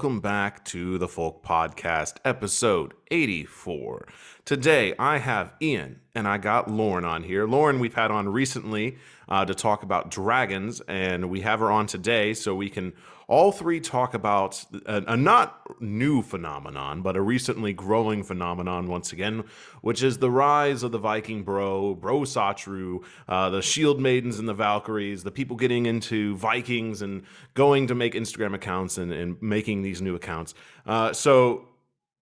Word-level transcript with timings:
Welcome 0.00 0.20
back 0.20 0.64
to 0.64 0.96
the 0.96 1.06
Folk 1.06 1.44
Podcast, 1.44 2.14
episode 2.24 2.94
84. 3.10 4.08
Today 4.46 4.94
I 4.98 5.18
have 5.18 5.52
Ian 5.60 6.00
and 6.14 6.26
I 6.26 6.38
got 6.38 6.70
Lauren 6.70 7.04
on 7.04 7.22
here. 7.22 7.46
Lauren, 7.46 7.78
we've 7.78 7.92
had 7.92 8.10
on 8.10 8.26
recently 8.30 8.96
uh, 9.28 9.44
to 9.44 9.54
talk 9.54 9.82
about 9.82 10.10
dragons, 10.10 10.80
and 10.88 11.28
we 11.28 11.42
have 11.42 11.60
her 11.60 11.70
on 11.70 11.86
today 11.86 12.32
so 12.32 12.54
we 12.54 12.70
can 12.70 12.94
all 13.30 13.52
three 13.52 13.78
talk 13.78 14.12
about 14.12 14.64
a, 14.86 15.04
a 15.12 15.16
not 15.16 15.80
new 15.80 16.20
phenomenon, 16.20 17.00
but 17.00 17.16
a 17.16 17.20
recently 17.22 17.72
growing 17.72 18.24
phenomenon 18.24 18.88
once 18.88 19.12
again, 19.12 19.44
which 19.82 20.02
is 20.02 20.18
the 20.18 20.30
rise 20.30 20.82
of 20.82 20.90
the 20.90 20.98
Viking 20.98 21.44
bro, 21.44 21.94
bro 21.94 22.22
Satru, 22.22 23.04
uh, 23.28 23.48
the 23.48 23.62
shield 23.62 24.00
maidens 24.00 24.40
and 24.40 24.48
the 24.48 24.54
Valkyries, 24.54 25.22
the 25.22 25.30
people 25.30 25.56
getting 25.56 25.86
into 25.86 26.34
Vikings 26.38 27.02
and 27.02 27.22
going 27.54 27.86
to 27.86 27.94
make 27.94 28.14
Instagram 28.14 28.52
accounts 28.52 28.98
and, 28.98 29.12
and 29.12 29.40
making 29.40 29.82
these 29.82 30.02
new 30.02 30.16
accounts. 30.16 30.52
Uh, 30.84 31.12
so 31.12 31.68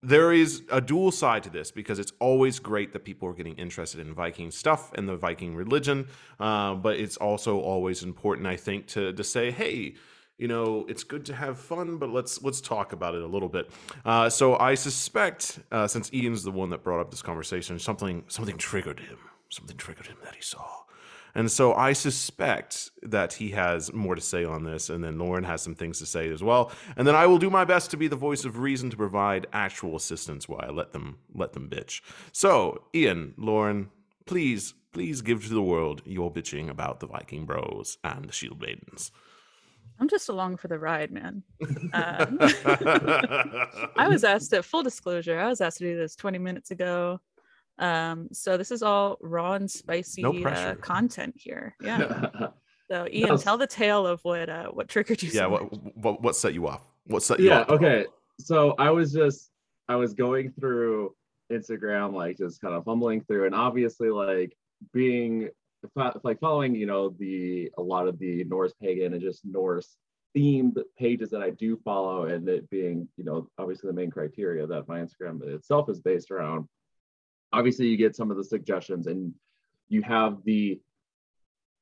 there 0.03 0.31
is 0.31 0.63
a 0.71 0.83
dual 0.83 1.11
side 1.11 1.43
to 1.43 1.51
this 1.51 1.71
because 1.71 1.99
it's 1.99 2.13
always 2.21 2.59
great 2.59 2.93
that 2.93 3.07
people 3.07 3.27
are 3.31 3.33
getting 3.33 3.57
interested 3.57 3.99
in 3.99 4.13
Viking 4.13 4.51
stuff 4.51 4.93
and 4.93 5.09
the 5.09 5.17
Viking 5.17 5.57
religion, 5.57 6.07
uh, 6.39 6.75
but 6.75 6.97
it's 6.97 7.17
also 7.17 7.61
always 7.61 8.03
important, 8.03 8.47
I 8.47 8.57
think, 8.57 8.89
to 8.89 9.15
to 9.15 9.25
say, 9.25 9.51
hey, 9.51 9.95
you 10.39 10.47
know, 10.47 10.87
it's 10.89 11.03
good 11.05 11.27
to 11.27 11.35
have 11.35 11.59
fun, 11.59 11.99
but 11.99 12.11
let's 12.11 12.43
let's 12.43 12.61
talk 12.61 12.93
about 12.93 13.15
it 13.15 13.23
a 13.23 13.27
little 13.27 13.49
bit. 13.49 13.71
Uh, 14.05 14.31
so 14.31 14.57
I 14.57 14.75
suspect, 14.75 15.59
uh, 15.73 15.89
since 15.89 16.13
Ian's 16.15 16.45
the 16.45 16.53
one 16.53 16.71
that 16.71 16.85
brought 16.85 17.01
up 17.01 17.11
this 17.11 17.23
conversation, 17.23 17.79
something 17.79 18.25
something 18.29 18.57
triggered 18.57 19.01
him. 19.01 19.19
Something 19.51 19.77
triggered 19.77 20.07
him 20.07 20.17
that 20.25 20.35
he 20.35 20.43
saw. 20.43 20.67
And 21.35 21.51
so 21.51 21.75
I 21.75 21.93
suspect 21.93 22.91
that 23.03 23.35
he 23.35 23.51
has 23.51 23.93
more 23.93 24.15
to 24.15 24.21
say 24.21 24.45
on 24.45 24.65
this, 24.65 24.91
and 24.91 25.03
then 25.05 25.19
Lauren 25.19 25.45
has 25.45 25.63
some 25.63 25.75
things 25.75 25.99
to 25.99 26.07
say 26.07 26.31
as 26.31 26.43
well. 26.43 26.73
And 26.97 27.07
then 27.07 27.15
I 27.15 27.27
will 27.27 27.39
do 27.39 27.51
my 27.51 27.65
best 27.65 27.91
to 27.91 27.97
be 27.97 28.09
the 28.09 28.17
voice 28.17 28.45
of 28.45 28.59
reason 28.59 28.91
to 28.91 28.97
provide 28.97 29.47
actual 29.53 29.97
assistance 29.97 30.49
while 30.49 30.63
I 30.63 30.71
let 30.71 30.93
them 30.93 31.19
let 31.35 31.53
them 31.53 31.69
bitch. 31.69 32.01
So, 32.33 32.85
Ian, 32.95 33.35
Lauren, 33.37 33.91
please, 34.27 34.75
please 34.93 35.21
give 35.21 35.45
to 35.45 35.55
the 35.55 35.63
world 35.63 36.03
your 36.05 36.33
bitching 36.33 36.69
about 36.69 37.01
the 37.01 37.07
Viking 37.07 37.45
Bros 37.45 37.99
and 38.05 38.27
the 38.27 38.33
Shield 38.33 38.61
Maidens. 38.61 39.11
I'm 40.01 40.09
just 40.09 40.29
along 40.29 40.59
for 40.59 40.69
the 40.69 40.79
ride, 40.79 41.11
man. 41.11 41.43
Um, 41.93 42.39
I 43.97 44.07
was 44.09 44.25
asked 44.33 44.51
to 44.51 44.63
full 44.63 44.83
disclosure. 44.83 45.39
I 45.39 45.49
was 45.49 45.61
asked 45.61 45.79
to 45.79 45.85
do 45.85 45.97
this 45.97 46.15
20 46.17 46.39
minutes 46.39 46.71
ago. 46.71 47.21
Um, 47.79 48.29
so 48.33 48.57
this 48.57 48.71
is 48.71 48.83
all 48.83 49.17
raw 49.21 49.53
and 49.55 49.71
spicy 49.71 50.23
No 50.23 50.33
uh, 50.45 50.75
content 50.77 51.35
here. 51.37 51.75
Yeah. 51.83 52.31
So 52.91 53.07
Ian, 53.13 53.37
tell 53.39 53.59
the 53.59 53.67
tale 53.67 54.07
of 54.07 54.21
what 54.23 54.49
uh, 54.49 54.69
what 54.69 54.89
triggered 54.89 55.23
you. 55.23 55.29
yeah, 55.29 55.43
so 55.43 55.51
what, 55.51 55.97
what 55.97 56.23
what 56.23 56.37
set 56.37 56.55
you 56.55 56.67
off? 56.67 56.87
What 57.05 57.23
set 57.23 57.39
you 57.39 57.47
yeah 57.47 57.61
off? 57.61 57.71
okay 57.71 58.07
so 58.41 58.75
i 58.79 58.91
was 58.91 59.13
just 59.13 59.51
i 59.89 59.97
was 59.97 60.15
going 60.15 60.53
through 60.53 61.15
instagram 61.53 62.13
like 62.15 62.39
just 62.39 62.61
kind 62.61 62.75
of 62.75 62.85
fumbling 62.85 63.21
through 63.23 63.47
and 63.47 63.55
obviously 63.55 64.11
like 64.11 64.57
being 64.93 65.49
fo- 65.49 65.51
like 66.25 66.41
following 66.41 66.75
you 66.75 66.87
know 66.87 67.15
the 67.19 67.71
a 67.79 67.83
lot 67.83 68.09
of 68.09 68.19
the 68.19 68.45
norse 68.45 68.73
pagan 68.83 69.13
and 69.13 69.23
just 69.23 69.45
norse 69.45 69.97
themed 70.37 70.77
pages 70.99 71.31
that 71.31 71.41
i 71.41 71.51
do 71.51 71.77
follow 71.85 72.25
and 72.25 72.49
it 72.49 72.69
being 72.71 73.09
you 73.17 73.25
know 73.25 73.49
obviously 73.59 73.89
the 73.89 73.95
main 73.95 74.11
criteria 74.11 74.67
that 74.67 74.89
my 74.89 75.01
instagram 75.01 75.43
itself 75.43 75.89
is 75.89 76.01
based 76.01 76.31
around. 76.31 76.69
Obviously 77.53 77.87
you 77.87 77.97
get 77.97 78.15
some 78.15 78.31
of 78.31 78.37
the 78.37 78.45
suggestions 78.45 79.07
and 79.07 79.33
you 79.89 80.03
have 80.03 80.45
the 80.45 80.79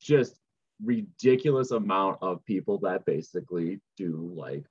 just 0.01 0.39
ridiculous 0.85 1.71
amount 1.71 2.19
of 2.23 2.45
people 2.45 2.79
that 2.79 3.05
basically 3.05 3.81
do 3.97 4.33
like 4.37 4.65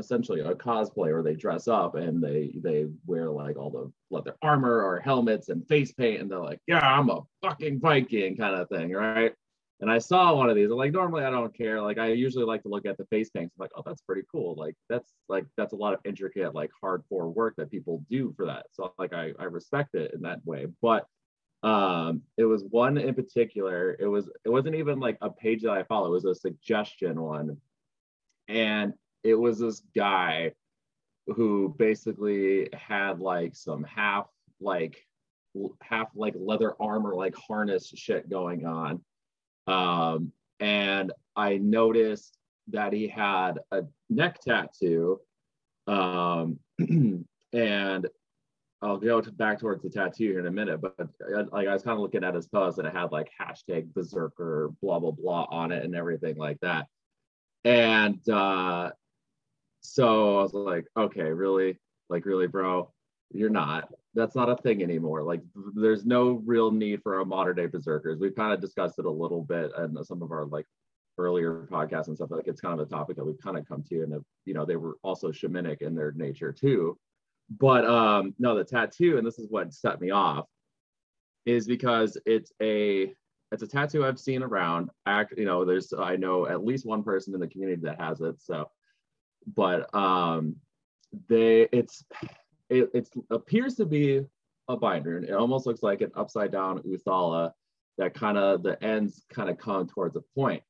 essentially 0.00 0.40
a 0.40 0.54
cosplay 0.54 1.12
or 1.12 1.22
they 1.22 1.34
dress 1.36 1.68
up 1.68 1.94
and 1.94 2.22
they 2.22 2.52
they 2.62 2.86
wear 3.06 3.30
like 3.30 3.56
all 3.56 3.70
the 3.70 3.92
leather 4.10 4.34
armor 4.42 4.82
or 4.82 4.98
helmets 5.00 5.48
and 5.50 5.66
face 5.68 5.92
paint 5.92 6.20
and 6.20 6.30
they're 6.30 6.40
like 6.40 6.60
yeah 6.66 6.80
i'm 6.80 7.10
a 7.10 7.20
fucking 7.42 7.78
viking 7.80 8.36
kind 8.36 8.56
of 8.56 8.68
thing 8.68 8.92
right? 8.92 9.32
And 9.80 9.90
i 9.90 9.98
saw 9.98 10.34
one 10.34 10.50
of 10.50 10.56
these 10.56 10.68
and 10.68 10.76
like 10.76 10.92
normally 10.92 11.24
i 11.24 11.30
don't 11.30 11.56
care. 11.56 11.80
Like 11.80 11.98
i 11.98 12.08
usually 12.08 12.44
like 12.44 12.62
to 12.64 12.68
look 12.68 12.86
at 12.86 12.98
the 12.98 13.06
face 13.06 13.30
paints 13.30 13.54
I'm 13.56 13.62
like 13.62 13.72
oh 13.76 13.82
that's 13.86 14.02
pretty 14.02 14.22
cool. 14.32 14.54
Like 14.56 14.74
that's 14.88 15.12
like 15.28 15.46
that's 15.56 15.72
a 15.72 15.76
lot 15.76 15.94
of 15.94 16.00
intricate 16.04 16.54
like 16.54 16.70
hardcore 16.82 17.32
work 17.34 17.54
that 17.56 17.70
people 17.70 18.04
do 18.10 18.32
for 18.36 18.46
that. 18.46 18.66
So 18.72 18.92
like 18.98 19.12
i, 19.14 19.32
I 19.38 19.44
respect 19.44 19.94
it 19.94 20.12
in 20.14 20.22
that 20.22 20.44
way. 20.44 20.66
But 20.82 21.06
um 21.62 22.22
it 22.38 22.44
was 22.44 22.64
one 22.64 22.96
in 22.98 23.14
particular 23.14 23.94
it 24.00 24.06
was 24.06 24.30
it 24.46 24.48
wasn't 24.48 24.74
even 24.74 24.98
like 24.98 25.18
a 25.20 25.28
page 25.28 25.60
that 25.62 25.72
i 25.72 25.82
follow 25.82 26.06
it 26.06 26.10
was 26.10 26.24
a 26.24 26.34
suggestion 26.34 27.20
one. 27.20 27.58
And 28.48 28.94
it 29.22 29.34
was 29.34 29.58
this 29.58 29.82
guy 29.94 30.52
who 31.26 31.74
basically 31.78 32.68
had 32.72 33.20
like 33.20 33.54
some 33.54 33.84
half 33.84 34.26
like 34.60 35.06
half 35.80 36.08
like 36.14 36.34
leather 36.36 36.74
armor 36.80 37.14
like 37.14 37.34
harness 37.34 37.92
shit 37.94 38.28
going 38.30 38.64
on 38.64 39.00
um 39.66 40.32
and 40.60 41.12
i 41.36 41.56
noticed 41.58 42.36
that 42.68 42.92
he 42.92 43.08
had 43.08 43.58
a 43.72 43.82
neck 44.08 44.40
tattoo 44.40 45.20
um 45.86 46.58
and 47.52 48.06
I'll 48.82 48.96
go 48.96 49.20
to 49.20 49.30
back 49.30 49.60
towards 49.60 49.82
the 49.82 49.90
tattoo 49.90 50.24
here 50.24 50.38
in 50.38 50.46
a 50.46 50.50
minute, 50.50 50.80
but 50.80 50.94
uh, 50.98 51.44
like 51.52 51.68
I 51.68 51.72
was 51.74 51.82
kind 51.82 51.96
of 51.96 52.00
looking 52.00 52.24
at 52.24 52.34
his 52.34 52.46
post 52.46 52.78
and 52.78 52.88
it 52.88 52.94
had 52.94 53.12
like 53.12 53.30
hashtag 53.38 53.92
berserker 53.92 54.70
blah 54.80 54.98
blah 54.98 55.10
blah 55.10 55.46
on 55.50 55.70
it 55.70 55.84
and 55.84 55.94
everything 55.94 56.36
like 56.36 56.58
that. 56.60 56.86
And 57.64 58.26
uh 58.28 58.92
so 59.80 60.38
I 60.38 60.42
was 60.42 60.54
like, 60.54 60.86
okay, 60.96 61.30
really? 61.30 61.78
Like 62.08 62.26
really, 62.26 62.46
bro? 62.46 62.92
You're 63.32 63.50
not. 63.50 63.88
That's 64.14 64.34
not 64.34 64.50
a 64.50 64.56
thing 64.56 64.82
anymore. 64.82 65.22
Like 65.22 65.40
there's 65.74 66.04
no 66.04 66.42
real 66.44 66.70
need 66.70 67.02
for 67.02 67.20
a 67.20 67.24
modern 67.24 67.56
day 67.56 67.66
berserkers. 67.66 68.18
We've 68.18 68.34
kind 68.34 68.52
of 68.52 68.60
discussed 68.60 68.98
it 68.98 69.04
a 69.04 69.10
little 69.10 69.42
bit 69.42 69.70
in 69.78 70.04
some 70.04 70.22
of 70.22 70.32
our 70.32 70.46
like 70.46 70.66
earlier 71.20 71.66
podcasts 71.70 72.08
and 72.08 72.16
stuff 72.16 72.30
like 72.30 72.46
it's 72.46 72.60
kind 72.60 72.78
of 72.78 72.86
a 72.86 72.90
topic 72.90 73.16
that 73.16 73.24
we've 73.24 73.40
kind 73.40 73.58
of 73.58 73.68
come 73.68 73.82
to 73.82 74.02
and 74.02 74.24
you 74.46 74.54
know 74.54 74.64
they 74.64 74.76
were 74.76 74.96
also 75.02 75.30
shamanic 75.30 75.82
in 75.82 75.94
their 75.94 76.12
nature 76.12 76.52
too 76.52 76.96
but 77.58 77.84
um 77.84 78.34
no 78.38 78.56
the 78.56 78.64
tattoo 78.64 79.18
and 79.18 79.26
this 79.26 79.38
is 79.38 79.46
what 79.50 79.72
set 79.72 80.00
me 80.00 80.10
off 80.10 80.46
is 81.46 81.66
because 81.66 82.16
it's 82.26 82.52
a 82.62 83.12
it's 83.52 83.62
a 83.62 83.66
tattoo 83.66 84.04
i've 84.04 84.18
seen 84.18 84.42
around 84.42 84.88
act 85.06 85.34
you 85.36 85.44
know 85.44 85.64
there's 85.64 85.92
i 85.98 86.16
know 86.16 86.46
at 86.46 86.64
least 86.64 86.86
one 86.86 87.02
person 87.02 87.34
in 87.34 87.40
the 87.40 87.48
community 87.48 87.80
that 87.82 88.00
has 88.00 88.20
it 88.20 88.40
so 88.40 88.68
but 89.46 89.92
um 89.94 90.56
they 91.28 91.68
it's 91.72 92.04
it 92.68 92.90
it's, 92.94 93.10
appears 93.30 93.74
to 93.74 93.84
be 93.84 94.24
a 94.68 94.76
binder 94.76 95.18
it 95.18 95.32
almost 95.32 95.66
looks 95.66 95.82
like 95.82 96.00
an 96.00 96.12
upside 96.14 96.52
down 96.52 96.78
othala 96.80 97.52
that 98.00 98.14
kind 98.14 98.38
of 98.38 98.62
the 98.62 98.82
ends 98.82 99.24
kind 99.28 99.50
of 99.50 99.58
come 99.58 99.86
towards 99.86 100.16
a 100.16 100.22
point. 100.34 100.62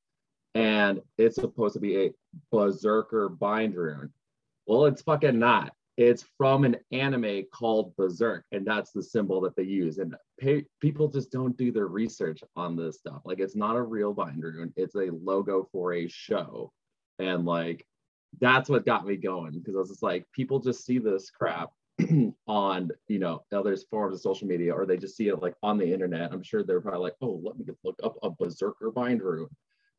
And 0.54 1.00
it's 1.16 1.36
supposed 1.36 1.74
to 1.74 1.80
be 1.80 1.96
a 1.96 2.12
berserker 2.50 3.28
bind 3.28 3.76
rune. 3.76 4.12
Well 4.66 4.86
it's 4.86 5.02
fucking 5.02 5.38
not. 5.38 5.72
It's 5.96 6.24
from 6.38 6.64
an 6.64 6.76
anime 6.92 7.44
called 7.52 7.94
Berserk, 7.96 8.44
and 8.52 8.66
that's 8.66 8.90
the 8.90 9.02
symbol 9.02 9.42
that 9.42 9.54
they 9.54 9.64
use. 9.64 9.98
And 9.98 10.16
pay, 10.38 10.64
people 10.80 11.08
just 11.08 11.30
don't 11.30 11.56
do 11.58 11.70
their 11.70 11.88
research 11.88 12.42
on 12.56 12.74
this 12.74 12.96
stuff. 12.96 13.20
Like, 13.26 13.38
it's 13.38 13.56
not 13.56 13.76
a 13.76 13.82
real 13.82 14.14
bind 14.14 14.42
rune; 14.42 14.72
it's 14.76 14.94
a 14.94 15.10
logo 15.22 15.68
for 15.70 15.92
a 15.92 16.08
show, 16.08 16.72
and 17.18 17.44
like 17.44 17.84
that's 18.38 18.68
what 18.68 18.86
got 18.86 19.06
me 19.06 19.16
going 19.16 19.52
because 19.52 19.74
I 19.74 19.78
was 19.78 19.88
just 19.88 20.02
like, 20.02 20.26
people 20.32 20.60
just 20.60 20.84
see 20.84 20.98
this 20.98 21.30
crap 21.30 21.70
on 22.46 22.90
you 23.08 23.18
know 23.18 23.42
other 23.52 23.76
forms 23.90 24.14
of 24.14 24.20
social 24.20 24.46
media, 24.46 24.72
or 24.72 24.86
they 24.86 24.96
just 24.96 25.16
see 25.16 25.28
it 25.28 25.42
like 25.42 25.54
on 25.62 25.78
the 25.78 25.92
internet. 25.92 26.32
I'm 26.32 26.42
sure 26.42 26.62
they're 26.62 26.80
probably 26.80 27.00
like, 27.00 27.16
oh, 27.20 27.40
let 27.42 27.58
me 27.58 27.64
look 27.84 27.98
up 28.02 28.16
a 28.22 28.30
Berserker 28.30 28.90
bind 28.90 29.22
rune, 29.22 29.48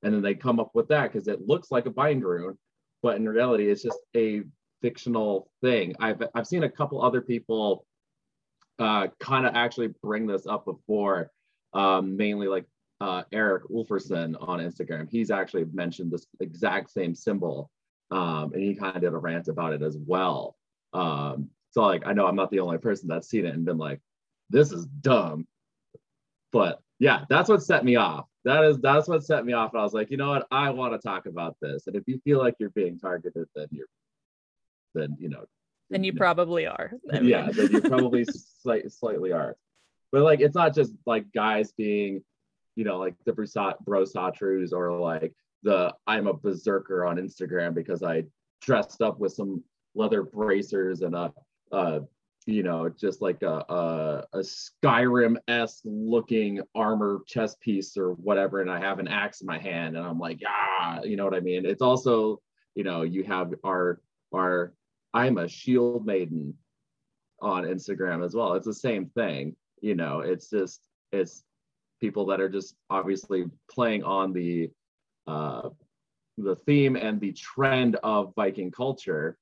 and 0.03 0.13
then 0.13 0.21
they 0.21 0.35
come 0.35 0.59
up 0.59 0.71
with 0.73 0.87
that 0.89 1.11
because 1.11 1.27
it 1.27 1.47
looks 1.47 1.71
like 1.71 1.85
a 1.85 1.91
bind 1.91 2.23
rune, 2.23 2.57
but 3.03 3.17
in 3.17 3.27
reality, 3.27 3.69
it's 3.69 3.83
just 3.83 3.99
a 4.15 4.43
fictional 4.81 5.51
thing. 5.61 5.93
I've 5.99 6.23
I've 6.33 6.47
seen 6.47 6.63
a 6.63 6.69
couple 6.69 7.01
other 7.01 7.21
people 7.21 7.85
uh, 8.79 9.07
kind 9.19 9.45
of 9.45 9.55
actually 9.55 9.89
bring 10.01 10.25
this 10.25 10.47
up 10.47 10.65
before, 10.65 11.31
um, 11.73 12.17
mainly 12.17 12.47
like 12.47 12.65
uh, 12.99 13.23
Eric 13.31 13.63
Wolferson 13.69 14.35
on 14.39 14.59
Instagram. 14.59 15.07
He's 15.09 15.31
actually 15.31 15.65
mentioned 15.73 16.11
this 16.11 16.25
exact 16.39 16.91
same 16.91 17.15
symbol, 17.15 17.69
um, 18.11 18.51
and 18.53 18.61
he 18.61 18.75
kind 18.75 18.95
of 18.95 19.01
did 19.01 19.13
a 19.13 19.17
rant 19.17 19.47
about 19.47 19.73
it 19.73 19.81
as 19.81 19.97
well. 19.97 20.55
Um, 20.93 21.49
so 21.71 21.83
like 21.83 22.05
I 22.05 22.13
know 22.13 22.27
I'm 22.27 22.35
not 22.35 22.51
the 22.51 22.59
only 22.59 22.77
person 22.77 23.07
that's 23.07 23.29
seen 23.29 23.45
it 23.45 23.55
and 23.55 23.65
been 23.65 23.77
like, 23.77 24.01
this 24.49 24.71
is 24.71 24.85
dumb. 24.85 25.47
But 26.51 26.81
yeah, 26.99 27.23
that's 27.29 27.49
what 27.49 27.63
set 27.63 27.85
me 27.85 27.95
off. 27.95 28.25
That 28.43 28.63
is 28.65 28.79
that's 28.79 29.07
what 29.07 29.23
set 29.23 29.45
me 29.45 29.53
off. 29.53 29.71
And 29.73 29.79
I 29.79 29.83
was 29.83 29.93
like, 29.93 30.11
you 30.11 30.17
know 30.17 30.29
what, 30.29 30.47
I 30.51 30.69
want 30.71 30.93
to 30.93 30.99
talk 30.99 31.25
about 31.25 31.55
this. 31.61 31.87
And 31.87 31.95
if 31.95 32.03
you 32.07 32.19
feel 32.23 32.39
like 32.39 32.55
you're 32.59 32.69
being 32.71 32.99
targeted, 32.99 33.47
then 33.55 33.67
you're 33.71 33.87
then 34.93 35.15
you 35.17 35.29
know 35.29 35.45
Then 35.89 36.03
you 36.03 36.11
know, 36.11 36.17
probably 36.17 36.67
are. 36.67 36.91
I 37.13 37.19
mean, 37.19 37.29
yeah, 37.29 37.49
then 37.51 37.71
you 37.71 37.81
probably 37.81 38.25
slight, 38.25 38.91
slightly 38.91 39.31
are. 39.31 39.55
But 40.11 40.23
like, 40.23 40.41
it's 40.41 40.55
not 40.55 40.75
just 40.75 40.93
like 41.05 41.31
guys 41.33 41.71
being, 41.71 42.21
you 42.75 42.83
know, 42.83 42.97
like 42.97 43.15
the 43.25 43.31
Brusat, 43.31 43.79
bro 43.79 44.03
or 44.73 44.99
like 44.99 45.33
the 45.63 45.93
I'm 46.07 46.27
a 46.27 46.33
berserker 46.33 47.05
on 47.05 47.17
Instagram 47.17 47.73
because 47.73 48.03
I 48.03 48.23
dressed 48.61 49.01
up 49.01 49.19
with 49.19 49.33
some 49.33 49.63
leather 49.95 50.23
bracers 50.23 51.01
and 51.01 51.15
a, 51.15 51.33
a 51.71 52.01
you 52.47 52.63
know, 52.63 52.89
just 52.89 53.21
like 53.21 53.43
a 53.43 53.65
a, 53.69 54.25
a 54.33 54.39
Skyrim 54.39 55.37
esque 55.47 55.81
looking 55.85 56.61
armor 56.73 57.21
chest 57.27 57.59
piece 57.61 57.97
or 57.97 58.13
whatever, 58.13 58.61
and 58.61 58.71
I 58.71 58.79
have 58.79 58.99
an 58.99 59.07
axe 59.07 59.41
in 59.41 59.47
my 59.47 59.59
hand, 59.59 59.95
and 59.95 60.05
I'm 60.05 60.19
like, 60.19 60.41
ah, 60.47 61.01
you 61.03 61.15
know 61.15 61.25
what 61.25 61.35
I 61.35 61.39
mean. 61.39 61.65
It's 61.65 61.81
also, 61.81 62.41
you 62.75 62.83
know, 62.83 63.03
you 63.03 63.23
have 63.23 63.53
our 63.63 64.01
our 64.33 64.73
I'm 65.13 65.37
a 65.37 65.47
shield 65.47 66.05
maiden 66.05 66.55
on 67.41 67.63
Instagram 67.63 68.23
as 68.25 68.33
well. 68.33 68.53
It's 68.53 68.65
the 68.65 68.73
same 68.73 69.07
thing, 69.07 69.55
you 69.81 69.95
know. 69.95 70.21
It's 70.21 70.49
just 70.49 70.87
it's 71.11 71.43
people 71.99 72.25
that 72.27 72.41
are 72.41 72.49
just 72.49 72.75
obviously 72.89 73.45
playing 73.69 74.03
on 74.03 74.33
the 74.33 74.71
uh, 75.27 75.69
the 76.37 76.55
theme 76.55 76.95
and 76.95 77.19
the 77.19 77.33
trend 77.33 77.97
of 78.03 78.33
Viking 78.35 78.71
culture 78.71 79.37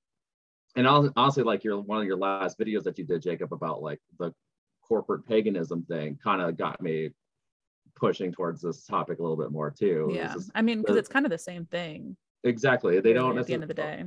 and 0.75 0.87
honestly, 0.87 1.43
like 1.43 1.63
your 1.63 1.79
one 1.79 1.99
of 1.99 2.05
your 2.05 2.17
last 2.17 2.59
videos 2.59 2.83
that 2.83 2.97
you 2.97 3.03
did, 3.03 3.21
Jacob, 3.21 3.53
about 3.53 3.81
like 3.81 3.99
the 4.19 4.33
corporate 4.81 5.25
paganism 5.25 5.83
thing, 5.83 6.17
kind 6.23 6.41
of 6.41 6.57
got 6.57 6.81
me 6.81 7.09
pushing 7.95 8.31
towards 8.31 8.61
this 8.61 8.85
topic 8.85 9.19
a 9.19 9.21
little 9.21 9.37
bit 9.37 9.51
more 9.51 9.71
too. 9.71 10.11
Yeah, 10.13 10.35
I 10.53 10.61
mean, 10.61 10.79
because 10.79 10.95
it's 10.95 11.09
kind 11.09 11.25
of 11.25 11.31
the 11.31 11.37
same 11.37 11.65
thing. 11.65 12.15
Exactly. 12.43 12.99
They 12.99 13.13
don't 13.13 13.37
at 13.37 13.47
the 13.47 13.53
end 13.53 13.63
of 13.63 13.67
the 13.67 13.73
day. 13.73 14.05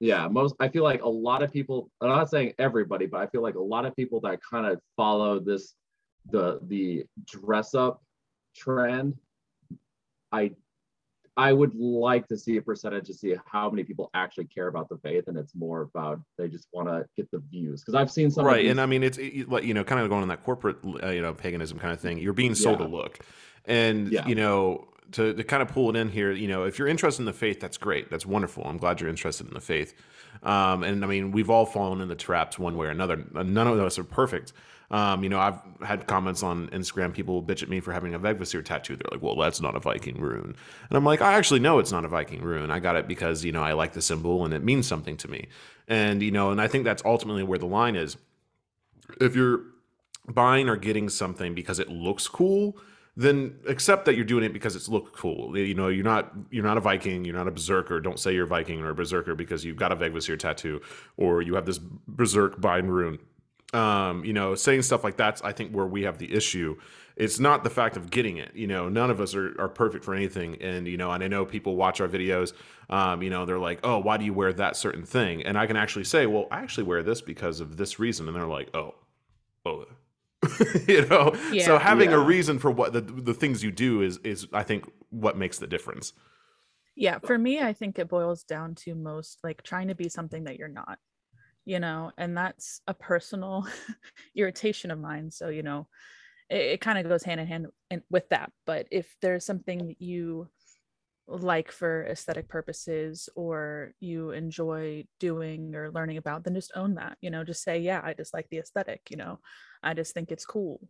Yeah, 0.00 0.26
most. 0.28 0.56
I 0.60 0.68
feel 0.68 0.82
like 0.82 1.02
a 1.02 1.08
lot 1.08 1.42
of 1.42 1.52
people. 1.52 1.90
I'm 2.00 2.08
not 2.08 2.28
saying 2.28 2.54
everybody, 2.58 3.06
but 3.06 3.20
I 3.20 3.26
feel 3.26 3.42
like 3.42 3.54
a 3.54 3.62
lot 3.62 3.86
of 3.86 3.94
people 3.94 4.20
that 4.22 4.40
kind 4.42 4.66
of 4.66 4.80
follow 4.96 5.38
this, 5.38 5.74
the 6.30 6.58
the 6.66 7.04
dress 7.26 7.74
up 7.74 8.02
trend. 8.56 9.14
I 10.32 10.52
I 11.36 11.52
would 11.52 11.74
like 11.74 12.26
to 12.28 12.36
see 12.36 12.56
a 12.56 12.62
percentage 12.62 13.06
to 13.06 13.14
see 13.14 13.34
how 13.46 13.70
many 13.70 13.84
people 13.84 14.10
actually 14.14 14.46
care 14.46 14.66
about 14.66 14.88
the 14.88 14.98
faith, 14.98 15.28
and 15.28 15.38
it's 15.38 15.54
more 15.54 15.82
about 15.82 16.20
they 16.36 16.48
just 16.48 16.68
want 16.72 16.88
to 16.88 17.06
get 17.16 17.30
the 17.30 17.42
views. 17.50 17.80
Because 17.80 17.94
I've 17.94 18.10
seen 18.10 18.30
some 18.30 18.44
right, 18.44 18.62
these... 18.62 18.70
and 18.70 18.80
I 18.80 18.86
mean 18.86 19.02
it's 19.02 19.18
like 19.46 19.64
you 19.64 19.74
know 19.74 19.84
kind 19.84 20.00
of 20.00 20.08
going 20.08 20.22
on 20.22 20.28
that 20.28 20.44
corporate 20.44 20.78
uh, 21.02 21.08
you 21.08 21.22
know 21.22 21.32
paganism 21.32 21.78
kind 21.78 21.92
of 21.92 22.00
thing. 22.00 22.18
You're 22.18 22.32
being 22.32 22.54
sold 22.54 22.80
yeah. 22.80 22.86
a 22.86 22.88
look, 22.88 23.20
and 23.64 24.10
yeah. 24.10 24.26
you 24.26 24.34
know 24.34 24.88
to, 25.12 25.34
to 25.34 25.44
kind 25.44 25.62
of 25.62 25.68
pull 25.68 25.90
it 25.90 25.96
in 25.96 26.08
here, 26.08 26.32
you 26.32 26.48
know, 26.48 26.64
if 26.64 26.78
you're 26.78 26.88
interested 26.88 27.22
in 27.22 27.26
the 27.26 27.32
faith, 27.32 27.60
that's 27.60 27.76
great. 27.76 28.10
That's 28.10 28.24
wonderful. 28.24 28.64
I'm 28.64 28.76
glad 28.76 29.00
you're 29.00 29.10
interested 29.10 29.46
in 29.48 29.54
the 29.54 29.60
faith. 29.60 29.94
Um, 30.42 30.82
and 30.82 31.04
I 31.04 31.08
mean, 31.08 31.32
we've 31.32 31.50
all 31.50 31.66
fallen 31.66 32.00
in 32.00 32.08
the 32.08 32.14
traps 32.14 32.58
one 32.58 32.76
way 32.76 32.86
or 32.86 32.90
another. 32.90 33.16
None 33.16 33.66
of 33.66 33.78
us 33.80 33.98
are 33.98 34.04
perfect. 34.04 34.52
Um, 34.90 35.22
you 35.22 35.28
know, 35.28 35.38
I've 35.38 35.58
had 35.86 36.06
comments 36.06 36.42
on 36.42 36.68
Instagram. 36.68 37.12
People 37.12 37.42
bitch 37.42 37.62
at 37.62 37.68
me 37.68 37.78
for 37.80 37.92
having 37.92 38.14
a 38.14 38.18
Vegvisir 38.18 38.64
tattoo. 38.64 38.96
They're 38.96 39.10
like, 39.12 39.22
"Well, 39.22 39.36
that's 39.36 39.60
not 39.60 39.76
a 39.76 39.78
Viking 39.80 40.20
rune," 40.20 40.56
and 40.88 40.96
I'm 40.96 41.04
like, 41.04 41.20
"I 41.20 41.34
actually 41.34 41.60
know 41.60 41.78
it's 41.78 41.92
not 41.92 42.04
a 42.04 42.08
Viking 42.08 42.42
rune. 42.42 42.70
I 42.70 42.80
got 42.80 42.96
it 42.96 43.06
because 43.06 43.44
you 43.44 43.52
know 43.52 43.62
I 43.62 43.72
like 43.72 43.92
the 43.92 44.02
symbol 44.02 44.44
and 44.44 44.52
it 44.52 44.64
means 44.64 44.88
something 44.88 45.16
to 45.18 45.28
me." 45.28 45.46
And 45.86 46.22
you 46.22 46.32
know, 46.32 46.50
and 46.50 46.60
I 46.60 46.66
think 46.66 46.84
that's 46.84 47.04
ultimately 47.04 47.44
where 47.44 47.58
the 47.58 47.66
line 47.66 47.94
is. 47.94 48.16
If 49.20 49.36
you're 49.36 49.62
buying 50.28 50.68
or 50.68 50.76
getting 50.76 51.08
something 51.08 51.54
because 51.54 51.78
it 51.78 51.88
looks 51.88 52.26
cool, 52.28 52.76
then 53.16 53.54
accept 53.66 54.04
that 54.06 54.14
you're 54.14 54.24
doing 54.24 54.44
it 54.44 54.52
because 54.52 54.76
it's 54.76 54.88
look 54.88 55.16
cool. 55.16 55.56
You 55.56 55.74
know, 55.74 55.88
you're 55.88 56.04
not 56.04 56.32
you're 56.50 56.64
not 56.64 56.78
a 56.78 56.80
Viking, 56.80 57.24
you're 57.24 57.36
not 57.36 57.48
a 57.48 57.50
berserker. 57.50 58.00
Don't 58.00 58.18
say 58.18 58.34
you're 58.34 58.46
Viking 58.46 58.80
or 58.80 58.90
a 58.90 58.94
berserker 58.94 59.34
because 59.34 59.64
you've 59.64 59.76
got 59.76 59.92
a 59.92 59.96
Vegvisir 59.96 60.38
tattoo 60.38 60.80
or 61.16 61.42
you 61.42 61.54
have 61.54 61.66
this 61.66 61.78
berserk 61.78 62.60
bind 62.60 62.92
rune 62.92 63.18
um, 63.72 64.24
you 64.24 64.32
know, 64.32 64.54
saying 64.54 64.82
stuff 64.82 65.04
like 65.04 65.16
that's 65.16 65.42
I 65.42 65.52
think 65.52 65.72
where 65.72 65.86
we 65.86 66.02
have 66.02 66.18
the 66.18 66.32
issue. 66.32 66.76
It's 67.16 67.38
not 67.38 67.64
the 67.64 67.70
fact 67.70 67.96
of 67.96 68.10
getting 68.10 68.38
it. 68.38 68.52
You 68.54 68.66
know, 68.66 68.88
none 68.88 69.10
of 69.10 69.20
us 69.20 69.34
are, 69.34 69.54
are 69.60 69.68
perfect 69.68 70.04
for 70.04 70.14
anything. 70.14 70.56
And, 70.62 70.88
you 70.88 70.96
know, 70.96 71.10
and 71.10 71.22
I 71.22 71.28
know 71.28 71.44
people 71.44 71.76
watch 71.76 72.00
our 72.00 72.08
videos, 72.08 72.54
um, 72.88 73.22
you 73.22 73.28
know, 73.28 73.44
they're 73.44 73.58
like, 73.58 73.80
oh, 73.84 73.98
why 73.98 74.16
do 74.16 74.24
you 74.24 74.32
wear 74.32 74.54
that 74.54 74.74
certain 74.74 75.04
thing? 75.04 75.42
And 75.42 75.58
I 75.58 75.66
can 75.66 75.76
actually 75.76 76.04
say, 76.04 76.24
well, 76.24 76.46
I 76.50 76.60
actually 76.60 76.84
wear 76.84 77.02
this 77.02 77.20
because 77.20 77.60
of 77.60 77.76
this 77.76 77.98
reason. 77.98 78.26
And 78.26 78.34
they're 78.34 78.46
like, 78.46 78.74
oh, 78.74 78.94
oh, 79.66 79.84
you 80.88 81.06
know 81.06 81.34
yeah. 81.52 81.64
so 81.64 81.76
having 81.76 82.10
yeah. 82.10 82.16
a 82.16 82.18
reason 82.18 82.58
for 82.58 82.70
what 82.70 82.94
the 82.94 83.02
the 83.02 83.34
things 83.34 83.62
you 83.62 83.70
do 83.70 84.00
is 84.00 84.18
is 84.24 84.46
i 84.54 84.62
think 84.62 84.90
what 85.10 85.36
makes 85.36 85.58
the 85.58 85.66
difference 85.66 86.14
yeah 86.96 87.18
for 87.18 87.36
me 87.36 87.60
i 87.60 87.74
think 87.74 87.98
it 87.98 88.08
boils 88.08 88.42
down 88.42 88.74
to 88.74 88.94
most 88.94 89.38
like 89.44 89.62
trying 89.62 89.88
to 89.88 89.94
be 89.94 90.08
something 90.08 90.44
that 90.44 90.58
you're 90.58 90.66
not 90.66 90.98
you 91.64 91.78
know 91.78 92.10
and 92.18 92.36
that's 92.36 92.80
a 92.86 92.94
personal 92.94 93.66
irritation 94.34 94.90
of 94.90 94.98
mine 94.98 95.30
so 95.30 95.48
you 95.48 95.62
know 95.62 95.86
it, 96.48 96.60
it 96.60 96.80
kind 96.80 96.98
of 96.98 97.08
goes 97.08 97.22
hand 97.22 97.40
in 97.40 97.46
hand 97.46 97.66
with 98.10 98.28
that 98.30 98.50
but 98.66 98.86
if 98.90 99.14
there's 99.20 99.44
something 99.44 99.88
that 99.88 100.00
you 100.00 100.48
like 101.28 101.70
for 101.70 102.06
aesthetic 102.06 102.48
purposes 102.48 103.28
or 103.36 103.92
you 104.00 104.30
enjoy 104.30 105.04
doing 105.20 105.74
or 105.76 105.92
learning 105.92 106.16
about 106.16 106.42
then 106.42 106.54
just 106.54 106.72
own 106.74 106.94
that 106.94 107.16
you 107.20 107.30
know 107.30 107.44
just 107.44 107.62
say 107.62 107.78
yeah 107.78 108.00
i 108.02 108.12
just 108.12 108.34
like 108.34 108.48
the 108.50 108.58
aesthetic 108.58 109.00
you 109.10 109.16
know 109.16 109.38
i 109.82 109.94
just 109.94 110.12
think 110.12 110.32
it's 110.32 110.44
cool 110.44 110.80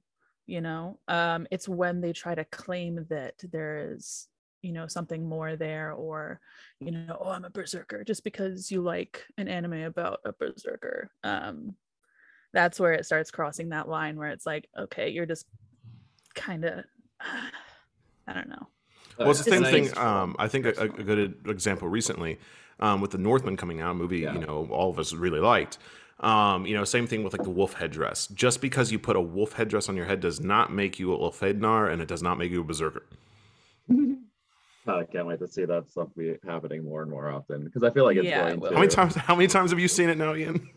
you 0.47 0.61
know 0.61 0.99
um 1.09 1.47
it's 1.51 1.69
when 1.69 2.01
they 2.01 2.13
try 2.13 2.35
to 2.35 2.45
claim 2.47 3.05
that 3.11 3.35
there 3.53 3.93
is 3.93 4.29
you 4.63 4.73
know 4.73 4.87
something 4.87 5.29
more 5.29 5.57
there 5.57 5.93
or 5.93 6.41
you 6.81 6.91
know 6.91 7.17
oh 7.21 7.31
i'm 7.31 7.45
a 7.45 7.51
berserker 7.51 8.05
just 8.05 8.25
because 8.25 8.71
you 8.71 8.83
like 8.83 9.25
an 9.39 9.49
anime 9.49 9.85
about 9.85 10.21
a 10.25 10.33
berserker 10.33 11.11
um 11.25 11.75
that's 12.53 12.81
where 12.81 12.93
it 12.93 13.07
starts 13.07 13.31
crossing 13.31 13.71
that 13.71 13.89
line 13.89 14.17
where 14.17 14.29
it's 14.29 14.47
like 14.47 14.69
okay 14.79 15.09
you're 15.09 15.27
just 15.27 15.47
kind 16.35 16.65
of 16.65 16.85
i 18.27 18.33
don't 18.33 18.49
know 18.49 18.69
well 19.19 19.31
it's 19.31 19.43
the 19.43 19.51
same 19.51 19.65
thing 19.65 19.97
um 19.99 20.37
i 20.39 20.47
think 20.47 20.67
a, 20.67 20.73
a, 20.81 20.89
good 20.89 21.35
example 21.47 21.89
recently 21.89 22.39
um 22.81 23.01
with 23.01 23.11
the 23.11 23.19
northman 23.19 23.57
coming 23.57 23.81
out 23.81 23.97
movie 23.97 24.21
yeah. 24.21 24.33
you 24.33 24.41
know 24.41 24.69
all 24.71 24.91
of 24.91 24.99
us 24.99 25.13
really 25.13 25.41
liked 25.41 25.79
um, 26.21 26.67
you 26.67 26.75
know, 26.75 26.85
same 26.85 27.07
thing 27.07 27.25
with 27.25 27.33
like 27.33 27.45
the 27.45 27.51
wolf 27.51 27.73
headdress. 27.73 28.27
Just 28.27 28.61
because 28.61 28.93
you 28.93 28.99
put 28.99 29.17
a 29.17 29.21
wolf 29.21 29.55
headdress 29.55 29.89
on 29.89 29.97
your 29.97 30.05
head 30.05 30.21
does 30.21 30.39
not 30.39 30.71
make 30.71 30.99
you 30.99 31.15
a 31.15 31.19
Ulfhednar 31.19 31.91
and 31.91 32.03
it 32.03 32.09
does 32.09 32.23
not 32.23 32.37
make 32.37 32.53
you 32.53 32.61
a 32.61 32.65
berserker. 32.65 33.07
I 34.87 35.05
can't 35.05 35.27
wait 35.27 35.39
to 35.41 35.49
see 35.49 35.65
that 35.65 35.91
stuff 35.91 36.09
be 36.17 36.37
happening 36.47 36.85
more 36.85 37.03
and 37.03 37.11
more 37.11 37.31
often 37.31 37.65
because 37.65 37.83
I 37.83 37.91
feel 37.91 38.05
like 38.05 38.17
it's 38.17 38.27
yeah, 38.27 38.49
going 38.49 38.61
to. 38.61 38.69
How 38.69 38.81
many 38.81 38.89
times? 38.89 39.15
How 39.15 39.35
many 39.35 39.49
times 39.49 39.71
have 39.71 39.79
you 39.79 39.89
seen 39.89 40.09
it 40.09 40.19
now, 40.19 40.35
Ian? 40.35 40.69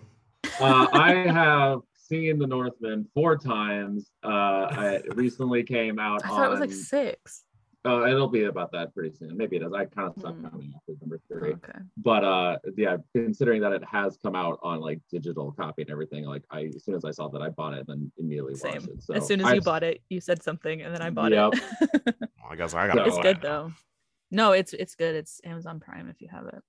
Uh, 0.60 0.88
I 0.92 1.14
have 1.32 1.80
seen 1.96 2.38
The 2.38 2.48
Northman 2.48 3.08
four 3.14 3.38
times. 3.38 4.12
Uh, 4.24 4.28
I 4.28 5.02
recently 5.16 5.64
came 5.64 6.00
out. 6.00 6.24
I 6.26 6.28
thought 6.28 6.40
on, 6.40 6.48
it 6.48 6.50
was 6.52 6.60
like 6.60 6.72
six. 6.72 7.44
Oh, 7.86 8.06
it'll 8.06 8.30
be 8.30 8.46
about 8.46 8.72
that 8.72 8.94
pretty 8.94 9.14
soon. 9.14 9.36
Maybe 9.36 9.58
it 9.58 9.62
is. 9.62 9.74
I 9.74 9.86
kind 9.86 10.08
of 10.08 10.18
stopped 10.18 10.42
mm. 10.42 10.50
counting 10.50 10.74
after 10.74 10.94
number 11.02 11.20
three. 11.28 11.52
Okay. 11.52 11.80
But 11.98 12.24
uh, 12.24 12.58
yeah, 12.78 12.98
considering 13.14 13.62
that 13.62 13.74
it 13.74 13.84
has 13.84 14.18
come 14.24 14.36
out 14.36 14.58
on 14.64 14.80
like 14.80 15.00
digital 15.12 15.52
copy 15.52 15.82
and 15.82 15.92
everything, 15.92 16.24
like 16.26 16.44
I 16.50 16.72
as 16.76 16.86
soon 16.86 16.96
as 16.96 17.04
I 17.04 17.12
saw 17.12 17.28
that, 17.30 17.42
I 17.42 17.50
bought 17.50 17.74
it 17.74 17.80
and 17.80 17.88
then 17.88 18.12
immediately 18.18 18.56
Same. 18.56 18.74
watched 18.74 18.88
it. 18.88 19.04
So 19.04 19.14
as 19.16 19.28
soon 19.28 19.42
as 19.42 19.48
I, 19.48 19.56
you 19.56 19.62
bought 19.62 19.84
it, 19.84 20.02
you 20.10 20.22
said 20.22 20.42
something, 20.42 20.82
and 20.82 20.94
then 20.94 21.02
I 21.02 21.10
bought 21.10 21.34
it. 21.34 21.36
yep. 21.36 21.54
it. 22.08 22.30
I 22.50 22.56
guess 22.56 22.74
I 22.74 22.88
got. 22.88 23.00
It. 23.00 23.08
It's 23.08 23.20
good 23.20 23.42
though. 23.42 23.74
No, 24.34 24.52
it's 24.52 24.74
it's 24.74 24.96
good. 24.96 25.14
It's 25.14 25.40
Amazon 25.44 25.80
Prime 25.80 26.10
if 26.10 26.20
you 26.20 26.28
have 26.28 26.48
it. 26.48 26.62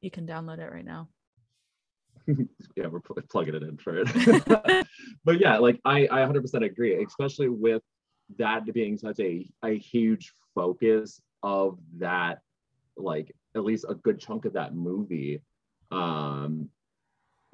You 0.00 0.10
can 0.10 0.26
download 0.26 0.60
it 0.60 0.72
right 0.72 0.84
now. 0.84 1.08
yeah, 2.26 2.86
we're 2.86 3.00
pl- 3.00 3.18
plugging 3.30 3.54
it 3.54 3.62
in 3.62 3.76
for 3.76 3.98
it. 3.98 4.86
but 5.24 5.38
yeah, 5.38 5.58
like 5.58 5.78
I 5.84 6.08
I 6.10 6.20
100% 6.20 6.64
agree, 6.64 7.04
especially 7.04 7.50
with 7.50 7.82
that 8.38 8.64
being 8.72 8.96
such 8.96 9.20
a 9.20 9.46
a 9.62 9.76
huge 9.76 10.32
focus 10.54 11.20
of 11.42 11.78
that 11.98 12.38
like 12.96 13.30
at 13.54 13.62
least 13.62 13.84
a 13.88 13.94
good 13.94 14.18
chunk 14.18 14.46
of 14.46 14.54
that 14.54 14.74
movie 14.74 15.42
um 15.92 16.70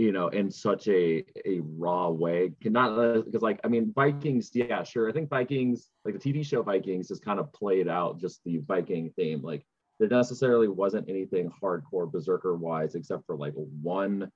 you 0.03 0.11
know, 0.11 0.27
in 0.29 0.51
such 0.51 0.89
a 0.89 1.25
a 1.47 1.61
raw 1.79 2.09
way. 2.09 2.51
Not 2.65 3.25
because 3.25 3.41
like 3.41 3.61
I 3.63 3.69
mean 3.69 3.93
Vikings, 3.95 4.51
yeah, 4.53 4.83
sure. 4.83 5.09
I 5.09 5.13
think 5.13 5.31
Vikings, 5.31 5.91
like 6.05 6.19
the 6.19 6.33
TV 6.33 6.45
show 6.45 6.61
Vikings, 6.61 7.09
has 7.11 7.21
kind 7.21 7.39
of 7.39 7.53
played 7.53 7.87
out 7.87 8.19
just 8.19 8.43
the 8.43 8.59
Viking 8.67 9.13
theme. 9.15 9.43
Like 9.43 9.65
there 10.01 10.09
necessarily 10.09 10.67
wasn't 10.67 11.09
anything 11.09 11.53
hardcore 11.63 12.11
berserker 12.11 12.57
wise, 12.57 12.97
except 12.97 13.25
for 13.27 13.37
like 13.37 13.53
one 13.55 14.29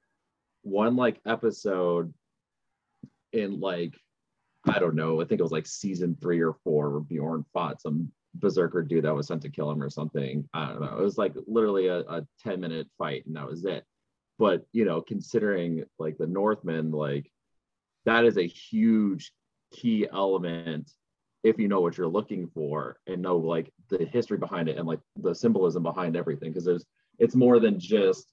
one 0.63 0.95
like 0.95 1.21
episode 1.27 2.15
in 3.33 3.59
like 3.59 3.99
I 4.69 4.79
don't 4.79 4.95
know, 4.95 5.21
I 5.21 5.25
think 5.25 5.41
it 5.41 5.45
was 5.45 5.51
like 5.51 5.67
season 5.67 6.17
three 6.23 6.41
or 6.41 6.53
four 6.63 6.91
where 6.91 7.01
Bjorn 7.01 7.45
fought 7.53 7.83
some 7.83 8.13
berserker 8.37 8.85
dude 8.85 9.05
that 9.05 9.15
was 9.17 9.27
sent 9.27 9.43
to 9.43 9.51
kill 9.51 9.73
him 9.73 9.83
or 9.83 9.91
something. 9.91 10.49
I 10.55 10.69
don't 10.69 10.81
know. 10.81 10.97
It 10.97 11.03
was 11.03 11.19
like 11.19 11.35
literally 11.49 11.89
a, 11.89 12.01
a 12.03 12.27
10 12.45 12.61
minute 12.61 12.87
fight 12.99 13.27
and 13.27 13.35
that 13.35 13.49
was 13.49 13.65
it 13.65 13.85
but 14.39 14.67
you 14.73 14.85
know 14.85 15.01
considering 15.01 15.85
like 15.99 16.19
the 16.19 16.27
Northman 16.27 16.91
like 16.91 17.31
that 18.05 18.25
is 18.25 18.37
a 18.37 18.47
huge 18.47 19.33
key 19.73 20.07
element 20.13 20.91
if 21.43 21.59
you 21.59 21.69
know 21.69 21.81
what 21.81 21.97
you're 21.97 22.09
looking 22.09 22.49
for 22.49 22.99
and 23.07 23.23
know 23.23 23.37
like 23.37 23.73
the 23.89 24.05
history 24.07 24.39
behind 24.39 24.69
it 24.69 24.79
and 24.79 24.87
like 24.87 25.01
the 25.17 25.35
symbolism 25.35 25.83
behind 25.83 26.17
everything 26.17 26.51
because 26.51 26.65
there's 26.65 26.85
it's 27.19 27.35
more 27.35 27.61
than 27.61 27.79
just 27.79 28.33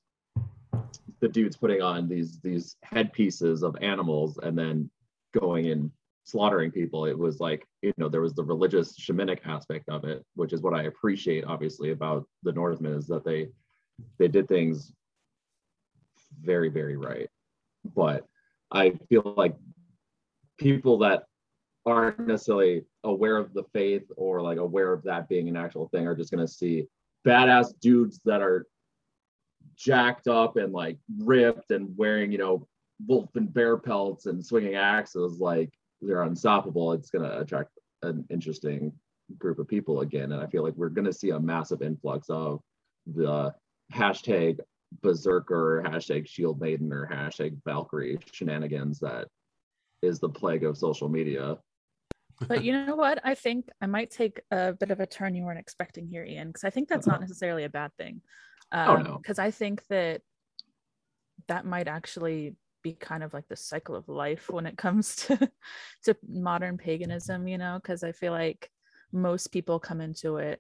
the 1.20 1.30
dudes 1.30 1.56
putting 1.56 1.82
on 1.82 2.08
these 2.08 2.40
these 2.42 2.76
headpieces 2.84 3.64
of 3.64 3.76
animals 3.82 4.40
and 4.42 4.58
then 4.58 4.90
going 5.34 5.68
and 5.68 5.92
slaughtering 6.26 6.72
people. 6.72 7.06
It 7.06 7.18
was 7.18 7.40
like 7.40 7.66
you 7.82 7.94
know 7.98 8.10
there 8.10 8.22
was 8.22 8.34
the 8.34 8.44
religious 8.44 8.98
shamanic 8.98 9.40
aspect 9.46 9.90
of 9.90 10.06
it 10.06 10.26
which 10.36 10.54
is 10.54 10.62
what 10.62 10.74
i 10.74 10.84
appreciate 10.84 11.44
obviously 11.46 11.92
about 11.92 12.26
the 12.44 12.52
Northman 12.52 12.94
is 12.94 13.08
that 13.08 13.26
they 13.26 13.48
they 14.18 14.28
did 14.28 14.48
things 14.48 14.92
very 16.42 16.70
very 16.70 16.98
right. 16.98 17.30
But 17.96 18.26
i 18.72 18.92
feel 19.10 19.34
like 19.38 19.56
people 20.58 20.98
that 20.98 21.26
aren't 21.86 22.20
necessarily 22.20 22.84
aware 23.04 23.38
of 23.38 23.54
the 23.54 23.64
faith 23.74 24.10
or 24.16 24.42
like 24.42 24.58
aware 24.58 24.94
of 24.94 25.04
that 25.04 25.28
being 25.28 25.50
an 25.50 25.58
actual 25.58 25.90
thing 25.90 26.08
are 26.08 26.16
just 26.16 26.32
going 26.32 26.46
to 26.46 26.52
see 26.52 26.86
badass 27.28 27.74
dudes 27.82 28.20
that 28.26 28.42
are 28.42 28.66
jacked 29.76 30.28
up 30.28 30.56
and 30.58 30.72
like 30.72 30.98
ripped 31.20 31.72
and 31.72 31.96
wearing 31.98 32.32
you 32.32 32.38
know 32.38 32.68
wolf 33.08 33.30
and 33.36 33.54
bear 33.54 33.78
pelts 33.78 34.26
and 34.28 34.46
swinging 34.46 34.76
axes 34.76 35.40
like 35.40 35.74
they're 36.02 36.24
unstoppable. 36.24 36.94
It's 36.94 37.10
going 37.10 37.24
to 37.24 37.40
attract 37.40 37.70
an 38.02 38.26
interesting 38.30 38.92
group 39.38 39.60
of 39.60 39.68
people 39.68 40.02
again. 40.02 40.32
And 40.32 40.42
i 40.42 40.48
feel 40.48 40.64
like 40.64 40.76
we're 40.76 40.90
going 40.90 41.06
to 41.06 41.14
see 41.14 41.32
a 41.32 41.40
massive 41.40 41.82
influx 41.82 42.30
of 42.30 42.62
the 43.08 43.54
hashtag 43.92 44.60
berserker 45.02 45.84
hashtag 45.86 46.28
shield 46.28 46.60
maiden 46.60 46.92
or 46.92 47.10
hashtag 47.12 47.58
valkyrie 47.66 48.18
shenanigans 48.32 49.00
that 49.00 49.28
is 50.02 50.20
the 50.20 50.30
plague 50.30 50.64
of 50.64 50.78
social 50.78 51.10
media 51.10 51.58
but 52.48 52.64
you 52.64 52.74
know 52.74 52.96
what? 52.96 53.20
I 53.24 53.36
think 53.36 53.70
I 53.82 53.86
might 53.86 54.12
take 54.12 54.42
a 54.52 54.74
bit 54.74 54.92
of 54.92 55.00
a 55.00 55.06
turn 55.06 55.36
you 55.36 55.44
weren't 55.44 55.60
expecting 55.60 56.08
here, 56.08 56.24
Ian, 56.24 56.48
because 56.48 56.64
I 56.64 56.70
think 56.70 56.90
that's 56.90 57.08
not 57.08 57.22
necessarily 57.22 57.64
a 57.64 57.70
bad 57.70 57.92
thing. 57.98 58.22
Um, 58.72 58.90
Oh, 58.90 58.96
no. 58.98 59.18
Because 59.18 59.40
I 59.40 59.52
think 59.52 59.86
that 59.88 60.22
that 61.48 61.66
might 61.66 61.88
actually 61.88 62.56
be 62.82 62.94
kind 62.94 63.24
of 63.24 63.34
like 63.34 63.48
the 63.48 63.56
cycle 63.56 63.96
of 63.96 64.10
life 64.10 64.50
when 64.50 64.66
it 64.66 64.78
comes 64.78 65.16
to 65.28 65.50
to 66.06 66.16
modern 66.28 66.78
paganism, 66.78 67.48
you 67.48 67.58
know, 67.58 67.80
because 67.82 68.04
I 68.04 68.12
feel 68.12 68.34
like 68.34 68.70
most 69.12 69.48
people 69.48 69.80
come 69.80 70.02
into 70.02 70.38
it 70.38 70.60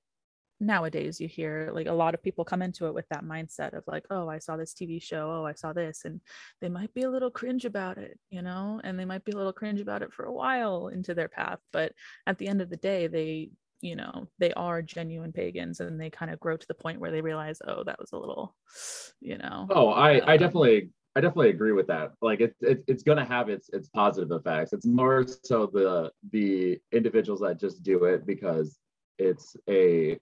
nowadays 0.63 1.19
you 1.19 1.27
hear 1.27 1.69
like 1.73 1.87
a 1.87 1.93
lot 1.93 2.13
of 2.13 2.23
people 2.23 2.45
come 2.45 2.61
into 2.61 2.87
it 2.87 2.93
with 2.93 3.07
that 3.09 3.23
mindset 3.23 3.73
of 3.73 3.83
like 3.87 4.05
oh 4.09 4.29
i 4.29 4.39
saw 4.39 4.57
this 4.57 4.73
tv 4.73 5.01
show 5.01 5.29
oh 5.31 5.45
i 5.45 5.53
saw 5.53 5.73
this 5.73 6.05
and 6.05 6.21
they 6.61 6.69
might 6.69 6.93
be 6.93 7.03
a 7.03 7.09
little 7.09 7.31
cringe 7.31 7.65
about 7.65 7.97
it 7.97 8.17
you 8.29 8.41
know 8.41 8.79
and 8.83 8.99
they 8.99 9.05
might 9.05 9.23
be 9.25 9.31
a 9.31 9.37
little 9.37 9.53
cringe 9.53 9.81
about 9.81 10.01
it 10.01 10.13
for 10.13 10.25
a 10.25 10.33
while 10.33 10.87
into 10.87 11.13
their 11.13 11.27
path 11.27 11.59
but 11.71 11.91
at 12.27 12.37
the 12.37 12.47
end 12.47 12.61
of 12.61 12.69
the 12.69 12.77
day 12.77 13.07
they 13.07 13.49
you 13.81 13.95
know 13.97 14.27
they 14.39 14.53
are 14.53 14.81
genuine 14.81 15.33
pagans 15.33 15.81
and 15.81 15.99
they 15.99 16.09
kind 16.09 16.31
of 16.31 16.39
grow 16.39 16.55
to 16.55 16.67
the 16.67 16.73
point 16.73 16.99
where 16.99 17.11
they 17.11 17.21
realize 17.21 17.59
oh 17.67 17.83
that 17.83 17.99
was 17.99 18.11
a 18.13 18.17
little 18.17 18.55
you 19.19 19.37
know 19.37 19.67
Oh, 19.69 19.89
I, 19.89 20.19
I 20.19 20.33
Um, 20.33 20.39
definitely, 20.39 20.89
I 21.15 21.21
definitely 21.21 21.49
agree 21.49 21.73
with 21.73 21.87
that. 21.87 22.13
Like 22.21 22.39
it's, 22.39 22.61
it, 22.61 22.83
it's 22.87 23.03
going 23.03 23.17
to 23.17 23.25
have 23.25 23.49
its, 23.49 23.69
its 23.69 23.89
positive 23.89 24.31
effects. 24.31 24.73
It's 24.73 24.85
more 24.85 25.25
so 25.43 25.67
the, 25.67 26.11
the 26.31 26.79
individuals 26.91 27.41
that 27.41 27.59
just 27.59 27.83
do 27.83 28.05
it 28.05 28.25
because 28.25 28.77
it's 29.19 29.55
a, 29.69 30.17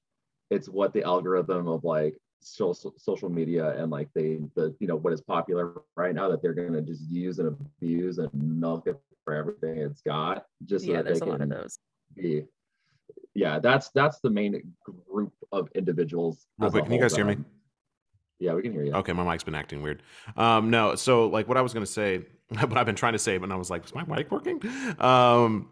it's 0.51 0.67
what 0.69 0.93
the 0.93 1.01
algorithm 1.03 1.67
of 1.67 1.83
like 1.83 2.15
social 2.41 2.93
social 2.97 3.29
media 3.29 3.75
and 3.81 3.89
like 3.89 4.09
they, 4.13 4.39
the, 4.55 4.75
you 4.79 4.87
know, 4.87 4.97
what 4.97 5.13
is 5.13 5.21
popular 5.21 5.81
right 5.95 6.13
now 6.13 6.29
that 6.29 6.41
they're 6.41 6.53
going 6.53 6.73
to 6.73 6.81
just 6.81 7.09
use 7.09 7.39
and 7.39 7.47
abuse 7.47 8.17
and 8.19 8.29
milk 8.33 8.85
it 8.85 8.99
for 9.23 9.33
everything 9.33 9.77
it's 9.77 10.01
got. 10.01 10.45
Just 10.65 10.85
so 10.85 10.91
yeah 10.91 10.97
that 10.97 11.05
there's 11.05 11.19
they 11.21 11.25
a 11.25 11.29
lot 11.29 11.35
of 11.35 11.49
can 11.49 11.49
those 11.49 11.79
be. 12.15 12.43
Yeah, 13.33 13.59
that's 13.59 13.89
that's 13.91 14.19
the 14.19 14.29
main 14.29 14.73
group 15.09 15.33
of 15.53 15.69
individuals. 15.73 16.45
Real 16.59 16.69
quick, 16.69 16.83
can 16.83 16.91
you 16.93 16.99
whole 16.99 17.05
guys 17.05 17.15
hear 17.15 17.25
me? 17.25 17.37
Yeah, 18.39 18.53
we 18.53 18.63
can 18.63 18.73
hear 18.73 18.83
you. 18.83 18.93
Okay, 18.93 19.13
my 19.13 19.23
mic's 19.23 19.43
been 19.43 19.55
acting 19.55 19.81
weird. 19.81 20.03
Um, 20.35 20.69
no, 20.69 20.95
so 20.95 21.27
like 21.27 21.47
what 21.47 21.57
I 21.57 21.61
was 21.61 21.73
gonna 21.73 21.85
say, 21.85 22.25
what 22.49 22.77
I've 22.77 22.85
been 22.85 22.95
trying 22.95 23.13
to 23.13 23.19
say, 23.19 23.37
but 23.37 23.51
I 23.51 23.55
was 23.55 23.69
like, 23.69 23.85
is 23.85 23.95
my 23.95 24.03
mic 24.03 24.31
working? 24.31 24.61
Um, 24.99 25.69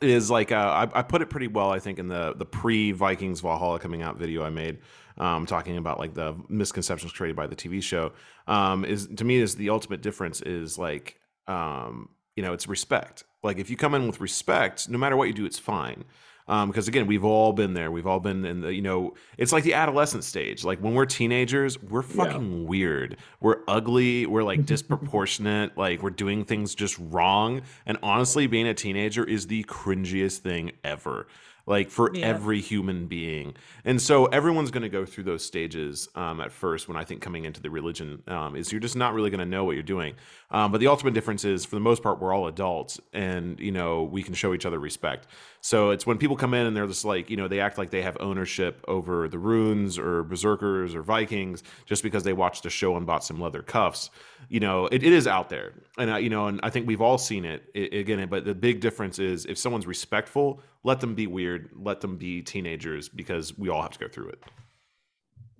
is 0.00 0.30
like 0.30 0.52
uh, 0.52 0.88
I, 0.94 1.00
I 1.00 1.02
put 1.02 1.22
it 1.22 1.30
pretty 1.30 1.46
well, 1.46 1.70
I 1.70 1.78
think, 1.78 1.98
in 1.98 2.08
the 2.08 2.34
the 2.36 2.44
pre 2.44 2.92
Vikings 2.92 3.40
Valhalla 3.40 3.78
coming 3.78 4.02
out 4.02 4.18
video 4.18 4.44
I 4.44 4.50
made, 4.50 4.78
um, 5.18 5.46
talking 5.46 5.76
about 5.76 5.98
like 5.98 6.14
the 6.14 6.36
misconceptions 6.48 7.12
created 7.12 7.36
by 7.36 7.46
the 7.46 7.56
TV 7.56 7.82
show. 7.82 8.12
Um, 8.46 8.84
is 8.84 9.08
to 9.16 9.24
me 9.24 9.36
is 9.36 9.56
the 9.56 9.70
ultimate 9.70 10.02
difference 10.02 10.40
is 10.42 10.78
like 10.78 11.18
um, 11.46 12.10
you 12.36 12.42
know 12.42 12.52
it's 12.52 12.66
respect. 12.66 13.24
Like 13.42 13.58
if 13.58 13.70
you 13.70 13.76
come 13.76 13.94
in 13.94 14.06
with 14.06 14.20
respect, 14.20 14.88
no 14.88 14.98
matter 14.98 15.16
what 15.16 15.28
you 15.28 15.34
do, 15.34 15.44
it's 15.44 15.58
fine. 15.58 16.04
Um, 16.46 16.68
because 16.68 16.88
again, 16.88 17.06
we've 17.06 17.24
all 17.24 17.52
been 17.52 17.72
there. 17.72 17.90
We've 17.90 18.06
all 18.06 18.20
been 18.20 18.44
in 18.44 18.60
the, 18.60 18.74
you 18.74 18.82
know, 18.82 19.14
it's 19.38 19.52
like 19.52 19.64
the 19.64 19.74
adolescent 19.74 20.24
stage. 20.24 20.62
Like 20.62 20.78
when 20.80 20.94
we're 20.94 21.06
teenagers, 21.06 21.82
we're 21.82 22.02
fucking 22.02 22.66
weird. 22.66 23.16
We're 23.40 23.60
ugly. 23.66 24.26
We're 24.26 24.42
like 24.42 24.66
disproportionate. 24.66 25.78
Like 25.78 26.02
we're 26.02 26.10
doing 26.10 26.44
things 26.44 26.74
just 26.74 26.98
wrong. 26.98 27.62
And 27.86 27.96
honestly, 28.02 28.46
being 28.46 28.68
a 28.68 28.74
teenager 28.74 29.24
is 29.24 29.46
the 29.46 29.64
cringiest 29.64 30.38
thing 30.38 30.72
ever. 30.84 31.26
Like 31.66 31.90
for 31.90 32.10
Yeah. 32.14 32.26
every 32.26 32.60
human 32.60 33.06
being. 33.06 33.54
And 33.86 34.00
so 34.00 34.26
everyone's 34.26 34.70
going 34.70 34.82
to 34.82 34.88
go 34.90 35.06
through 35.06 35.24
those 35.24 35.42
stages 35.42 36.08
um, 36.14 36.40
at 36.40 36.52
first 36.52 36.88
when 36.88 36.96
I 36.98 37.04
think 37.04 37.22
coming 37.22 37.46
into 37.46 37.60
the 37.62 37.70
religion 37.70 38.22
um, 38.28 38.54
is 38.54 38.70
you're 38.70 38.82
just 38.82 38.96
not 38.96 39.14
really 39.14 39.30
going 39.30 39.40
to 39.40 39.46
know 39.46 39.64
what 39.64 39.72
you're 39.72 39.82
doing. 39.82 40.14
Um, 40.50 40.72
but 40.72 40.78
the 40.78 40.88
ultimate 40.88 41.14
difference 41.14 41.44
is 41.44 41.64
for 41.64 41.76
the 41.76 41.80
most 41.80 42.02
part, 42.02 42.20
we're 42.20 42.34
all 42.34 42.48
adults 42.48 43.00
and, 43.14 43.58
you 43.58 43.72
know, 43.72 44.02
we 44.02 44.22
can 44.22 44.34
show 44.34 44.52
each 44.52 44.66
other 44.66 44.78
respect. 44.78 45.26
So 45.62 45.90
it's 45.90 46.06
when 46.06 46.18
people 46.18 46.36
come 46.36 46.52
in 46.52 46.66
and 46.66 46.76
they're 46.76 46.86
just 46.86 47.06
like, 47.06 47.30
you 47.30 47.38
know, 47.38 47.48
they 47.48 47.60
act 47.60 47.78
like 47.78 47.90
they 47.90 48.02
have 48.02 48.18
ownership 48.20 48.84
over 48.86 49.26
the 49.28 49.38
runes 49.38 49.98
or 49.98 50.22
berserkers 50.22 50.94
or 50.94 51.02
Vikings 51.02 51.62
just 51.86 52.02
because 52.02 52.24
they 52.24 52.34
watched 52.34 52.66
a 52.66 52.70
show 52.70 52.96
and 52.96 53.06
bought 53.06 53.24
some 53.24 53.40
leather 53.40 53.62
cuffs. 53.62 54.10
You 54.48 54.60
know, 54.60 54.86
it, 54.86 55.02
it 55.02 55.12
is 55.12 55.26
out 55.26 55.48
there, 55.48 55.72
and 55.98 56.10
I, 56.10 56.18
you 56.18 56.28
know, 56.30 56.46
and 56.46 56.60
I 56.62 56.70
think 56.70 56.86
we've 56.86 57.00
all 57.00 57.18
seen 57.18 57.44
it 57.44 57.64
I- 57.74 57.96
again. 57.96 58.28
But 58.28 58.44
the 58.44 58.54
big 58.54 58.80
difference 58.80 59.18
is 59.18 59.46
if 59.46 59.56
someone's 59.58 59.86
respectful, 59.86 60.60
let 60.82 61.00
them 61.00 61.14
be 61.14 61.26
weird, 61.26 61.70
let 61.74 62.00
them 62.00 62.16
be 62.16 62.42
teenagers 62.42 63.08
because 63.08 63.56
we 63.58 63.68
all 63.68 63.82
have 63.82 63.92
to 63.92 63.98
go 63.98 64.08
through 64.08 64.28
it. 64.28 64.42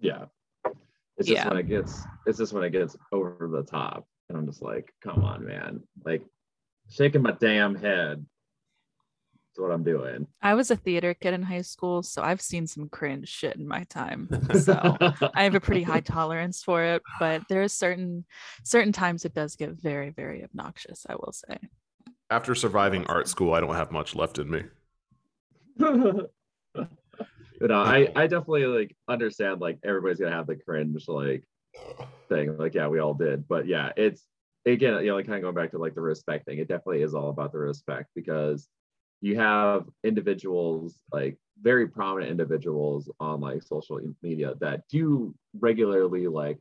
yeah 0.01 0.25
it's 1.17 1.29
just 1.29 1.31
Yeah. 1.31 1.49
when 1.49 1.59
it 1.59 1.69
gets 1.69 2.03
it's 2.27 2.39
just 2.39 2.53
when 2.53 2.65
it 2.65 2.71
gets 2.71 2.97
over 3.13 3.49
the 3.49 3.63
top 3.63 4.07
and 4.29 4.37
i'm 4.37 4.45
just 4.47 4.61
like 4.63 4.93
come 5.01 5.25
on 5.25 5.45
man 5.47 5.81
like 6.05 6.23
shaking 6.91 7.23
my 7.23 7.31
damn 7.41 7.75
head 7.75 8.25
that's 9.55 9.63
what 9.63 9.73
i'm 9.73 9.85
doing 9.85 10.27
i 10.43 10.55
was 10.55 10.71
a 10.71 10.77
theater 10.77 11.15
kid 11.15 11.35
in 11.35 11.43
high 11.43 11.63
school 11.63 12.03
so 12.03 12.23
i've 12.23 12.41
seen 12.41 12.67
some 12.67 12.89
cringe 12.89 13.29
shit 13.29 13.57
in 13.57 13.67
my 13.67 13.85
time 13.85 14.29
so 14.55 14.97
I 15.35 15.45
have 15.45 15.55
a 15.55 15.61
pretty 15.61 15.83
high 15.83 16.01
tolerance 16.01 16.63
for 16.63 16.83
it, 16.83 17.03
but 17.19 17.43
there 17.49 17.63
are 17.63 17.69
certain 17.69 18.25
certain 18.63 18.93
times 18.93 19.25
it 19.25 19.35
does 19.35 19.57
get 19.57 19.71
very, 19.71 20.11
very 20.11 20.45
obnoxious, 20.45 21.07
I 21.09 21.15
will 21.15 21.33
say. 21.33 21.59
After 22.31 22.55
surviving 22.55 23.07
art 23.07 23.29
school, 23.29 23.55
I 23.55 23.61
don't 23.61 23.75
have 23.75 23.93
much 23.93 24.15
left 24.15 24.39
in 24.39 24.51
me. 24.51 24.63
you 25.79 26.29
know 27.69 27.81
i 27.81 28.09
i 28.15 28.27
definitely 28.27 28.67
like 28.67 28.95
understand 29.09 29.61
like 29.61 29.79
everybody's 29.85 30.19
gonna 30.19 30.31
have 30.31 30.47
the 30.47 30.57
cringe 30.57 31.05
like 31.09 31.45
thing 32.29 32.57
like 32.59 32.75
yeah 32.75 32.87
we 32.87 33.01
all 33.01 33.15
did 33.15 33.47
but 33.49 33.67
yeah 33.67 33.91
it's 33.97 34.25
again 34.67 35.01
you 35.01 35.09
know 35.09 35.17
like 35.17 35.27
kind 35.27 35.37
of 35.37 35.43
going 35.43 35.55
back 35.55 35.71
to 35.73 35.79
like 35.79 35.95
the 35.95 36.01
respect 36.01 36.45
thing 36.45 36.59
it 36.59 36.69
definitely 36.69 37.03
is 37.03 37.15
all 37.15 37.31
about 37.31 37.53
the 37.53 37.59
respect 37.59 38.09
because 38.15 38.69
you 39.25 39.39
have 39.39 39.87
individuals 40.03 40.99
like 41.11 41.39
very 41.63 41.89
prominent 41.89 42.31
individuals 42.31 43.11
on 43.19 43.41
like 43.41 43.63
social 43.63 43.99
media 44.23 44.53
that 44.61 44.87
do 44.91 45.35
regularly 45.59 46.27
like 46.27 46.59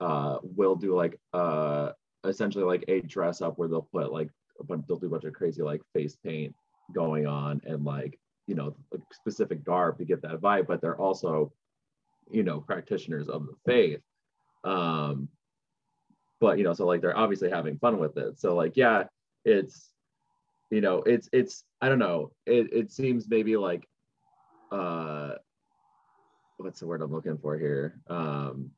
uh 0.00 0.38
will 0.42 0.74
do 0.74 0.96
like 0.96 1.16
uh 1.32 1.90
essentially 2.24 2.64
like 2.64 2.84
a 2.88 3.00
dress 3.02 3.40
up 3.40 3.56
where 3.56 3.68
they'll 3.68 3.88
put 3.92 4.10
like 4.10 4.28
a 4.58 4.64
bunch 4.64 4.84
they'll 4.88 4.96
do 4.96 5.06
a 5.06 5.10
bunch 5.10 5.22
of 5.22 5.32
crazy 5.32 5.62
like 5.62 5.80
face 5.94 6.16
paint 6.24 6.52
going 6.92 7.24
on 7.24 7.60
and 7.64 7.84
like 7.84 8.18
you 8.48 8.56
know 8.56 8.74
specific 9.12 9.62
garb 9.62 9.96
to 9.96 10.04
get 10.04 10.20
that 10.22 10.40
vibe 10.40 10.66
but 10.66 10.80
they're 10.80 11.00
also 11.00 11.52
you 12.32 12.42
know 12.42 12.60
practitioners 12.60 13.28
of 13.28 13.46
the 13.46 13.54
faith. 13.64 14.00
Um 14.64 15.28
but 16.40 16.58
you 16.58 16.64
know 16.64 16.72
so 16.72 16.84
like 16.84 17.00
they're 17.00 17.16
obviously 17.16 17.48
having 17.48 17.78
fun 17.78 18.00
with 18.00 18.16
it. 18.16 18.40
So 18.40 18.56
like 18.56 18.76
yeah 18.76 19.04
it's 19.44 19.92
you 20.70 20.80
know 20.80 20.98
it's 20.98 21.28
it's 21.32 21.64
i 21.80 21.88
don't 21.88 21.98
know. 21.98 22.32
It, 22.46 22.72
it 22.72 22.92
seems 22.92 23.28
maybe 23.28 23.56
like 23.56 23.86
uh 24.72 25.34
what's 26.56 26.80
the 26.80 26.86
word 26.86 27.02
i'm 27.02 27.12
looking 27.12 27.38
for 27.38 27.58
here? 27.58 28.00
Um 28.08 28.70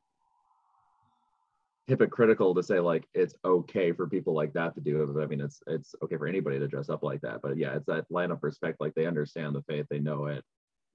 hypocritical 1.87 2.53
to 2.53 2.61
say 2.61 2.79
like 2.79 3.07
it's 3.15 3.33
okay 3.43 3.91
for 3.91 4.07
people 4.07 4.33
like 4.33 4.53
that 4.53 4.75
to 4.75 4.81
do 4.81 5.01
it. 5.01 5.21
I 5.21 5.25
mean 5.25 5.41
it's 5.41 5.61
it's 5.65 5.95
okay 6.03 6.17
for 6.17 6.27
anybody 6.27 6.59
to 6.59 6.67
dress 6.67 6.89
up 6.89 7.01
like 7.01 7.21
that 7.21 7.41
but 7.41 7.57
yeah 7.57 7.75
it's 7.75 7.87
that 7.87 8.05
line 8.11 8.31
of 8.31 8.43
respect 8.43 8.79
like 8.79 8.93
they 8.93 9.07
understand 9.07 9.55
the 9.55 9.63
faith 9.63 9.87
they 9.89 9.99
know 9.99 10.27
it. 10.27 10.43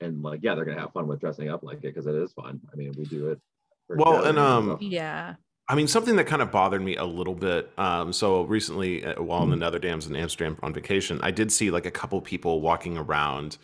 And 0.01 0.23
like 0.23 0.41
yeah 0.43 0.55
they're 0.55 0.65
gonna 0.65 0.81
have 0.81 0.93
fun 0.93 1.09
with 1.09 1.21
dressing 1.21 1.49
up 1.49 1.65
like 1.65 1.79
it 1.79 1.95
because 1.95 2.07
it 2.07 2.15
is 2.15 2.33
fun. 2.33 2.61
I 2.73 2.77
mean 2.77 2.93
we 2.97 3.05
do 3.05 3.31
it 3.31 3.41
for 3.89 3.97
Well, 3.97 4.25
and, 4.25 4.39
um, 4.39 4.69
stuff. 4.69 4.83
Yeah. 4.83 5.35
I 5.67 5.75
mean, 5.75 5.89
something 5.89 6.17
that 6.17 6.27
kind 6.27 6.43
of 6.43 6.51
bothered 6.51 6.83
me 6.83 6.97
a 6.97 7.05
little 7.05 7.35
bit. 7.35 7.71
Um, 7.79 8.13
so 8.13 8.43
recently, 8.43 9.05
uh, 9.05 9.23
while 9.23 9.43
in 9.45 9.51
the 9.51 9.57
Hmm. 9.57 9.61
Netherlands 9.61 10.07
in 10.07 10.15
Amsterdam 10.15 10.59
on 10.63 10.75
vacation, 10.75 11.21
I 11.23 11.31
did 11.31 11.51
see 11.51 11.71
like 11.71 11.87
a 11.87 11.91
couple 11.91 12.21
people 12.21 12.61
walking 12.61 12.99
around 12.99 13.57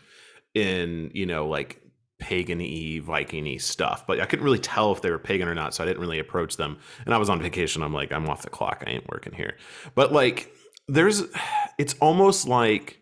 in, 0.54 1.10
you 1.14 1.26
know, 1.26 1.46
like 1.46 1.80
pagan-y, 2.18 3.00
Viking-y 3.02 3.56
stuff, 3.58 4.06
but 4.06 4.20
I 4.20 4.26
couldn't 4.26 4.44
really 4.44 4.58
tell 4.58 4.92
if 4.92 5.02
they 5.02 5.10
were 5.10 5.18
pagan 5.18 5.48
or 5.48 5.54
not, 5.54 5.74
so 5.74 5.82
I 5.82 5.86
didn't 5.86 6.00
really 6.00 6.18
approach 6.18 6.56
them. 6.56 6.78
And 7.04 7.14
I 7.14 7.18
was 7.18 7.30
on 7.30 7.40
vacation. 7.40 7.82
I'm 7.82 7.94
like, 7.94 8.12
I'm 8.12 8.28
off 8.28 8.42
the 8.42 8.50
clock. 8.50 8.82
I 8.86 8.90
ain't 8.90 9.08
working 9.10 9.32
here. 9.32 9.56
But 9.94 10.12
like, 10.12 10.52
there's, 10.88 11.22
it's 11.78 11.94
almost 12.00 12.46
like 12.48 12.98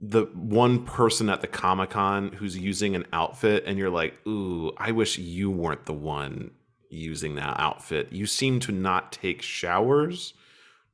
the 0.00 0.24
one 0.34 0.84
person 0.84 1.28
at 1.30 1.40
the 1.40 1.46
Comic 1.46 1.90
Con 1.90 2.32
who's 2.32 2.56
using 2.58 2.94
an 2.96 3.06
outfit, 3.12 3.64
and 3.66 3.78
you're 3.78 3.90
like, 3.90 4.14
ooh, 4.26 4.72
I 4.76 4.92
wish 4.92 5.16
you 5.18 5.50
weren't 5.50 5.86
the 5.86 5.92
one 5.94 6.50
using 6.92 7.36
that 7.36 7.58
outfit. 7.58 8.12
You 8.12 8.26
seem 8.26 8.60
to 8.60 8.72
not 8.72 9.12
take 9.12 9.42
showers, 9.42 10.34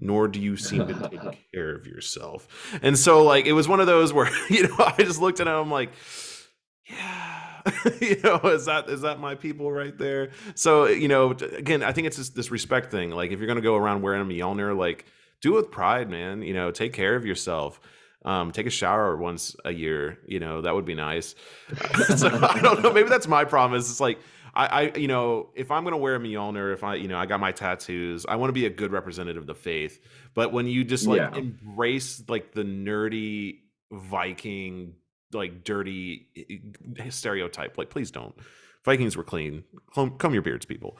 nor 0.00 0.28
do 0.28 0.40
you 0.40 0.56
seem 0.56 0.86
to 0.86 1.08
take 1.08 1.50
care 1.52 1.74
of 1.74 1.86
yourself. 1.86 2.46
And 2.82 2.98
so, 2.98 3.24
like, 3.24 3.46
it 3.46 3.52
was 3.52 3.68
one 3.68 3.80
of 3.80 3.86
those 3.86 4.12
where 4.12 4.30
you 4.50 4.68
know 4.68 4.76
I 4.78 5.02
just 5.02 5.20
looked 5.20 5.40
at 5.40 5.46
him, 5.46 5.54
I'm 5.54 5.70
like, 5.70 5.90
yeah. 6.86 7.34
you 8.00 8.18
know, 8.22 8.38
is 8.44 8.64
that 8.66 8.88
is 8.88 9.02
that 9.02 9.20
my 9.20 9.34
people 9.34 9.70
right 9.70 9.96
there? 9.98 10.30
So 10.54 10.86
you 10.86 11.08
know, 11.08 11.32
again, 11.32 11.82
I 11.82 11.92
think 11.92 12.06
it's 12.06 12.16
just 12.16 12.34
this 12.34 12.50
respect 12.50 12.90
thing. 12.90 13.10
Like, 13.10 13.30
if 13.30 13.38
you're 13.38 13.48
gonna 13.48 13.60
go 13.60 13.76
around 13.76 14.02
wearing 14.02 14.22
a 14.22 14.24
Mjolnir, 14.24 14.76
like, 14.76 15.04
do 15.40 15.54
it 15.54 15.56
with 15.56 15.70
pride, 15.70 16.08
man. 16.08 16.42
You 16.42 16.54
know, 16.54 16.70
take 16.70 16.92
care 16.92 17.14
of 17.14 17.26
yourself. 17.26 17.80
Um, 18.24 18.50
take 18.50 18.66
a 18.66 18.70
shower 18.70 19.16
once 19.16 19.54
a 19.64 19.70
year. 19.70 20.18
You 20.26 20.40
know, 20.40 20.62
that 20.62 20.74
would 20.74 20.84
be 20.84 20.94
nice. 20.94 21.34
so, 22.16 22.28
I 22.28 22.60
don't 22.60 22.82
know. 22.82 22.92
Maybe 22.92 23.08
that's 23.08 23.28
my 23.28 23.44
promise. 23.44 23.88
It's 23.90 24.00
like 24.00 24.18
I, 24.58 24.66
I, 24.66 24.98
you 24.98 25.06
know, 25.06 25.50
if 25.54 25.70
I'm 25.70 25.84
gonna 25.84 25.96
wear 25.96 26.16
a 26.16 26.18
Mjolnir, 26.18 26.74
if 26.74 26.82
I, 26.82 26.96
you 26.96 27.06
know, 27.06 27.16
I 27.16 27.26
got 27.26 27.38
my 27.38 27.52
tattoos, 27.52 28.26
I 28.28 28.34
want 28.36 28.48
to 28.48 28.52
be 28.52 28.66
a 28.66 28.70
good 28.70 28.90
representative 28.90 29.42
of 29.44 29.46
the 29.46 29.54
faith. 29.54 30.00
But 30.34 30.52
when 30.52 30.66
you 30.66 30.82
just 30.84 31.06
like 31.06 31.18
Yeah. 31.18 31.32
embrace 31.36 32.22
like 32.28 32.52
the 32.52 32.64
nerdy 32.64 33.60
Viking, 33.92 34.94
like 35.32 35.62
dirty 35.64 36.26
stereotype, 37.08 37.78
like 37.78 37.88
please 37.88 38.10
don't. 38.10 38.34
Vikings 38.84 39.16
were 39.16 39.24
clean. 39.24 39.62
Comb, 39.94 40.18
comb 40.18 40.32
your 40.32 40.42
beards, 40.42 40.66
people. 40.66 40.98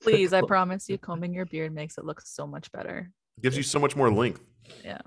Please, 0.00 0.32
I 0.32 0.40
promise 0.46 0.88
you, 0.88 0.98
combing 0.98 1.34
your 1.34 1.46
beard 1.46 1.72
makes 1.74 1.98
it 1.98 2.04
look 2.04 2.20
so 2.22 2.46
much 2.46 2.70
better. 2.72 3.10
Gives 3.42 3.56
you 3.56 3.62
so 3.62 3.78
much 3.78 3.96
more 3.96 4.10
length. 4.10 4.48
Yeah. 4.84 5.00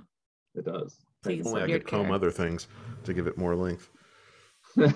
It 0.55 0.65
does. 0.65 0.97
Please, 1.23 1.47
Only 1.47 1.63
I 1.63 1.65
beard 1.67 1.81
could 1.85 1.89
comb 1.91 2.05
care. 2.07 2.15
other 2.15 2.31
things 2.31 2.67
to 3.05 3.13
give 3.13 3.27
it 3.27 3.37
more 3.37 3.55
length. 3.55 3.89
Been 4.75 4.93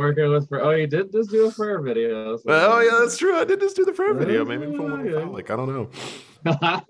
working 0.00 0.30
with 0.30 0.48
Freyr. 0.48 0.62
Oh, 0.62 0.70
you 0.70 0.86
did 0.86 1.10
just 1.12 1.30
do 1.30 1.46
a 1.46 1.50
Freyr 1.50 1.80
video. 1.82 2.36
so- 2.36 2.44
oh 2.48 2.80
yeah, 2.80 2.98
that's 3.00 3.18
true. 3.18 3.36
I 3.36 3.44
did 3.44 3.60
just 3.60 3.76
do 3.76 3.84
the 3.84 3.92
Freyr 3.92 4.14
video. 4.14 4.44
Maybe 4.44 4.64
I'm 4.66 4.72
feeling 4.72 4.90
a 4.90 4.94
little 4.96 5.12
Yeah. 5.12 5.20
phallic. 5.26 5.50
I 5.50 5.56
don't 5.56 5.68
know. 5.68 5.90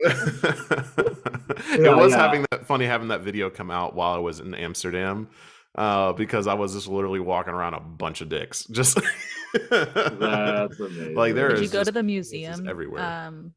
it 1.78 1.96
was 1.96 2.12
yeah. 2.12 2.18
having 2.18 2.44
that 2.50 2.66
funny 2.66 2.84
having 2.86 3.08
that 3.08 3.20
video 3.22 3.48
come 3.50 3.70
out 3.70 3.94
while 3.94 4.14
I 4.14 4.18
was 4.18 4.40
in 4.40 4.54
Amsterdam. 4.54 5.28
Uh, 5.74 6.12
because 6.14 6.46
I 6.46 6.54
was 6.54 6.72
just 6.72 6.88
literally 6.88 7.20
walking 7.20 7.52
around 7.52 7.74
a 7.74 7.80
bunch 7.80 8.22
of 8.22 8.30
dicks. 8.30 8.64
Just 8.70 8.98
That's 9.68 10.80
amazing. 10.80 11.14
Like, 11.14 11.34
there 11.34 11.48
Did 11.50 11.58
is 11.58 11.62
you 11.64 11.68
go 11.68 11.84
to 11.84 11.92
the 11.92 12.02
museum? 12.02 12.66
everywhere. 12.66 13.02
Um, 13.04 13.52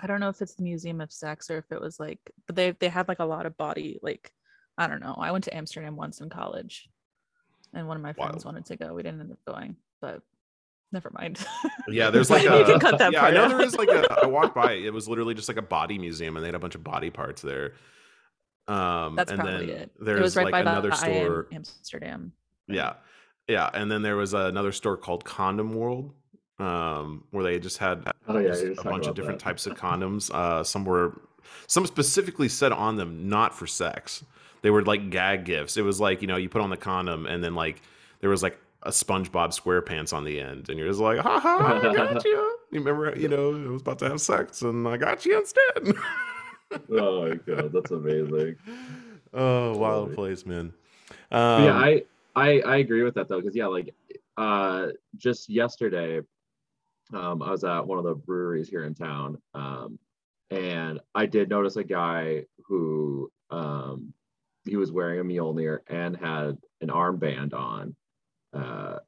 I 0.00 0.06
don't 0.06 0.20
know 0.20 0.28
if 0.28 0.42
it's 0.42 0.54
the 0.54 0.62
Museum 0.64 1.00
of 1.00 1.12
Sex 1.12 1.50
or 1.50 1.58
if 1.58 1.70
it 1.70 1.80
was 1.80 2.00
like, 2.00 2.18
but 2.46 2.56
they 2.56 2.72
they 2.72 2.88
had 2.88 3.08
like 3.08 3.20
a 3.20 3.24
lot 3.24 3.46
of 3.46 3.56
body. 3.56 3.98
Like, 4.02 4.32
I 4.76 4.86
don't 4.86 5.00
know. 5.00 5.14
I 5.18 5.30
went 5.32 5.44
to 5.44 5.56
Amsterdam 5.56 5.96
once 5.96 6.20
in 6.20 6.28
college, 6.28 6.88
and 7.72 7.86
one 7.86 7.96
of 7.96 8.02
my 8.02 8.12
friends 8.12 8.44
Wild. 8.44 8.56
wanted 8.56 8.66
to 8.66 8.76
go. 8.76 8.92
We 8.94 9.02
didn't 9.02 9.20
end 9.20 9.32
up 9.32 9.38
going, 9.46 9.76
but 10.00 10.20
never 10.92 11.10
mind. 11.12 11.44
Yeah, 11.88 12.08
there's 12.10 12.30
like 12.36 12.46
a 12.46 12.58
you 12.58 12.64
can 12.64 12.80
cut 12.80 12.98
that 12.98 13.12
yeah, 13.12 13.20
part 13.20 13.32
I 13.32 13.36
know 13.36 13.44
out. 13.44 13.48
there 13.50 13.60
is 13.60 13.76
like 13.76 13.88
a 13.88 14.06
I 14.22 14.26
walked 14.26 14.54
by 14.54 14.72
it. 14.72 14.92
Was 14.92 15.06
literally 15.08 15.34
just 15.34 15.48
like 15.48 15.58
a 15.58 15.62
body 15.62 15.98
museum 15.98 16.36
and 16.36 16.42
they 16.42 16.48
had 16.48 16.54
a 16.54 16.58
bunch 16.58 16.74
of 16.74 16.82
body 16.82 17.10
parts 17.10 17.42
there. 17.42 17.74
Um 18.66 19.14
That's 19.14 19.30
and 19.30 19.38
probably 19.40 19.66
then 19.66 19.76
it. 19.76 19.90
there's 20.00 20.18
It 20.20 20.22
was 20.22 20.36
right 20.36 20.44
like 20.44 20.52
by 20.52 20.60
another 20.60 20.88
the 20.90 20.96
store. 20.96 21.48
Amsterdam. 21.52 22.32
Yeah. 22.68 22.94
Yeah. 23.46 23.68
And 23.74 23.90
then 23.90 24.00
there 24.00 24.16
was 24.16 24.32
another 24.32 24.72
store 24.72 24.96
called 24.96 25.24
Condom 25.24 25.74
World, 25.74 26.14
um, 26.58 27.24
where 27.30 27.44
they 27.44 27.58
just 27.58 27.78
had 27.78 28.04
Oh 28.28 28.38
yeah, 28.38 28.54
a 28.78 28.84
bunch 28.84 29.06
of 29.06 29.14
different 29.14 29.38
that. 29.38 29.44
types 29.44 29.66
of 29.66 29.74
condoms. 29.78 30.30
Uh, 30.32 30.62
some 30.64 30.84
were, 30.84 31.20
some 31.66 31.86
specifically 31.86 32.48
said 32.48 32.72
on 32.72 32.96
them 32.96 33.28
not 33.28 33.56
for 33.56 33.66
sex. 33.66 34.24
They 34.62 34.70
were 34.70 34.82
like 34.82 35.10
gag 35.10 35.44
gifts. 35.44 35.76
It 35.76 35.82
was 35.82 36.00
like 36.00 36.22
you 36.22 36.28
know 36.28 36.36
you 36.36 36.48
put 36.48 36.62
on 36.62 36.70
the 36.70 36.76
condom 36.76 37.26
and 37.26 37.42
then 37.44 37.54
like 37.54 37.82
there 38.20 38.30
was 38.30 38.42
like 38.42 38.58
a 38.82 38.90
SpongeBob 38.90 39.58
SquarePants 39.58 40.12
on 40.12 40.24
the 40.24 40.40
end, 40.40 40.68
and 40.68 40.78
you're 40.78 40.88
just 40.88 41.00
like, 41.00 41.18
ha 41.18 41.40
ha, 41.40 41.80
I 41.82 41.92
got 41.94 42.24
you. 42.24 42.58
You 42.70 42.80
remember, 42.80 43.14
you 43.18 43.28
know, 43.28 43.54
I 43.54 43.68
was 43.70 43.82
about 43.82 43.98
to 44.00 44.08
have 44.08 44.20
sex 44.20 44.62
and 44.62 44.86
I 44.88 44.96
got 44.96 45.24
you 45.24 45.38
instead. 45.38 45.94
Oh 46.90 47.28
my 47.28 47.34
god, 47.36 47.72
that's 47.72 47.90
amazing. 47.90 48.56
oh, 49.34 49.76
wild 49.76 50.10
Totally. 50.10 50.14
place, 50.14 50.46
man. 50.46 50.72
Um, 51.30 51.62
yeah, 51.64 51.76
I, 51.76 52.02
I 52.34 52.60
I 52.60 52.76
agree 52.78 53.02
with 53.02 53.14
that 53.14 53.28
though, 53.28 53.40
because 53.40 53.54
yeah, 53.56 53.66
like 53.66 53.94
uh 54.36 54.88
just 55.16 55.48
yesterday, 55.48 56.20
um, 57.12 57.42
I 57.42 57.50
was 57.50 57.64
at 57.64 57.86
one 57.86 57.98
of 57.98 58.04
the 58.04 58.14
breweries 58.14 58.68
here 58.68 58.84
in 58.84 58.94
town, 58.94 59.38
um, 59.54 59.98
and 60.50 61.00
I 61.14 61.26
did 61.26 61.48
notice 61.48 61.76
a 61.76 61.84
guy 61.84 62.44
who 62.66 63.30
um 63.50 64.12
he 64.64 64.76
was 64.76 64.90
wearing 64.90 65.20
a 65.20 65.24
Mjolnir 65.24 65.80
and 65.88 66.16
had 66.16 66.56
an 66.80 66.88
armband 66.88 67.52
on. 67.52 67.94
Uh 68.52 68.98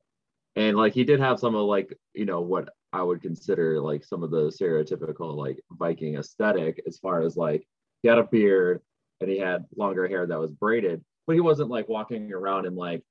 and 0.56 0.76
like 0.76 0.94
he 0.94 1.04
did 1.04 1.20
have 1.20 1.38
some 1.38 1.54
of 1.54 1.66
like, 1.66 1.96
you 2.14 2.24
know, 2.24 2.40
what 2.40 2.68
I 2.92 3.02
would 3.02 3.22
consider 3.22 3.80
like 3.80 4.04
some 4.04 4.22
of 4.22 4.30
the 4.30 4.48
stereotypical 4.48 5.36
like 5.36 5.60
Viking 5.70 6.16
aesthetic 6.16 6.82
as 6.86 6.98
far 6.98 7.22
as 7.22 7.36
like 7.36 7.66
he 8.02 8.08
had 8.08 8.18
a 8.18 8.24
beard 8.24 8.80
and 9.20 9.30
he 9.30 9.38
had 9.38 9.64
longer 9.76 10.06
hair 10.08 10.26
that 10.26 10.40
was 10.40 10.52
braided, 10.52 11.04
but 11.26 11.34
he 11.34 11.40
wasn't 11.40 11.70
like 11.70 11.88
walking 11.88 12.32
around 12.32 12.66
in 12.66 12.74
like 12.74 13.02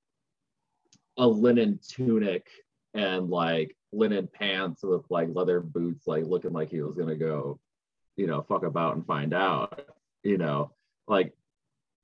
a 1.18 1.28
linen 1.28 1.80
tunic 1.88 2.48
and 2.94 3.30
like 3.30 3.76
linen 3.96 4.28
pants 4.32 4.84
with 4.84 5.04
like 5.10 5.30
leather 5.34 5.60
boots, 5.60 6.08
like 6.08 6.26
looking 6.26 6.54
like 6.54 6.70
he 6.70 6.82
was 6.82 6.96
gonna 6.96 7.16
go, 7.16 7.60
you 8.16 8.28
know, 8.28 8.42
fuck 8.42 8.64
about 8.64 8.96
and 8.96 9.06
find 9.06 9.34
out, 9.34 9.82
you 10.24 10.38
know, 10.38 10.72
like 11.08 11.34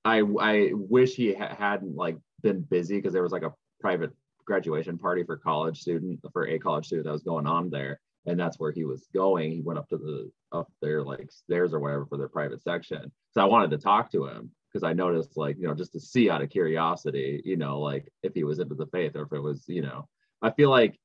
I 0.05 0.19
I 0.39 0.71
wish 0.73 1.15
he 1.15 1.33
ha- 1.33 1.55
hadn't 1.57 1.95
like 1.95 2.17
been 2.41 2.61
busy 2.61 2.95
because 2.95 3.13
there 3.13 3.23
was 3.23 3.31
like 3.31 3.43
a 3.43 3.53
private 3.79 4.11
graduation 4.45 4.97
party 4.97 5.23
for 5.23 5.37
college 5.37 5.79
student 5.79 6.19
for 6.33 6.47
a 6.47 6.59
college 6.59 6.85
student 6.87 7.05
that 7.05 7.13
was 7.13 7.23
going 7.23 7.47
on 7.47 7.69
there 7.69 7.99
and 8.25 8.39
that's 8.39 8.59
where 8.59 8.71
he 8.71 8.83
was 8.83 9.07
going. 9.13 9.51
He 9.51 9.61
went 9.61 9.79
up 9.79 9.89
to 9.89 9.97
the 9.97 10.31
up 10.51 10.71
there 10.81 11.03
like 11.03 11.31
stairs 11.31 11.73
or 11.73 11.79
whatever 11.79 12.05
for 12.05 12.17
their 12.17 12.27
private 12.27 12.61
section. 12.61 13.11
So 13.31 13.41
i 13.41 13.45
wanted 13.45 13.71
to 13.71 13.77
talk 13.77 14.11
to 14.11 14.27
him 14.27 14.51
because 14.67 14.83
i 14.83 14.93
noticed 14.93 15.37
like 15.37 15.57
you 15.57 15.67
know 15.67 15.73
just 15.73 15.93
to 15.93 15.99
see 15.99 16.29
out 16.29 16.41
of 16.41 16.49
curiosity 16.49 17.41
you 17.43 17.57
know 17.57 17.79
like 17.79 18.07
if 18.23 18.33
he 18.33 18.43
was 18.43 18.59
into 18.59 18.75
the 18.75 18.85
faith 18.87 19.15
or 19.15 19.23
if 19.23 19.33
it 19.33 19.39
was 19.39 19.65
you 19.67 19.81
know. 19.81 20.07
I 20.41 20.49
feel 20.49 20.71
like 20.71 20.99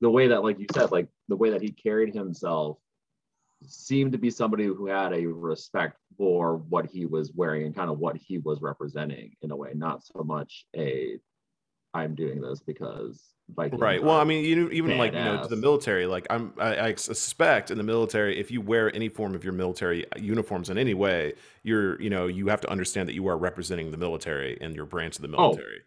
the 0.00 0.10
way 0.10 0.28
that 0.28 0.42
like 0.42 0.58
you 0.58 0.66
said 0.72 0.90
like 0.90 1.08
the 1.28 1.36
way 1.36 1.50
that 1.50 1.62
he 1.62 1.70
carried 1.70 2.14
himself 2.14 2.78
seemed 3.66 4.12
to 4.12 4.18
be 4.18 4.30
somebody 4.30 4.64
who 4.64 4.86
had 4.86 5.12
a 5.12 5.26
respect 5.26 5.96
for 6.16 6.56
what 6.56 6.86
he 6.86 7.04
was 7.06 7.32
wearing 7.34 7.66
and 7.66 7.74
kind 7.74 7.90
of 7.90 7.98
what 7.98 8.16
he 8.16 8.38
was 8.38 8.60
representing 8.62 9.34
in 9.42 9.50
a 9.50 9.56
way 9.56 9.70
not 9.74 10.04
so 10.04 10.22
much 10.22 10.66
a 10.76 11.18
i'm 11.94 12.14
doing 12.14 12.40
this 12.40 12.60
because 12.60 13.34
Vikings 13.54 13.80
Right. 13.80 14.02
Well, 14.02 14.18
I 14.18 14.24
mean, 14.24 14.44
you 14.44 14.68
even 14.70 14.98
like 14.98 15.12
you 15.12 15.18
know 15.18 15.42
to 15.42 15.48
the 15.48 15.56
military. 15.56 16.06
Like 16.06 16.26
I'm, 16.30 16.52
I, 16.58 16.80
I 16.80 16.94
suspect 16.94 17.70
in 17.70 17.78
the 17.78 17.84
military, 17.84 18.38
if 18.38 18.50
you 18.50 18.60
wear 18.60 18.94
any 18.94 19.08
form 19.08 19.34
of 19.34 19.44
your 19.44 19.52
military 19.52 20.06
uniforms 20.16 20.70
in 20.70 20.78
any 20.78 20.94
way, 20.94 21.34
you're, 21.62 22.00
you 22.00 22.10
know, 22.10 22.26
you 22.26 22.48
have 22.48 22.60
to 22.62 22.70
understand 22.70 23.08
that 23.08 23.14
you 23.14 23.26
are 23.28 23.36
representing 23.36 23.90
the 23.90 23.96
military 23.96 24.58
and 24.60 24.74
your 24.74 24.86
branch 24.86 25.16
of 25.16 25.22
the 25.22 25.36
Oh, 25.36 25.48
military. 25.48 25.80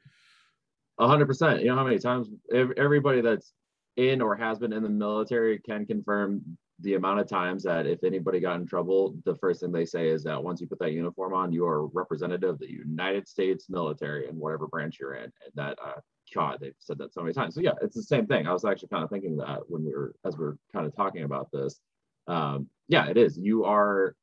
A 0.99 1.08
hundred 1.08 1.26
percent. 1.26 1.62
You 1.62 1.67
know 1.67 1.76
how 1.76 1.84
many 1.84 1.99
times 1.99 2.30
everybody 2.54 3.21
that's 3.21 3.54
in 3.97 4.21
or 4.21 4.36
has 4.36 4.60
been 4.60 4.73
in 4.73 4.84
the 4.84 4.89
military 4.89 5.60
can 5.60 5.86
confirm 5.86 6.41
the 6.79 6.95
amount 6.95 7.19
of 7.19 7.27
times 7.27 7.63
that 7.63 7.86
if 7.86 8.03
anybody 8.03 8.39
got 8.39 8.60
in 8.60 8.65
trouble, 8.65 9.15
the 9.25 9.36
first 9.36 9.62
thing 9.62 9.71
they 9.71 9.86
say 9.86 10.10
is 10.10 10.23
that 10.23 10.43
once 10.43 10.60
you 10.60 10.67
put 10.67 10.79
that 10.79 10.91
uniform 10.91 11.34
on, 11.34 11.51
you 11.51 11.65
are 11.65 11.88
representative 11.88 12.49
of 12.49 12.60
the 12.60 12.69
United 12.69 13.27
States 13.27 13.69
military 13.69 14.27
and 14.27 14.38
whatever 14.38 14.67
branch 14.67 14.97
you're 14.99 15.13
in. 15.13 15.23
And 15.23 15.51
that, 15.56 15.77
uh, 15.84 15.99
God, 16.34 16.58
they've 16.60 16.73
said 16.79 16.97
that 16.97 17.13
so 17.13 17.21
many 17.21 17.34
times. 17.34 17.56
So 17.56 17.62
yeah, 17.62 17.73
it's 17.82 17.95
the 17.95 18.03
same 18.03 18.25
thing. 18.25 18.47
I 18.47 18.53
was 18.53 18.65
actually 18.65 18.89
kind 18.89 19.03
of 19.03 19.10
thinking 19.10 19.38
that 19.38 19.60
when 19.67 19.86
we 19.86 19.93
were 19.93 20.15
as 20.25 20.36
we 20.38 20.45
are 20.45 20.58
kind 20.73 20.86
of 20.86 20.95
talking 20.95 21.23
about 21.23 21.49
this. 21.51 21.79
Um, 22.27 22.67
yeah, 22.88 23.08
it 23.08 23.17
is. 23.17 23.38
You 23.38 23.65
are, 23.65 24.15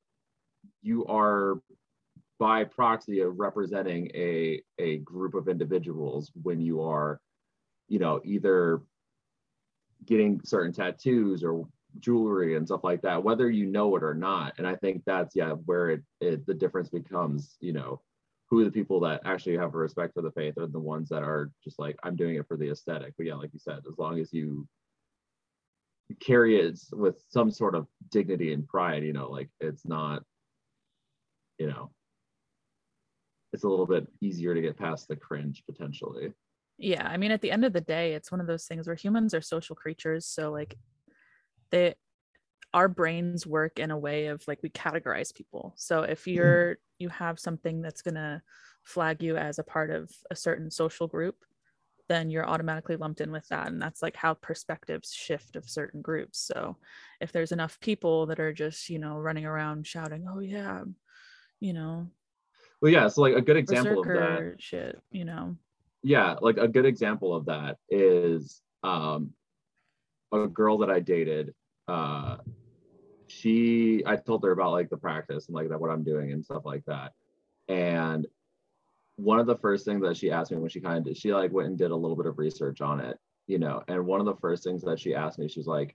you 0.82 1.06
are 1.06 1.60
by 2.38 2.64
proxy 2.64 3.20
of 3.20 3.38
representing 3.38 4.10
a 4.14 4.62
a 4.78 4.98
group 4.98 5.34
of 5.34 5.46
individuals 5.46 6.32
when 6.42 6.60
you 6.60 6.82
are 6.82 7.20
you 7.86 7.98
know 7.98 8.20
either 8.24 8.80
getting 10.06 10.40
certain 10.44 10.72
tattoos 10.72 11.42
or 11.42 11.66
jewelry 11.98 12.56
and 12.56 12.66
stuff 12.66 12.84
like 12.84 13.02
that 13.02 13.22
whether 13.22 13.50
you 13.50 13.66
know 13.66 13.96
it 13.96 14.02
or 14.02 14.14
not 14.14 14.52
and 14.58 14.66
i 14.66 14.76
think 14.76 15.02
that's 15.04 15.34
yeah 15.34 15.50
where 15.66 15.90
it, 15.90 16.02
it 16.20 16.46
the 16.46 16.54
difference 16.54 16.88
becomes 16.88 17.56
you 17.60 17.72
know 17.72 18.00
who 18.48 18.60
are 18.60 18.64
the 18.64 18.70
people 18.70 19.00
that 19.00 19.20
actually 19.24 19.56
have 19.56 19.74
a 19.74 19.78
respect 19.78 20.14
for 20.14 20.22
the 20.22 20.30
faith 20.32 20.56
are 20.56 20.68
the 20.68 20.78
ones 20.78 21.08
that 21.08 21.22
are 21.22 21.50
just 21.64 21.78
like 21.78 21.96
i'm 22.04 22.14
doing 22.14 22.36
it 22.36 22.46
for 22.46 22.56
the 22.56 22.70
aesthetic 22.70 23.12
but 23.16 23.26
yeah 23.26 23.34
like 23.34 23.52
you 23.52 23.58
said 23.58 23.80
as 23.90 23.98
long 23.98 24.20
as 24.20 24.32
you 24.32 24.66
carry 26.20 26.60
it 26.60 26.78
with 26.92 27.22
some 27.28 27.50
sort 27.50 27.74
of 27.74 27.86
dignity 28.10 28.52
and 28.52 28.68
pride 28.68 29.02
you 29.02 29.12
know 29.12 29.28
like 29.28 29.48
it's 29.60 29.84
not 29.84 30.22
you 31.58 31.66
know 31.66 31.90
it's 33.52 33.64
a 33.64 33.68
little 33.68 33.86
bit 33.86 34.06
easier 34.20 34.54
to 34.54 34.60
get 34.60 34.78
past 34.78 35.08
the 35.08 35.16
cringe 35.16 35.62
potentially. 35.66 36.32
Yeah 36.80 37.06
i 37.06 37.16
mean 37.16 37.30
at 37.30 37.40
the 37.40 37.50
end 37.50 37.64
of 37.64 37.72
the 37.72 37.80
day 37.80 38.14
it's 38.14 38.32
one 38.32 38.40
of 38.40 38.46
those 38.46 38.64
things 38.64 38.86
where 38.86 38.96
humans 38.96 39.34
are 39.34 39.42
social 39.42 39.76
creatures 39.76 40.26
so 40.26 40.50
like 40.50 40.76
they 41.70 41.94
our 42.72 42.88
brains 42.88 43.46
work 43.46 43.78
in 43.78 43.90
a 43.90 43.98
way 43.98 44.26
of 44.26 44.46
like 44.46 44.60
we 44.62 44.70
categorize 44.70 45.34
people. 45.34 45.74
So 45.76 46.02
if 46.02 46.20
mm-hmm. 46.20 46.30
you're 46.30 46.78
you 46.98 47.08
have 47.08 47.38
something 47.38 47.80
that's 47.80 48.02
gonna 48.02 48.42
flag 48.82 49.22
you 49.22 49.36
as 49.36 49.58
a 49.58 49.64
part 49.64 49.90
of 49.90 50.10
a 50.30 50.36
certain 50.36 50.70
social 50.70 51.06
group 51.06 51.36
then 52.08 52.28
you're 52.28 52.48
automatically 52.48 52.96
lumped 52.96 53.20
in 53.20 53.30
with 53.30 53.46
that 53.48 53.68
and 53.68 53.80
that's 53.80 54.02
like 54.02 54.16
how 54.16 54.34
perspectives 54.34 55.12
shift 55.12 55.54
of 55.54 55.68
certain 55.68 56.02
groups. 56.02 56.40
So 56.40 56.76
if 57.20 57.30
there's 57.30 57.52
enough 57.52 57.78
people 57.80 58.26
that 58.26 58.40
are 58.40 58.52
just 58.52 58.88
you 58.88 58.98
know 58.98 59.16
running 59.16 59.46
around 59.46 59.86
shouting 59.86 60.26
oh 60.28 60.40
yeah 60.40 60.82
you 61.60 61.72
know? 61.72 62.08
Well 62.80 62.92
yeah 62.92 63.08
so 63.08 63.20
like 63.20 63.34
a 63.34 63.42
good 63.42 63.56
example 63.56 64.00
of 64.00 64.06
that 64.06 64.56
shit 64.58 65.00
you 65.10 65.24
know 65.24 65.56
yeah 66.02 66.34
like 66.40 66.56
a 66.56 66.68
good 66.68 66.86
example 66.86 67.34
of 67.34 67.46
that 67.46 67.76
is 67.88 68.62
um 68.82 69.32
a 70.32 70.46
girl 70.46 70.78
that 70.78 70.90
i 70.90 71.00
dated 71.00 71.54
uh 71.88 72.36
she 73.26 74.02
i 74.06 74.16
told 74.16 74.42
her 74.42 74.52
about 74.52 74.72
like 74.72 74.88
the 74.90 74.96
practice 74.96 75.46
and 75.46 75.54
like 75.54 75.68
that 75.68 75.80
what 75.80 75.90
i'm 75.90 76.02
doing 76.02 76.32
and 76.32 76.44
stuff 76.44 76.64
like 76.64 76.84
that 76.86 77.12
and 77.68 78.26
one 79.16 79.38
of 79.38 79.46
the 79.46 79.56
first 79.56 79.84
things 79.84 80.02
that 80.02 80.16
she 80.16 80.30
asked 80.30 80.50
me 80.50 80.56
when 80.56 80.70
she 80.70 80.80
kind 80.80 80.98
of 80.98 81.04
did 81.04 81.16
she 81.16 81.32
like 81.32 81.52
went 81.52 81.68
and 81.68 81.78
did 81.78 81.90
a 81.90 81.96
little 81.96 82.16
bit 82.16 82.26
of 82.26 82.38
research 82.38 82.80
on 82.80 83.00
it 83.00 83.18
you 83.46 83.58
know 83.58 83.82
and 83.88 84.04
one 84.04 84.20
of 84.20 84.26
the 84.26 84.36
first 84.36 84.64
things 84.64 84.82
that 84.82 84.98
she 84.98 85.14
asked 85.14 85.38
me 85.38 85.48
she's 85.48 85.66
like 85.66 85.94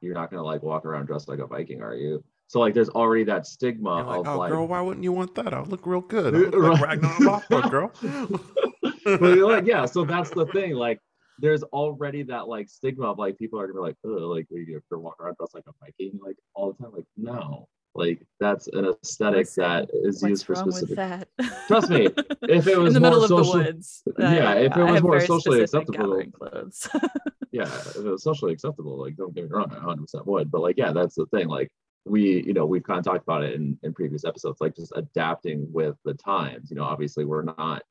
you're 0.00 0.14
not 0.14 0.30
gonna 0.30 0.42
like 0.42 0.62
walk 0.62 0.84
around 0.84 1.06
dressed 1.06 1.28
like 1.28 1.38
a 1.38 1.46
viking 1.46 1.82
are 1.82 1.94
you 1.94 2.22
so 2.50 2.58
like 2.58 2.74
there's 2.74 2.88
already 2.88 3.22
that 3.22 3.46
stigma 3.46 4.04
like, 4.04 4.18
of 4.18 4.26
oh, 4.26 4.38
like 4.38 4.50
girl, 4.50 4.66
why 4.66 4.80
wouldn't 4.80 5.04
you 5.04 5.12
want 5.12 5.36
that? 5.36 5.54
I 5.54 5.60
look 5.62 5.86
real 5.86 6.00
good. 6.00 6.34
I 6.34 6.38
look 6.50 6.52
like 6.52 6.80
Right. 6.80 7.00
Ragnar 7.00 7.14
Lothbrok, 7.20 7.70
girl. 7.70 7.92
but 9.04 9.20
like, 9.20 9.66
yeah, 9.66 9.86
so 9.86 10.04
that's 10.04 10.30
the 10.30 10.46
thing. 10.46 10.74
Like, 10.74 11.00
there's 11.40 11.62
already 11.64 12.22
that 12.24 12.48
like 12.48 12.68
stigma 12.68 13.06
of 13.06 13.18
like 13.18 13.38
people 13.38 13.58
are 13.60 13.66
gonna 13.66 13.80
be 13.80 13.86
like, 13.88 13.96
oh, 14.04 14.28
like 14.28 14.46
we 14.50 14.60
you 14.60 14.80
gonna 14.90 15.02
walk 15.02 15.16
around 15.20 15.36
dressed 15.36 15.54
like 15.54 15.64
a 15.66 15.72
Viking 15.80 16.18
like 16.22 16.36
all 16.54 16.72
the 16.72 16.82
time. 16.82 16.92
Like, 16.94 17.06
no, 17.16 17.68
like 17.94 18.24
that's 18.38 18.68
an 18.68 18.86
aesthetic 18.86 19.38
Listen, 19.46 19.64
that 19.64 19.90
is 19.92 20.22
what's 20.22 20.30
used 20.30 20.46
for 20.46 20.54
specific. 20.54 20.96
that 20.96 21.28
Trust 21.66 21.90
me, 21.90 22.06
if 22.42 22.66
it 22.66 22.78
was 22.78 22.94
in 22.94 23.02
the 23.02 23.10
more 23.10 23.20
middle 23.20 23.24
of 23.24 23.28
the 23.46 23.58
woods 23.58 24.02
Yeah, 24.18 24.54
if 24.54 24.76
it 24.76 24.84
was 24.84 25.02
more 25.02 25.20
socially 25.20 25.62
acceptable. 25.62 26.22
clothes 26.32 26.88
Yeah, 27.52 27.64
if 27.64 27.96
it 27.96 28.04
was 28.04 28.22
socially 28.22 28.52
acceptable, 28.52 29.00
like 29.00 29.16
don't 29.16 29.34
get 29.34 29.44
me 29.44 29.50
wrong, 29.50 29.70
I 29.72 29.74
100 29.76 30.02
percent 30.02 30.26
would. 30.26 30.50
But 30.50 30.60
like, 30.60 30.76
yeah, 30.78 30.92
that's 30.92 31.16
the 31.16 31.26
thing. 31.26 31.48
Like 31.48 31.68
we, 32.04 32.42
you 32.42 32.54
know, 32.54 32.64
we've 32.64 32.84
kind 32.84 32.98
of 32.98 33.04
talked 33.04 33.24
about 33.24 33.42
it 33.42 33.54
in 33.54 33.78
in 33.82 33.92
previous 33.92 34.24
episodes, 34.24 34.60
like 34.60 34.76
just 34.76 34.92
adapting 34.94 35.66
with 35.72 35.96
the 36.04 36.14
times. 36.14 36.70
You 36.70 36.76
know, 36.76 36.84
obviously 36.84 37.24
we're 37.24 37.42
not 37.42 37.82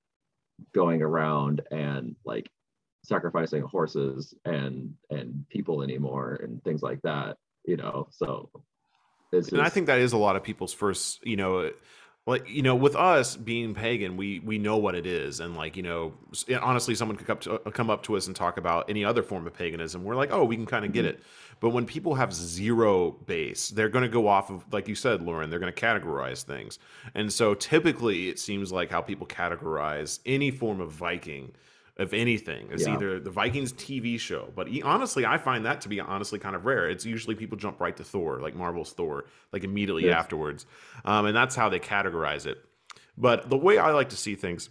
going 0.73 1.01
around 1.01 1.61
and 1.71 2.15
like 2.25 2.49
sacrificing 3.03 3.61
horses 3.63 4.33
and 4.45 4.93
and 5.09 5.45
people 5.49 5.81
anymore 5.81 6.39
and 6.43 6.63
things 6.63 6.81
like 6.81 7.01
that 7.01 7.37
you 7.65 7.77
know 7.77 8.07
so 8.11 8.49
and 9.31 9.61
I 9.61 9.69
think 9.69 9.87
that 9.87 9.99
is 9.99 10.13
a 10.13 10.17
lot 10.17 10.35
of 10.35 10.43
people's 10.43 10.73
first, 10.73 11.25
you 11.25 11.35
know, 11.35 11.71
like 12.29 12.49
you 12.49 12.61
know, 12.61 12.75
with 12.75 12.95
us 12.95 13.35
being 13.35 13.73
pagan, 13.73 14.15
we 14.17 14.39
we 14.39 14.57
know 14.57 14.77
what 14.77 14.95
it 14.95 15.05
is, 15.05 15.39
and 15.39 15.55
like 15.55 15.75
you 15.75 15.83
know, 15.83 16.13
honestly, 16.61 16.95
someone 16.95 17.17
could 17.17 17.27
come 17.27 17.39
to, 17.39 17.53
uh, 17.53 17.71
come 17.71 17.89
up 17.89 18.03
to 18.03 18.15
us 18.15 18.27
and 18.27 18.35
talk 18.35 18.57
about 18.57 18.89
any 18.89 19.03
other 19.03 19.23
form 19.23 19.47
of 19.47 19.53
paganism. 19.53 20.03
We're 20.03 20.15
like, 20.15 20.31
oh, 20.31 20.45
we 20.45 20.55
can 20.55 20.65
kind 20.65 20.85
of 20.85 20.93
get 20.93 21.05
Mm-hmm. 21.05 21.15
it. 21.19 21.23
But 21.59 21.69
when 21.71 21.85
people 21.85 22.15
have 22.15 22.33
zero 22.33 23.11
base, 23.11 23.69
they're 23.69 23.89
going 23.89 24.03
to 24.03 24.09
go 24.09 24.27
off 24.27 24.49
of, 24.49 24.65
like 24.71 24.87
you 24.87 24.95
said, 24.95 25.21
Lauren, 25.21 25.49
they're 25.49 25.59
going 25.59 25.73
to 25.73 25.81
categorize 25.81 26.43
things, 26.43 26.79
and 27.15 27.31
so 27.31 27.53
typically 27.53 28.29
it 28.29 28.39
seems 28.39 28.71
like 28.71 28.89
how 28.91 29.01
people 29.01 29.27
categorize 29.27 30.19
any 30.25 30.51
form 30.51 30.79
of 30.81 30.91
Viking. 30.91 31.51
Of 31.99 32.13
anything, 32.13 32.69
it's 32.71 32.87
Yeah. 32.87 32.93
either 32.95 33.19
the 33.19 33.29
Vikings 33.29 33.73
TV 33.73 34.17
show, 34.17 34.51
but 34.55 34.67
e- 34.69 34.81
honestly, 34.81 35.25
I 35.25 35.37
find 35.37 35.65
that 35.65 35.81
to 35.81 35.89
be 35.89 35.99
honestly 35.99 36.39
kind 36.39 36.55
of 36.55 36.65
rare. 36.65 36.89
It's 36.89 37.05
usually 37.05 37.35
people 37.35 37.57
jump 37.57 37.79
right 37.81 37.95
to 37.97 38.03
Thor, 38.05 38.39
like 38.39 38.55
Marvel's 38.55 38.93
Thor, 38.93 39.25
like 39.53 39.65
immediately 39.65 40.05
Yes. 40.05 40.15
afterwards, 40.15 40.65
um, 41.05 41.25
and 41.25 41.35
that's 41.35 41.55
how 41.57 41.67
they 41.69 41.79
categorize 41.79 42.45
it. 42.45 42.57
But 43.17 43.49
the 43.49 43.57
way 43.57 43.77
I 43.77 43.91
like 43.91 44.09
to 44.09 44.15
see 44.15 44.35
things 44.35 44.69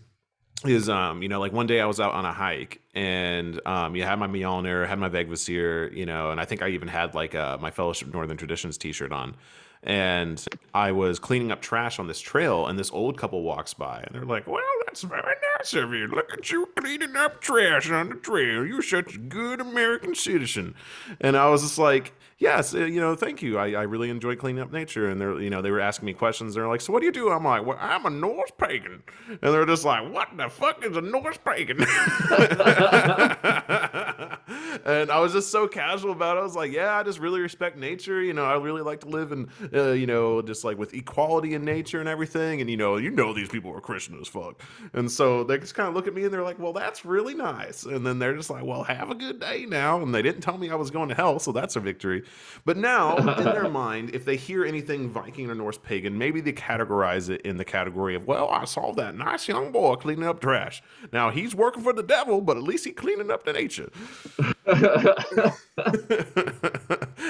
is, 0.64 0.88
um, 0.88 1.22
you 1.22 1.28
know, 1.28 1.38
like 1.38 1.52
one 1.52 1.66
day 1.66 1.80
I 1.82 1.86
was 1.86 2.00
out 2.00 2.14
on 2.14 2.24
a 2.24 2.32
hike 2.32 2.80
and 2.94 3.60
um, 3.66 3.94
you 3.94 4.02
had 4.04 4.18
my 4.18 4.26
Mjolnir, 4.26 4.88
had 4.88 4.98
my 4.98 5.08
Vegvisir, 5.10 5.94
you 5.94 6.06
know, 6.06 6.30
and 6.30 6.40
I 6.40 6.46
think 6.46 6.62
I 6.62 6.68
even 6.70 6.88
had 6.88 7.14
like 7.14 7.34
uh, 7.34 7.58
my 7.60 7.70
Fellowship 7.70 8.12
Northern 8.12 8.36
Traditions 8.38 8.78
T-shirt 8.78 9.12
on. 9.12 9.36
And 9.84 10.44
I 10.74 10.90
was 10.92 11.20
cleaning 11.20 11.52
up 11.52 11.60
trash 11.62 12.00
on 12.00 12.08
this 12.08 12.18
trail, 12.20 12.66
and 12.66 12.76
this 12.76 12.90
old 12.90 13.16
couple 13.16 13.42
walks 13.44 13.74
by, 13.74 14.00
and 14.04 14.12
they're 14.12 14.24
like, 14.24 14.44
"Well, 14.48 14.58
that's 15.02 15.12
very 15.12 15.34
nice 15.58 15.74
of 15.74 15.92
you. 15.92 16.06
Look 16.08 16.32
at 16.32 16.50
you 16.50 16.68
cleaning 16.76 17.16
up 17.16 17.40
trash 17.40 17.90
on 17.90 18.08
the 18.08 18.14
trail. 18.16 18.66
You're 18.66 18.82
such 18.82 19.14
a 19.14 19.18
good 19.18 19.60
American 19.60 20.14
citizen." 20.14 20.74
And 21.20 21.36
I 21.36 21.48
was 21.48 21.62
just 21.62 21.78
like, 21.78 22.12
"Yes, 22.38 22.74
uh, 22.74 22.84
you 22.84 23.00
know, 23.00 23.14
thank 23.14 23.42
you. 23.42 23.58
I, 23.58 23.72
I 23.72 23.82
really 23.82 24.10
enjoy 24.10 24.36
cleaning 24.36 24.62
up 24.62 24.72
nature." 24.72 25.08
And 25.08 25.20
they're, 25.20 25.40
you 25.40 25.50
know, 25.50 25.62
they 25.62 25.70
were 25.70 25.80
asking 25.80 26.06
me 26.06 26.14
questions. 26.14 26.54
They're 26.54 26.68
like, 26.68 26.80
"So 26.80 26.92
what 26.92 27.00
do 27.00 27.06
you 27.06 27.12
do?" 27.12 27.30
I'm 27.30 27.44
like, 27.44 27.64
"Well, 27.64 27.78
I'm 27.80 28.06
a 28.06 28.10
Norse 28.10 28.50
pagan," 28.58 29.02
and 29.28 29.38
they're 29.40 29.66
just 29.66 29.84
like, 29.84 30.12
"What 30.12 30.28
the 30.36 30.48
fuck 30.48 30.84
is 30.84 30.96
a 30.96 31.00
Norse 31.00 31.38
pagan?" 31.44 31.78
and 34.88 35.10
I 35.10 35.20
was 35.20 35.34
just 35.34 35.50
so 35.50 35.68
casual 35.68 36.12
about 36.12 36.38
it. 36.38 36.40
I 36.40 36.42
was 36.42 36.56
like, 36.56 36.72
"Yeah, 36.72 36.94
I 36.96 37.02
just 37.02 37.18
really 37.18 37.40
respect 37.40 37.76
nature. 37.76 38.22
You 38.22 38.32
know, 38.32 38.44
I 38.46 38.56
really 38.56 38.80
like 38.80 39.00
to 39.00 39.08
live 39.08 39.32
in, 39.32 39.50
uh, 39.74 39.90
you 39.90 40.06
know, 40.06 40.40
just 40.40 40.64
like 40.64 40.78
with 40.78 40.94
equality 40.94 41.52
in 41.52 41.62
nature 41.62 42.00
and 42.00 42.08
everything. 42.08 42.62
And 42.62 42.70
you 42.70 42.78
know, 42.78 42.96
you 42.96 43.10
know, 43.10 43.34
these 43.34 43.50
people 43.50 43.70
are 43.72 43.82
Christian 43.82 44.18
as 44.18 44.28
fuck. 44.28 44.62
And 44.94 45.12
so 45.12 45.44
they 45.44 45.58
just 45.58 45.74
kind 45.74 45.90
of 45.90 45.94
look 45.94 46.06
at 46.06 46.14
me 46.14 46.24
and 46.24 46.32
they're 46.32 46.42
like, 46.42 46.58
"Well, 46.58 46.72
that's 46.72 47.04
really 47.04 47.34
nice." 47.34 47.84
And 47.84 48.06
then 48.06 48.18
they're 48.18 48.34
just 48.34 48.48
like, 48.48 48.64
"Well, 48.64 48.82
have 48.84 49.10
a 49.10 49.14
good 49.14 49.40
day 49.40 49.66
now." 49.66 50.00
And 50.02 50.14
they 50.14 50.22
didn't 50.22 50.40
tell 50.40 50.56
me 50.56 50.70
I 50.70 50.74
was 50.74 50.90
going 50.90 51.10
to 51.10 51.14
hell, 51.14 51.38
so 51.38 51.52
that's 51.52 51.76
a 51.76 51.80
victory. 51.80 52.22
But 52.64 52.78
now, 52.78 53.16
in 53.18 53.44
their 53.44 53.68
mind, 53.68 54.14
if 54.14 54.24
they 54.24 54.36
hear 54.36 54.64
anything 54.64 55.10
Viking 55.10 55.50
or 55.50 55.54
Norse 55.54 55.76
pagan, 55.76 56.16
maybe 56.16 56.40
they 56.40 56.54
categorize 56.54 57.28
it 57.28 57.42
in 57.42 57.58
the 57.58 57.64
category 57.64 58.14
of, 58.14 58.26
"Well, 58.26 58.48
I 58.48 58.64
saw 58.64 58.92
that 58.92 59.14
nice 59.14 59.48
young 59.48 59.70
boy 59.70 59.96
cleaning 59.96 60.24
up 60.24 60.40
trash. 60.40 60.82
Now 61.12 61.28
he's 61.28 61.54
working 61.54 61.82
for 61.82 61.92
the 61.92 62.02
devil, 62.02 62.40
but 62.40 62.56
at 62.56 62.62
least 62.62 62.86
he's 62.86 62.94
cleaning 62.94 63.30
up 63.30 63.44
the 63.44 63.52
nature." 63.52 63.90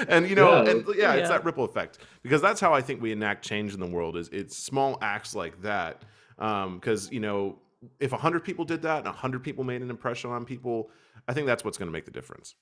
and 0.07 0.27
you 0.27 0.35
know, 0.35 0.63
Yeah. 0.63 0.69
and 0.71 0.85
yeah, 0.95 1.13
it's 1.13 1.21
Yeah. 1.21 1.27
that 1.29 1.45
ripple 1.45 1.65
effect 1.65 1.99
because 2.23 2.41
that's 2.41 2.59
how 2.59 2.73
I 2.73 2.81
think 2.81 3.01
we 3.01 3.11
enact 3.11 3.43
change 3.45 3.73
in 3.73 3.79
the 3.79 3.87
world. 3.87 4.17
Is 4.17 4.29
it's 4.29 4.57
small 4.57 4.97
acts 5.01 5.35
like 5.35 5.61
that. 5.61 6.03
Um, 6.37 6.79
because 6.79 7.11
you 7.11 7.19
know, 7.19 7.59
if 7.99 8.13
a 8.13 8.17
hundred 8.17 8.43
people 8.43 8.65
did 8.65 8.81
that 8.83 8.99
and 8.99 9.07
a 9.07 9.11
hundred 9.11 9.43
people 9.43 9.63
made 9.63 9.81
an 9.81 9.89
impression 9.89 10.31
on 10.31 10.45
people, 10.45 10.89
I 11.27 11.33
think 11.33 11.47
that's 11.47 11.63
what's 11.63 11.77
going 11.77 11.87
to 11.87 11.93
make 11.93 12.05
the 12.05 12.11
difference. 12.11 12.55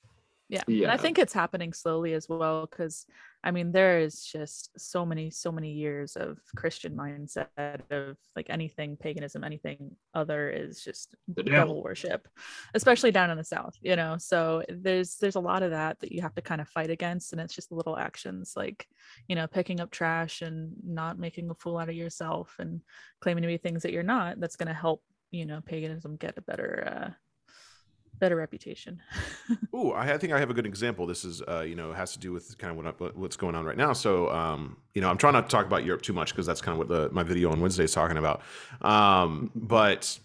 Yeah. 0.49 0.63
And 0.67 0.87
I 0.87 0.97
think 0.97 1.19
it's 1.19 1.33
happening 1.33 1.73
slowly 1.73 2.13
as 2.13 2.29
well 2.29 2.67
because 2.67 3.05
I 3.43 3.51
mean 3.51 3.71
there 3.71 3.99
is 3.99 4.23
just 4.25 4.71
so 4.79 5.05
many 5.05 5.29
so 5.29 5.51
many 5.51 5.71
years 5.71 6.15
of 6.15 6.37
Christian 6.55 6.95
mindset 6.95 7.47
of 7.91 8.17
like 8.35 8.47
anything 8.49 8.97
paganism 8.97 9.43
anything 9.43 9.95
other 10.13 10.49
is 10.49 10.83
just 10.83 11.15
The 11.27 11.43
devil. 11.43 11.59
devil. 11.75 11.83
worship 11.83 12.27
especially 12.73 13.11
down 13.11 13.29
in 13.29 13.37
the 13.37 13.43
south 13.43 13.75
you 13.81 13.95
know 13.95 14.17
so 14.17 14.63
there's 14.69 15.17
there's 15.17 15.35
a 15.35 15.39
lot 15.39 15.63
of 15.63 15.71
that 15.71 15.99
that 15.99 16.11
you 16.11 16.21
have 16.21 16.35
to 16.35 16.41
kind 16.41 16.61
of 16.61 16.67
fight 16.67 16.89
against 16.89 17.31
and 17.31 17.39
it's 17.41 17.55
just 17.55 17.71
little 17.71 17.97
actions 17.97 18.53
like 18.55 18.87
you 19.27 19.35
know 19.35 19.47
picking 19.47 19.79
up 19.79 19.91
trash 19.91 20.41
and 20.41 20.73
not 20.83 21.19
making 21.19 21.49
a 21.49 21.53
fool 21.55 21.77
out 21.77 21.89
of 21.89 21.95
yourself 21.95 22.55
and 22.59 22.81
claiming 23.21 23.43
to 23.43 23.47
be 23.47 23.57
things 23.57 23.83
that 23.83 23.93
you're 23.93 24.03
not 24.03 24.39
that's 24.39 24.55
going 24.55 24.67
to 24.67 24.73
help 24.73 25.03
you 25.31 25.45
know 25.45 25.61
paganism 25.65 26.15
get 26.17 26.37
a 26.37 26.41
better 26.41 26.87
uh 26.87 27.11
better 28.19 28.35
reputation 28.35 28.99
Ooh, 29.75 29.91
I, 29.91 30.13
I 30.13 30.17
think 30.17 30.33
I 30.33 30.39
have 30.39 30.49
a 30.49 30.53
good 30.53 30.65
example. 30.65 31.05
This 31.05 31.23
is, 31.23 31.41
uh, 31.47 31.61
you 31.61 31.75
know, 31.75 31.93
has 31.93 32.13
to 32.13 32.19
do 32.19 32.31
with 32.31 32.57
kind 32.57 32.71
of 32.71 32.77
what, 32.83 32.99
what- 32.99 33.15
what's 33.17 33.37
going 33.37 33.55
on 33.55 33.63
right 33.65 33.77
now. 33.77 33.93
So, 33.93 34.29
um, 34.31 34.77
you 34.93 35.01
know, 35.01 35.09
I'm 35.09 35.17
trying 35.17 35.33
not 35.33 35.49
to 35.49 35.55
talk 35.55 35.65
about 35.65 35.85
Europe 35.85 36.01
too 36.01 36.13
much 36.13 36.33
because 36.33 36.45
that's 36.45 36.61
kind 36.61 36.73
of 36.73 36.79
what 36.79 36.87
the, 36.87 37.09
my 37.13 37.23
video 37.23 37.51
on 37.51 37.59
Wednesday 37.61 37.83
is 37.83 37.91
talking 37.91 38.17
about. 38.17 38.41
Um, 38.81 39.51
but 39.55 40.17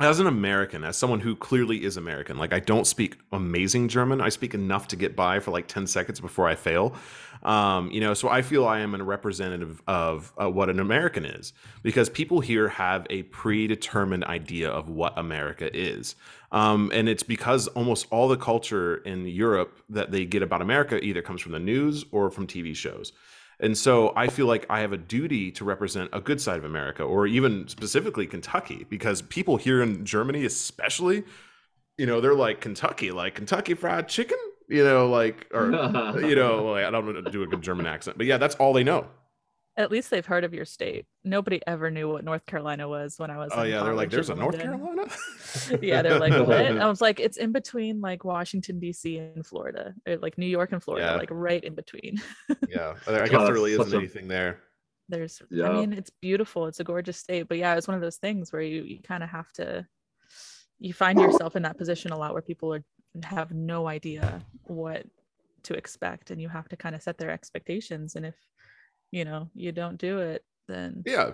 as 0.00 0.20
an 0.20 0.26
American, 0.26 0.84
as 0.84 0.96
someone 0.96 1.20
who 1.20 1.36
clearly 1.36 1.84
is 1.84 1.96
American, 1.96 2.38
like 2.38 2.52
I 2.52 2.60
don't 2.60 2.86
speak 2.86 3.18
amazing 3.30 3.88
German. 3.88 4.20
I 4.20 4.30
speak 4.30 4.54
enough 4.54 4.88
to 4.88 4.96
get 4.96 5.14
by 5.14 5.38
for 5.38 5.50
like 5.50 5.68
10 5.68 5.86
seconds 5.86 6.18
before 6.20 6.48
I 6.48 6.54
fail. 6.54 6.94
Um, 7.42 7.90
you 7.90 8.00
know, 8.00 8.14
so 8.14 8.28
I 8.28 8.42
feel 8.42 8.66
I 8.66 8.80
am 8.80 8.94
a 8.94 9.02
representative 9.02 9.82
of 9.86 10.32
uh, 10.40 10.48
what 10.48 10.70
an 10.70 10.80
American 10.80 11.24
is 11.24 11.52
because 11.82 12.08
people 12.08 12.40
here 12.40 12.68
have 12.68 13.06
a 13.10 13.24
predetermined 13.24 14.24
idea 14.24 14.70
of 14.70 14.88
what 14.88 15.18
America 15.18 15.74
is. 15.76 16.14
Um, 16.52 16.90
and 16.94 17.08
it's 17.08 17.22
because 17.22 17.66
almost 17.68 18.06
all 18.10 18.28
the 18.28 18.36
culture 18.36 18.96
in 18.96 19.26
Europe 19.26 19.78
that 19.88 20.10
they 20.10 20.24
get 20.24 20.42
about 20.42 20.62
America 20.62 21.02
either 21.04 21.22
comes 21.22 21.40
from 21.40 21.52
the 21.52 21.58
news 21.58 22.04
or 22.12 22.30
from 22.30 22.46
TV 22.46 22.76
shows. 22.76 23.12
And 23.62 23.78
so 23.78 24.12
I 24.16 24.26
feel 24.26 24.46
like 24.46 24.66
I 24.68 24.80
have 24.80 24.92
a 24.92 24.96
duty 24.96 25.52
to 25.52 25.64
represent 25.64 26.10
a 26.12 26.20
good 26.20 26.40
side 26.40 26.58
of 26.58 26.64
America, 26.64 27.04
or 27.04 27.28
even 27.28 27.68
specifically 27.68 28.26
Kentucky, 28.26 28.84
because 28.90 29.22
people 29.22 29.56
here 29.56 29.80
in 29.80 30.04
Germany, 30.04 30.44
especially, 30.44 31.22
you 31.96 32.04
know, 32.04 32.20
they're 32.20 32.34
like 32.34 32.60
Kentucky, 32.60 33.12
like 33.12 33.36
Kentucky 33.36 33.74
Fried 33.74 34.08
Chicken, 34.08 34.38
you 34.68 34.82
know, 34.82 35.08
like, 35.08 35.46
or, 35.54 35.66
you 36.20 36.34
know, 36.34 36.72
like, 36.72 36.84
I 36.84 36.90
don't 36.90 37.06
know 37.06 37.30
do 37.30 37.44
a 37.44 37.46
good 37.46 37.62
German 37.62 37.86
accent, 37.86 38.18
but 38.18 38.26
yeah, 38.26 38.36
that's 38.36 38.56
all 38.56 38.72
they 38.72 38.82
know. 38.82 39.06
At 39.76 39.90
least 39.90 40.10
they've 40.10 40.26
heard 40.26 40.44
of 40.44 40.52
your 40.52 40.66
state. 40.66 41.06
Nobody 41.24 41.60
ever 41.66 41.90
knew 41.90 42.10
what 42.10 42.24
North 42.24 42.44
Carolina 42.44 42.86
was 42.88 43.18
when 43.18 43.30
I 43.30 43.38
was. 43.38 43.50
Oh, 43.54 43.62
in 43.62 43.70
yeah. 43.70 43.82
They're 43.82 43.94
like, 43.94 44.10
there's 44.10 44.28
a 44.28 44.34
in 44.34 44.38
North 44.40 44.58
London." 44.58 44.78
Carolina? 44.78 45.10
yeah, 45.82 46.02
they're 46.02 46.18
like, 46.20 46.32
what? 46.46 46.60
I 46.78 46.86
was 46.86 47.00
like, 47.00 47.20
it's 47.20 47.38
in 47.38 47.52
between 47.52 48.00
like 48.02 48.22
Washington 48.24 48.78
D.C. 48.78 49.16
and 49.16 49.46
Florida, 49.46 49.94
or 50.06 50.18
like 50.18 50.36
New 50.36 50.46
York 50.46 50.72
and 50.72 50.82
Florida, 50.82 51.06
Yeah. 51.06 51.16
like 51.16 51.30
right 51.30 51.64
in 51.64 51.74
between. 51.74 52.20
yeah. 52.68 52.94
I 53.06 53.26
guess 53.26 53.30
there 53.30 53.52
really 53.54 53.72
isn't 53.72 53.94
a- 53.94 53.96
anything 53.96 54.28
there. 54.28 54.60
there's 55.08 55.40
Yeah. 55.50 55.68
i 55.68 55.72
mean 55.72 55.92
it's 55.92 56.10
beautiful 56.10 56.66
it's 56.68 56.80
a 56.80 56.84
gorgeous 56.84 57.18
state 57.18 57.48
but 57.48 57.58
yeah 57.58 57.74
it's 57.74 57.88
one 57.88 57.96
of 57.96 58.00
those 58.00 58.16
things 58.18 58.52
where 58.52 58.62
you, 58.62 58.82
you 58.82 58.98
kind 59.02 59.22
of 59.22 59.28
have 59.30 59.50
to 59.54 59.86
you 60.78 60.92
find 60.94 61.18
yourself 61.18 61.56
in 61.56 61.62
that 61.64 61.76
position 61.76 62.12
a 62.12 62.16
lot 62.16 62.32
where 62.32 62.40
people 62.42 62.72
are 62.72 62.84
have 63.24 63.50
no 63.52 63.88
idea 63.88 64.40
what 64.64 65.04
to 65.64 65.74
expect 65.74 66.30
and 66.30 66.40
you 66.40 66.48
have 66.48 66.68
to 66.68 66.76
kind 66.76 66.94
of 66.94 67.02
set 67.02 67.18
their 67.18 67.30
expectations 67.30 68.14
and 68.16 68.24
if 68.24 68.34
you 69.12 69.24
know 69.24 69.50
you 69.54 69.72
don't 69.72 69.98
do 69.98 70.20
it 70.20 70.44
then 70.68 71.06
Yeah. 71.06 71.32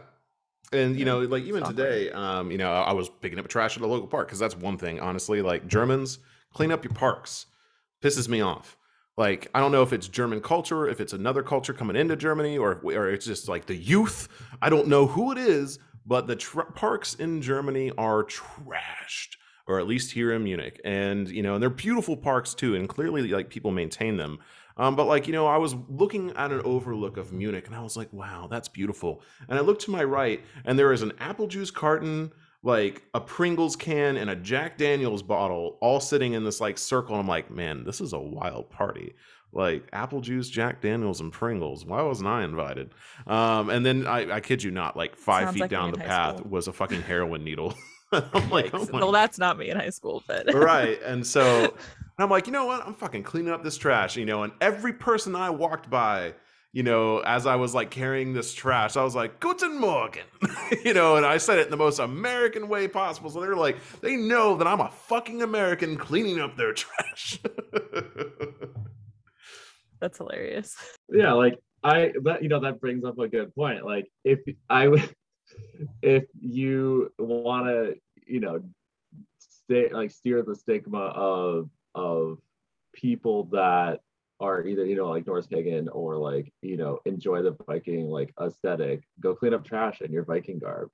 And 0.72 0.98
you 0.98 1.04
Yeah, 1.04 1.06
know, 1.06 1.20
like 1.20 1.44
even 1.44 1.64
today, 1.64 2.10
um, 2.12 2.50
you 2.50 2.58
know, 2.58 2.72
I 2.72 2.92
was 2.92 3.08
picking 3.08 3.38
up 3.38 3.48
trash 3.48 3.76
at 3.76 3.82
a 3.82 3.86
local 3.86 4.08
park 4.08 4.28
because 4.28 4.38
that's 4.38 4.56
one 4.56 4.78
thing, 4.78 5.00
honestly. 5.00 5.42
Like 5.42 5.66
Germans, 5.66 6.18
clean 6.52 6.72
up 6.72 6.84
your 6.84 6.94
parks. 6.94 7.46
Pisses 8.02 8.28
me 8.28 8.40
off. 8.42 8.76
Like 9.16 9.48
I 9.54 9.60
don't 9.60 9.72
know 9.72 9.82
if 9.82 9.92
it's 9.92 10.08
German 10.08 10.40
culture, 10.42 10.88
if 10.88 11.00
it's 11.00 11.12
another 11.14 11.42
culture 11.42 11.74
coming 11.74 11.96
into 11.96 12.16
Germany, 12.16 12.58
or 12.58 12.80
or 12.84 13.10
it's 13.10 13.26
just 13.26 13.48
like 13.48 13.66
the 13.66 13.76
youth. 13.76 14.28
I 14.62 14.70
don't 14.70 14.88
know 14.88 15.06
who 15.06 15.32
it 15.32 15.38
is, 15.38 15.78
but 16.06 16.26
the 16.26 16.36
tr- 16.36 16.62
parks 16.62 17.14
in 17.14 17.42
Germany 17.42 17.92
are 17.98 18.24
trashed, 18.24 19.36
or 19.66 19.80
at 19.80 19.86
least 19.86 20.12
here 20.12 20.32
in 20.32 20.44
Munich. 20.44 20.80
And 20.84 21.28
you 21.30 21.42
know, 21.42 21.54
and 21.54 21.62
they're 21.62 21.70
beautiful 21.70 22.16
parks 22.16 22.54
too, 22.54 22.74
and 22.74 22.88
clearly 22.88 23.28
like 23.28 23.50
people 23.50 23.70
maintain 23.72 24.16
them. 24.18 24.38
Um, 24.78 24.94
but 24.94 25.06
like 25.06 25.26
you 25.26 25.32
know, 25.32 25.46
I 25.46 25.56
was 25.56 25.74
looking 25.88 26.30
at 26.36 26.52
an 26.52 26.60
overlook 26.62 27.16
of 27.16 27.32
Munich, 27.32 27.66
and 27.66 27.74
I 27.74 27.82
was 27.82 27.96
like, 27.96 28.12
"Wow, 28.12 28.46
that's 28.50 28.68
beautiful." 28.68 29.22
And 29.48 29.58
I 29.58 29.62
looked 29.62 29.82
to 29.82 29.90
my 29.90 30.04
right, 30.04 30.42
and 30.64 30.78
there 30.78 30.92
is 30.92 31.02
an 31.02 31.12
apple 31.18 31.48
juice 31.48 31.70
carton, 31.70 32.32
like 32.62 33.02
a 33.12 33.20
Pringles 33.20 33.74
can, 33.76 34.16
and 34.16 34.30
a 34.30 34.36
Jack 34.36 34.78
Daniels 34.78 35.22
bottle, 35.22 35.78
all 35.80 36.00
sitting 36.00 36.34
in 36.34 36.44
this 36.44 36.60
like 36.60 36.78
circle. 36.78 37.14
And 37.14 37.22
I'm 37.22 37.28
like, 37.28 37.50
"Man, 37.50 37.84
this 37.84 38.00
is 38.00 38.12
a 38.12 38.18
wild 38.18 38.70
party." 38.70 39.14
Like 39.50 39.88
apple 39.94 40.20
juice, 40.20 40.48
Jack 40.50 40.82
Daniels, 40.82 41.20
and 41.20 41.32
Pringles. 41.32 41.84
Why 41.84 42.02
wasn't 42.02 42.28
I 42.28 42.44
invited? 42.44 42.92
Um, 43.26 43.70
and 43.70 43.84
then 43.84 44.06
I, 44.06 44.36
I 44.36 44.40
kid 44.40 44.62
you 44.62 44.70
not, 44.70 44.94
like 44.96 45.16
five 45.16 45.44
Sounds 45.44 45.54
feet 45.54 45.60
like 45.62 45.70
down 45.70 45.90
the 45.90 45.98
path 45.98 46.36
school. 46.36 46.50
was 46.50 46.68
a 46.68 46.72
fucking 46.72 47.02
heroin 47.02 47.44
needle. 47.44 47.74
I'm 48.12 48.50
like, 48.50 48.70
oh 48.72 48.88
well 48.92 49.12
that's 49.12 49.38
not 49.38 49.58
me 49.58 49.68
in 49.68 49.76
high 49.76 49.90
school 49.90 50.22
but 50.26 50.54
right 50.54 50.98
and 51.02 51.26
so 51.26 51.74
and 52.18 52.24
i'm 52.24 52.30
like 52.30 52.46
you 52.46 52.52
know 52.52 52.66
what? 52.66 52.86
I'm 52.86 52.94
fucking 52.94 53.22
cleaning 53.22 53.52
up 53.52 53.62
this 53.62 53.78
trash 53.78 54.16
you 54.16 54.26
know 54.26 54.42
and 54.42 54.52
every 54.60 54.92
person 54.92 55.34
i 55.36 55.50
walked 55.50 55.88
by 55.88 56.34
you 56.72 56.82
know 56.82 57.20
as 57.20 57.46
i 57.46 57.56
was 57.56 57.74
like 57.74 57.90
carrying 57.90 58.34
this 58.34 58.52
trash 58.52 58.96
i 58.96 59.02
was 59.02 59.14
like 59.14 59.40
guten 59.40 59.80
morgen 59.80 60.24
you 60.84 60.92
know 60.92 61.16
and 61.16 61.24
i 61.24 61.38
said 61.38 61.58
it 61.58 61.66
in 61.66 61.70
the 61.70 61.76
most 61.76 61.98
american 61.98 62.68
way 62.68 62.86
possible. 62.88 63.30
So 63.30 63.40
they're 63.40 63.56
like 63.56 63.78
they 64.00 64.16
know 64.16 64.56
that 64.56 64.66
i'm 64.66 64.80
a 64.80 64.90
fucking 64.90 65.42
american 65.42 65.96
cleaning 65.96 66.40
up 66.40 66.56
their 66.56 66.72
trash. 66.74 67.40
That's 70.00 70.18
hilarious. 70.18 70.76
Yeah 71.08 71.32
like 71.32 71.58
i 71.82 72.12
that 72.24 72.42
you 72.42 72.48
know 72.48 72.60
that 72.60 72.80
brings 72.80 73.04
up 73.04 73.18
a 73.18 73.28
good 73.28 73.54
point. 73.54 73.84
Like 73.84 74.10
if 74.24 74.40
i 74.68 74.88
would 74.88 75.08
if 76.02 76.24
you 76.40 77.12
want 77.18 77.66
to 77.66 77.94
you 78.26 78.40
know 78.40 78.60
stay 79.38 79.88
like 79.92 80.10
steer 80.10 80.42
the 80.42 80.54
stigma 80.54 80.98
of 80.98 81.68
of 81.98 82.38
people 82.94 83.44
that 83.44 84.00
are 84.40 84.64
either 84.64 84.84
you 84.84 84.96
know 84.96 85.08
like 85.08 85.26
Norse 85.26 85.46
pagan 85.46 85.88
or 85.88 86.16
like 86.16 86.52
you 86.62 86.76
know 86.76 87.00
enjoy 87.04 87.42
the 87.42 87.56
Viking 87.66 88.08
like 88.08 88.32
aesthetic, 88.40 89.02
go 89.20 89.34
clean 89.34 89.54
up 89.54 89.64
trash 89.64 90.00
in 90.00 90.12
your 90.12 90.24
Viking 90.24 90.58
garb 90.58 90.90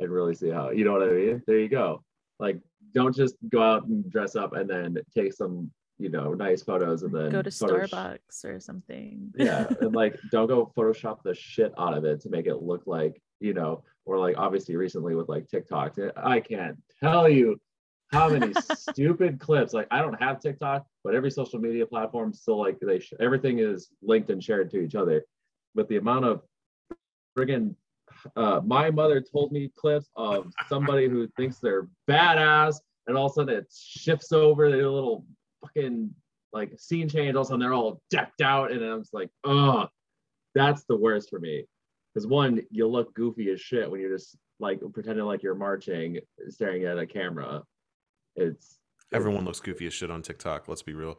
and 0.00 0.10
really 0.10 0.34
see 0.34 0.50
how 0.50 0.70
you 0.70 0.84
know 0.84 0.92
what 0.92 1.02
I 1.02 1.12
mean. 1.12 1.42
There 1.46 1.58
you 1.58 1.68
go. 1.68 2.02
Like 2.38 2.60
don't 2.94 3.14
just 3.14 3.36
go 3.48 3.60
out 3.60 3.86
and 3.86 4.08
dress 4.10 4.36
up 4.36 4.54
and 4.54 4.70
then 4.70 4.98
take 5.14 5.32
some 5.32 5.70
you 5.98 6.08
know 6.08 6.32
nice 6.34 6.62
photos 6.62 7.02
and 7.02 7.14
then 7.14 7.30
go 7.30 7.42
to 7.42 7.50
starbucks 7.50 8.44
or 8.44 8.58
something 8.58 9.32
yeah 9.36 9.66
and 9.80 9.94
like 9.94 10.18
don't 10.32 10.48
go 10.48 10.72
photoshop 10.76 11.18
the 11.22 11.34
shit 11.34 11.72
out 11.78 11.96
of 11.96 12.04
it 12.04 12.20
to 12.20 12.28
make 12.28 12.46
it 12.46 12.62
look 12.62 12.82
like 12.86 13.22
you 13.38 13.54
know 13.54 13.84
or 14.04 14.18
like 14.18 14.36
obviously 14.36 14.74
recently 14.74 15.14
with 15.14 15.28
like 15.28 15.46
tiktok 15.48 15.96
i 16.16 16.40
can't 16.40 16.76
tell 17.00 17.28
you 17.28 17.56
how 18.14 18.28
many 18.28 18.52
stupid 18.74 19.38
clips 19.46 19.72
like 19.72 19.86
i 19.90 20.00
don't 20.00 20.20
have 20.22 20.40
tiktok 20.40 20.86
but 21.02 21.14
every 21.14 21.30
social 21.30 21.58
media 21.58 21.84
platform 21.84 22.32
still 22.32 22.58
like 22.58 22.78
they 22.80 22.98
sh- 22.98 23.12
everything 23.20 23.58
is 23.58 23.90
linked 24.02 24.30
and 24.30 24.42
shared 24.42 24.70
to 24.70 24.80
each 24.80 24.94
other. 24.94 25.24
But 25.74 25.88
the 25.88 25.96
amount 25.96 26.24
of 26.24 26.42
friggin 27.36 27.74
uh, 28.36 28.60
my 28.64 28.90
mother 28.90 29.20
told 29.20 29.52
me 29.52 29.70
clips 29.76 30.08
of 30.16 30.52
somebody 30.68 31.08
who 31.08 31.28
thinks 31.36 31.58
they're 31.58 31.88
badass 32.08 32.76
and 33.06 33.16
all 33.16 33.26
of 33.26 33.32
a 33.32 33.34
sudden 33.34 33.56
it 33.56 33.66
shifts 33.74 34.32
over 34.32 34.70
they 34.70 34.78
do 34.78 34.88
a 34.88 34.90
little 34.90 35.26
fucking 35.60 36.10
like 36.52 36.72
scene 36.78 37.08
change 37.08 37.34
all 37.34 37.42
of 37.42 37.46
a 37.46 37.48
sudden 37.48 37.60
they're 37.60 37.74
all 37.74 38.00
decked 38.10 38.40
out 38.40 38.70
and 38.70 38.82
i'm 38.82 39.00
just 39.00 39.12
like 39.12 39.28
oh 39.42 39.86
that's 40.54 40.84
the 40.84 40.96
worst 40.96 41.30
for 41.30 41.38
me. 41.38 41.64
Because 42.12 42.26
one 42.26 42.62
you 42.70 42.86
look 42.86 43.12
goofy 43.14 43.50
as 43.50 43.60
shit 43.60 43.90
when 43.90 44.00
you're 44.00 44.16
just 44.16 44.36
like 44.60 44.80
pretending 44.92 45.24
like 45.24 45.42
you're 45.42 45.54
marching 45.54 46.20
staring 46.48 46.84
at 46.84 46.98
a 46.98 47.06
camera 47.06 47.62
it's 48.36 48.78
everyone 49.12 49.44
looks 49.44 49.60
goofy 49.60 49.86
as 49.86 49.92
shit 49.94 50.10
on 50.10 50.22
tiktok 50.22 50.66
let's 50.68 50.82
be 50.82 50.92
real 50.94 51.18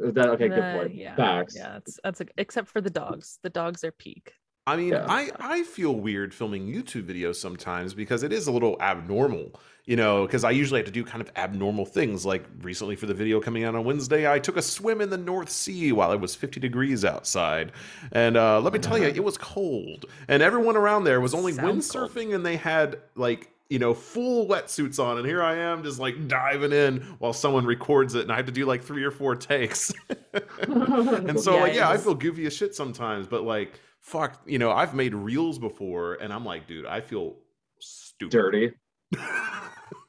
that 0.00 0.28
okay 0.28 0.48
good 0.48 0.58
Uh, 0.58 0.78
point 0.78 0.94
yeah 0.94 1.14
facts 1.14 1.54
yeah 1.56 1.72
that's 1.74 1.98
that's 2.02 2.20
a, 2.20 2.26
except 2.38 2.68
for 2.68 2.80
the 2.80 2.90
dogs 2.90 3.38
the 3.42 3.50
dogs 3.50 3.84
are 3.84 3.92
peak 3.92 4.32
I 4.66 4.76
mean, 4.76 4.92
Yeah. 4.92 5.04
I 5.06 5.30
I 5.38 5.62
feel 5.64 5.94
weird 5.94 6.32
filming 6.32 6.66
YouTube 6.66 7.02
videos 7.06 7.36
sometimes 7.36 7.92
because 7.92 8.22
it 8.22 8.32
is 8.32 8.46
a 8.46 8.50
little 8.50 8.78
abnormal, 8.80 9.60
you 9.84 9.94
know, 9.94 10.24
because 10.24 10.42
I 10.42 10.52
usually 10.52 10.80
have 10.80 10.86
to 10.86 10.90
do 10.90 11.04
kind 11.04 11.20
of 11.20 11.30
abnormal 11.36 11.84
things. 11.84 12.24
Like 12.24 12.46
recently 12.62 12.96
for 12.96 13.04
the 13.04 13.12
video 13.12 13.42
coming 13.42 13.64
out 13.64 13.74
on 13.74 13.84
Wednesday, 13.84 14.26
I 14.26 14.38
took 14.38 14.56
a 14.56 14.62
swim 14.62 15.02
in 15.02 15.10
the 15.10 15.18
North 15.18 15.50
Sea 15.50 15.92
while 15.92 16.12
it 16.12 16.18
was 16.18 16.34
50 16.34 16.60
degrees 16.60 17.04
outside. 17.04 17.72
And 18.12 18.38
uh, 18.38 18.58
let 18.62 18.72
me 18.72 18.78
tell 18.78 18.96
you, 18.96 19.04
it 19.04 19.22
was 19.22 19.36
cold. 19.36 20.06
And 20.28 20.42
everyone 20.42 20.78
around 20.78 21.04
there 21.04 21.20
was 21.20 21.34
only 21.34 21.52
Sounds 21.52 21.90
cold. 21.90 22.10
windsurfing 22.10 22.34
and 22.34 22.46
they 22.46 22.56
had 22.56 23.00
like, 23.16 23.50
you 23.70 23.78
know, 23.78 23.94
full 23.94 24.46
wetsuits 24.46 25.02
on. 25.02 25.18
And 25.18 25.26
here 25.26 25.42
I 25.42 25.56
am 25.56 25.82
just 25.82 25.98
like 25.98 26.28
diving 26.28 26.72
in 26.72 27.00
while 27.18 27.32
someone 27.32 27.64
records 27.64 28.14
it. 28.14 28.22
And 28.22 28.32
I 28.32 28.36
have 28.36 28.46
to 28.46 28.52
do 28.52 28.66
like 28.66 28.82
three 28.82 29.04
or 29.04 29.10
four 29.10 29.34
takes. 29.34 29.92
and 30.62 31.38
so 31.40 31.58
like 31.58 31.74
yeah 31.74 31.88
i 31.88 31.96
feel 31.96 32.14
goofy 32.14 32.46
as 32.46 32.54
shit 32.54 32.74
sometimes 32.74 33.26
but 33.26 33.44
like 33.44 33.80
fuck 34.00 34.40
you 34.46 34.58
know 34.58 34.70
i've 34.70 34.94
made 34.94 35.14
reels 35.14 35.58
before 35.58 36.14
and 36.14 36.32
i'm 36.32 36.44
like 36.44 36.66
dude 36.66 36.86
i 36.86 37.00
feel 37.00 37.36
stupid 37.78 38.32
dirty 38.32 38.72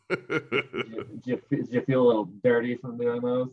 do 0.10 1.22
you, 1.26 1.42
do 1.50 1.64
you 1.70 1.82
feel 1.82 2.02
a 2.02 2.08
little 2.08 2.30
dirty 2.44 2.76
from 2.76 2.98
doing 2.98 3.22
those? 3.22 3.50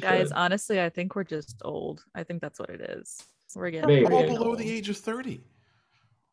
guys 0.00 0.28
should. 0.28 0.32
honestly 0.36 0.80
i 0.80 0.88
think 0.88 1.14
we're 1.14 1.24
just 1.24 1.60
old 1.64 2.04
i 2.14 2.22
think 2.22 2.40
that's 2.40 2.58
what 2.58 2.70
it 2.70 2.80
is 2.80 3.22
we're 3.54 3.70
getting, 3.70 4.04
we're 4.04 4.12
all 4.12 4.24
below 4.24 4.48
old. 4.48 4.58
the 4.58 4.68
age 4.68 4.88
of 4.88 4.96
30 4.96 5.40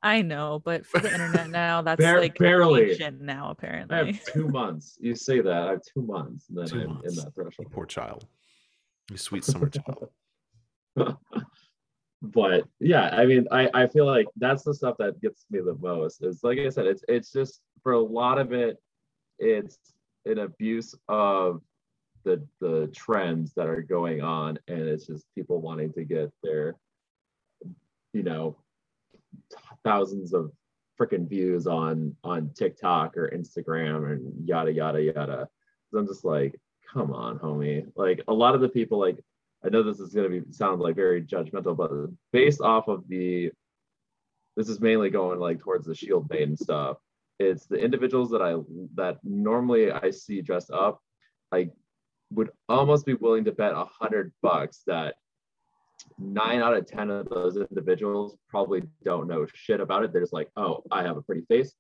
i 0.04 0.22
know 0.22 0.62
but 0.64 0.86
for 0.86 1.00
the 1.00 1.12
internet 1.12 1.50
now 1.50 1.82
that's 1.88 2.00
Bare- 2.00 2.20
like 2.20 2.38
barely. 2.38 2.92
ancient 2.92 3.22
now 3.22 3.56
I 3.60 3.96
have 3.98 4.24
two 4.34 4.48
months. 4.50 4.98
You 5.02 5.16
say 5.16 5.42
that 5.42 5.52
I 5.54 5.70
have 5.72 5.82
two 5.94 6.02
months, 6.04 6.50
and 6.50 6.58
then 6.60 6.68
Two 6.68 6.82
I'm 6.82 6.88
months. 6.96 7.18
in 7.18 7.24
that 7.24 7.34
threshold. 7.34 7.72
poor 7.72 7.86
child 7.86 8.28
you 9.10 9.18
sweet 9.18 9.44
summer 9.44 9.70
child 9.70 10.10
but 12.22 12.66
yeah, 12.80 13.10
I 13.10 13.26
mean, 13.26 13.48
I 13.52 13.70
I 13.74 13.88
feel 13.88 14.06
like 14.06 14.28
that's 14.38 14.64
the 14.64 14.74
stuff 14.74 14.96
that 15.00 15.20
gets 15.22 15.46
me 15.52 15.60
the 15.60 15.76
most. 15.82 16.24
Is 16.24 16.44
like 16.44 16.60
I 16.60 16.70
said, 16.70 16.86
it's 16.86 17.04
it's 17.08 17.32
just 17.32 17.62
for 17.82 17.94
a 17.94 18.00
lot 18.00 18.38
of 18.38 18.54
it, 18.54 18.78
it's 19.40 19.78
an 20.26 20.40
abuse 20.40 20.96
of 21.10 21.62
the 22.24 22.42
the 22.62 22.90
trends 22.96 23.54
that 23.56 23.68
are 23.68 23.82
going 23.82 24.22
on, 24.22 24.58
and 24.68 24.80
it's 24.80 25.06
just 25.08 25.26
people 25.36 25.60
wanting 25.62 25.92
to 25.94 26.04
get 26.06 26.32
their, 26.44 26.76
you 28.14 28.24
know, 28.24 28.56
thousands 29.84 30.34
of 30.34 30.52
freaking 31.00 31.28
views 31.28 31.68
on 31.68 32.16
on 32.24 32.52
TikTok 32.56 33.18
or 33.18 33.30
Instagram 33.30 34.12
and 34.12 34.48
yada 34.48 34.72
yada 34.72 35.02
yada. 35.02 35.50
So 35.92 36.00
I'm 36.00 36.08
just 36.08 36.26
like, 36.26 36.60
come 36.92 37.12
on, 37.12 37.40
homie. 37.40 37.86
Like 37.96 38.22
a 38.28 38.34
lot 38.34 38.56
of 38.56 38.62
the 38.62 38.70
people, 38.70 39.00
like 39.00 39.20
I 39.66 39.70
know 39.70 39.84
this 39.84 40.00
is 40.00 40.14
gonna 40.14 40.30
be 40.30 40.42
sound 40.52 40.82
like 40.82 40.96
very 40.96 41.22
judgmental, 41.22 41.76
but 41.76 41.92
based 42.32 42.62
off 42.62 42.88
of 42.88 43.08
the, 43.08 43.52
this 44.56 44.70
is 44.70 44.80
mainly 44.80 45.10
going 45.10 45.40
like 45.40 45.60
towards 45.60 45.86
the 45.86 45.96
shield 45.96 46.30
maiden 46.30 46.58
stuff. 46.58 46.98
It's 47.40 47.66
the 47.66 47.78
individuals 47.78 48.30
that 48.32 48.42
I 48.42 48.56
that 48.96 49.18
normally 49.24 49.92
I 49.92 50.12
see 50.12 50.42
dressed 50.42 50.72
up. 50.72 51.02
I 51.52 51.70
would 52.32 52.52
almost 52.70 53.06
be 53.06 53.16
willing 53.16 53.46
to 53.46 53.52
bet 53.52 53.74
a 53.74 53.86
hundred 53.86 54.32
bucks 54.42 54.84
that 54.88 55.16
nine 56.20 56.62
out 56.62 56.76
of 56.76 56.86
ten 56.88 57.10
of 57.10 57.28
those 57.30 57.58
individuals 57.58 58.36
probably 58.50 58.84
don't 59.04 59.28
know 59.28 59.46
shit 59.54 59.80
about 59.80 60.04
it. 60.04 60.12
They're 60.12 60.22
just 60.22 60.34
like, 60.34 60.50
oh, 60.58 60.84
I 60.92 61.04
have 61.04 61.18
a 61.18 61.22
pretty 61.22 61.44
face. 61.50 61.74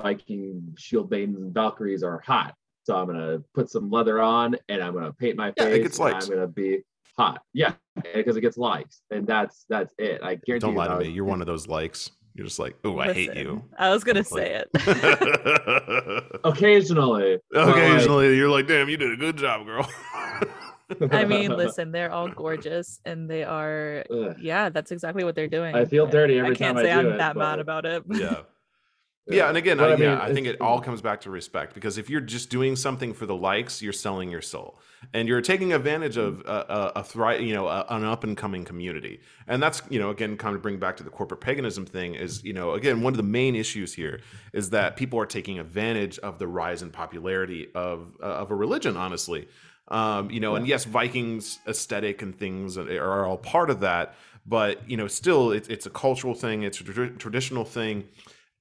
Viking 0.00 0.74
shield 0.78 1.10
maidens 1.10 1.38
and 1.38 1.52
Valkyries 1.52 2.02
are 2.02 2.20
hot. 2.20 2.54
So 2.84 2.96
I'm 2.96 3.06
gonna 3.06 3.40
put 3.54 3.70
some 3.70 3.90
leather 3.90 4.20
on 4.20 4.56
and 4.68 4.82
I'm 4.82 4.94
gonna 4.94 5.12
paint 5.12 5.36
my 5.36 5.52
Yeah, 5.56 5.64
it 5.66 5.70
face. 5.72 5.82
gets 5.82 5.98
likes. 5.98 6.24
I'm 6.26 6.34
gonna 6.34 6.46
be 6.48 6.82
hot. 7.16 7.42
Yeah, 7.52 7.72
because 8.14 8.36
it 8.36 8.40
gets 8.40 8.56
likes. 8.56 9.02
And 9.10 9.26
that's 9.26 9.64
that's 9.68 9.94
it. 9.98 10.20
I 10.22 10.36
guarantee 10.36 10.58
don't 10.66 10.72
you 10.72 10.78
lie 10.78 10.88
to 10.88 10.98
me 11.00 11.08
you're 11.10 11.24
one 11.24 11.40
of 11.40 11.46
those 11.46 11.66
likes 11.68 12.10
you're 12.36 12.44
just 12.46 12.58
like 12.58 12.74
oh 12.82 12.98
i 12.98 13.12
hate 13.12 13.32
you 13.36 13.62
i 13.78 13.90
was 13.90 14.02
gonna 14.02 14.24
Probably. 14.24 14.42
say 14.42 14.64
it 14.74 16.40
occasionally. 16.44 17.38
but, 17.52 17.66
like, 17.68 17.76
occasionally 17.76 18.36
you're 18.36 18.48
like 18.50 18.66
damn 18.66 18.88
you 18.88 18.96
did 18.96 19.12
a 19.12 19.16
good 19.16 19.36
job 19.36 19.64
girl 19.64 19.88
I 21.10 21.24
mean, 21.24 21.50
listen, 21.56 21.92
they're 21.92 22.12
all 22.12 22.28
gorgeous 22.28 23.00
and 23.04 23.28
they 23.28 23.44
are 23.44 24.04
Ugh. 24.10 24.36
yeah, 24.40 24.68
that's 24.68 24.92
exactly 24.92 25.24
what 25.24 25.34
they're 25.34 25.48
doing. 25.48 25.74
I 25.74 25.84
feel 25.84 26.06
dirty 26.06 26.38
every 26.38 26.52
I 26.52 26.54
can't 26.54 26.76
time 26.76 26.84
I 26.84 26.88
say 26.88 26.92
do 26.94 26.98
I'm 27.00 27.14
it, 27.14 27.18
that 27.18 27.36
mad 27.36 27.58
about 27.58 27.84
it. 27.86 28.02
yeah. 28.10 28.40
Yeah, 29.26 29.48
and 29.48 29.56
again, 29.56 29.80
I, 29.80 29.86
I 29.86 29.90
mean, 29.96 30.00
yeah, 30.00 30.22
I 30.22 30.34
think 30.34 30.46
it 30.46 30.60
all 30.60 30.82
comes 30.82 31.00
back 31.00 31.22
to 31.22 31.30
respect 31.30 31.72
because 31.72 31.96
if 31.96 32.10
you're 32.10 32.20
just 32.20 32.50
doing 32.50 32.76
something 32.76 33.14
for 33.14 33.24
the 33.24 33.34
likes, 33.34 33.80
you're 33.80 33.94
selling 33.94 34.30
your 34.30 34.42
soul, 34.42 34.78
and 35.14 35.26
you're 35.26 35.40
taking 35.40 35.72
advantage 35.72 36.18
of 36.18 36.40
a, 36.40 36.66
a, 36.68 36.92
a 36.96 37.04
thri- 37.04 37.42
you 37.42 37.54
know, 37.54 37.66
a, 37.66 37.86
an 37.88 38.04
up 38.04 38.24
and 38.24 38.36
coming 38.36 38.66
community, 38.66 39.22
and 39.46 39.62
that's 39.62 39.80
you 39.88 39.98
know, 39.98 40.10
again, 40.10 40.36
kind 40.36 40.54
of 40.54 40.60
bring 40.60 40.78
back 40.78 40.98
to 40.98 41.02
the 41.02 41.08
corporate 41.08 41.40
paganism 41.40 41.86
thing 41.86 42.14
is 42.14 42.44
you 42.44 42.52
know, 42.52 42.72
again, 42.72 43.00
one 43.00 43.14
of 43.14 43.16
the 43.16 43.22
main 43.22 43.56
issues 43.56 43.94
here 43.94 44.20
is 44.52 44.68
that 44.70 44.94
people 44.94 45.18
are 45.18 45.24
taking 45.24 45.58
advantage 45.58 46.18
of 46.18 46.38
the 46.38 46.46
rise 46.46 46.82
in 46.82 46.90
popularity 46.90 47.68
of 47.74 48.12
uh, 48.22 48.26
of 48.26 48.50
a 48.50 48.54
religion, 48.54 48.94
honestly, 48.94 49.48
um, 49.88 50.30
you 50.30 50.40
know, 50.40 50.54
and 50.56 50.66
yes, 50.66 50.84
Vikings 50.84 51.58
aesthetic 51.66 52.22
and 52.22 52.36
things 52.38 52.78
are 52.78 53.24
all 53.26 53.36
part 53.38 53.70
of 53.70 53.80
that, 53.80 54.14
but 54.46 54.88
you 54.88 54.96
know, 54.96 55.08
still, 55.08 55.50
it's 55.52 55.68
it's 55.68 55.86
a 55.86 55.90
cultural 55.90 56.34
thing, 56.34 56.62
it's 56.62 56.80
a 56.80 56.84
tra- 56.84 57.10
traditional 57.10 57.64
thing 57.64 58.04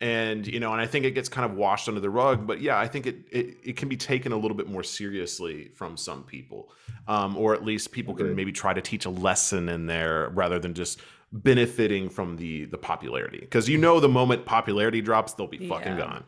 and 0.02 0.48
you 0.48 0.60
know 0.60 0.74
and 0.74 0.82
i 0.82 0.86
think 0.88 1.06
it 1.06 1.12
gets 1.12 1.30
kind 1.30 1.50
of 1.50 1.56
washed 1.56 1.88
under 1.88 2.02
the 2.02 2.10
rug 2.10 2.46
but 2.46 2.60
yeah 2.60 2.78
i 2.78 2.88
think 2.88 3.06
it 3.06 3.16
it, 3.32 3.58
it 3.64 3.78
can 3.78 3.88
be 3.88 3.96
taken 3.96 4.32
a 4.32 4.36
little 4.36 4.58
bit 4.58 4.68
more 4.68 4.84
seriously 4.84 5.70
from 5.76 5.96
some 5.96 6.24
people 6.24 6.72
um, 7.08 7.38
or 7.38 7.54
at 7.54 7.64
least 7.64 7.92
people 7.92 8.14
can 8.14 8.36
maybe 8.36 8.52
try 8.52 8.74
to 8.74 8.82
teach 8.82 9.06
a 9.06 9.10
lesson 9.10 9.70
in 9.70 9.86
there 9.86 10.30
rather 10.34 10.60
than 10.60 10.74
just 10.74 11.00
benefiting 11.32 12.10
from 12.10 12.36
the 12.38 12.66
the 12.66 12.78
popularity 12.78 13.40
because 13.40 13.70
you 13.70 13.78
know 13.78 14.00
the 14.00 14.10
moment 14.10 14.46
popularity 14.46 15.00
drops 15.00 15.34
they'll 15.34 15.48
be 15.48 15.70
fucking 15.70 15.94
Yeah. 15.94 15.98
gone. 15.98 16.24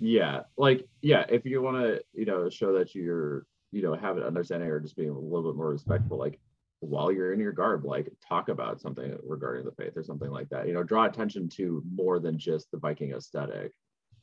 Yeah 0.00 0.40
like 0.56 0.84
yeah 1.02 1.24
if 1.28 1.44
you 1.44 1.62
want 1.62 1.76
to 1.84 2.02
you 2.14 2.24
know 2.24 2.48
show 2.48 2.72
that 2.78 2.94
you're 2.94 3.46
you 3.74 3.82
know 3.82 3.94
have 3.94 4.16
an 4.16 4.22
understanding 4.22 4.68
or 4.68 4.80
just 4.80 4.96
being 4.96 5.10
a 5.10 5.18
little 5.18 5.50
bit 5.50 5.56
more 5.56 5.70
respectful 5.70 6.18
like 6.18 6.38
while 6.80 7.10
you're 7.10 7.32
in 7.32 7.40
your 7.40 7.52
garb 7.52 7.84
like 7.84 8.10
talk 8.26 8.48
about 8.48 8.80
something 8.80 9.16
regarding 9.22 9.64
the 9.64 9.72
faith 9.72 9.96
or 9.96 10.02
something 10.02 10.30
like 10.30 10.48
that 10.48 10.66
you 10.66 10.74
know 10.74 10.82
draw 10.82 11.04
attention 11.04 11.48
to 11.48 11.82
more 11.94 12.18
than 12.18 12.38
just 12.38 12.70
the 12.70 12.78
viking 12.78 13.12
aesthetic 13.12 13.72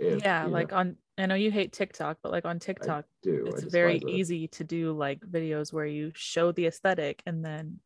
if, 0.01 0.23
yeah, 0.23 0.43
you 0.43 0.47
know, 0.47 0.53
like 0.53 0.73
on 0.73 0.95
I 1.17 1.27
know 1.27 1.35
you 1.35 1.51
hate 1.51 1.71
TikTok, 1.73 2.17
but 2.23 2.31
like 2.31 2.45
on 2.45 2.57
TikTok, 2.57 3.05
do 3.21 3.45
it's 3.45 3.63
very 3.63 3.97
it. 3.97 4.09
easy 4.09 4.47
to 4.47 4.63
do 4.63 4.93
like 4.93 5.19
videos 5.19 5.71
where 5.71 5.85
you 5.85 6.11
show 6.15 6.51
the 6.51 6.65
aesthetic 6.65 7.21
and 7.27 7.45
then 7.45 7.79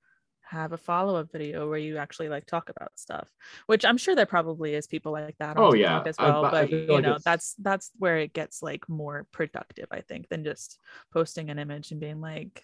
have 0.47 0.71
a 0.73 0.77
follow-up 0.77 1.31
video 1.31 1.67
where 1.69 1.77
you 1.79 1.97
actually 1.97 2.29
like 2.29 2.45
talk 2.45 2.69
about 2.69 2.91
stuff 2.95 3.27
which 3.65 3.83
i'm 3.85 3.97
sure 3.97 4.15
there 4.15 4.25
probably 4.25 4.75
is 4.75 4.85
people 4.87 5.11
like 5.11 5.35
that 5.39 5.57
on 5.57 5.63
Oh, 5.63 5.71
TikTok 5.71 6.05
yeah. 6.05 6.09
as 6.09 6.15
well 6.19 6.41
but 6.43 6.53
I 6.53 6.61
but 6.61 6.69
feel 6.69 6.79
you 6.79 6.93
like 6.93 7.03
know 7.03 7.09
it's- 7.11 7.23
that's 7.23 7.55
that's 7.55 7.91
where 7.97 8.17
it 8.17 8.33
gets 8.33 8.61
like 8.61 8.87
more 8.87 9.25
productive 9.31 9.87
i 9.91 10.01
think 10.01 10.29
than 10.29 10.43
just 10.43 10.79
posting 11.11 11.49
an 11.49 11.57
image 11.59 11.91
and 11.91 11.99
being 11.99 12.21
like 12.21 12.63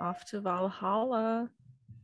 off 0.00 0.24
to 0.30 0.40
valhalla 0.40 1.50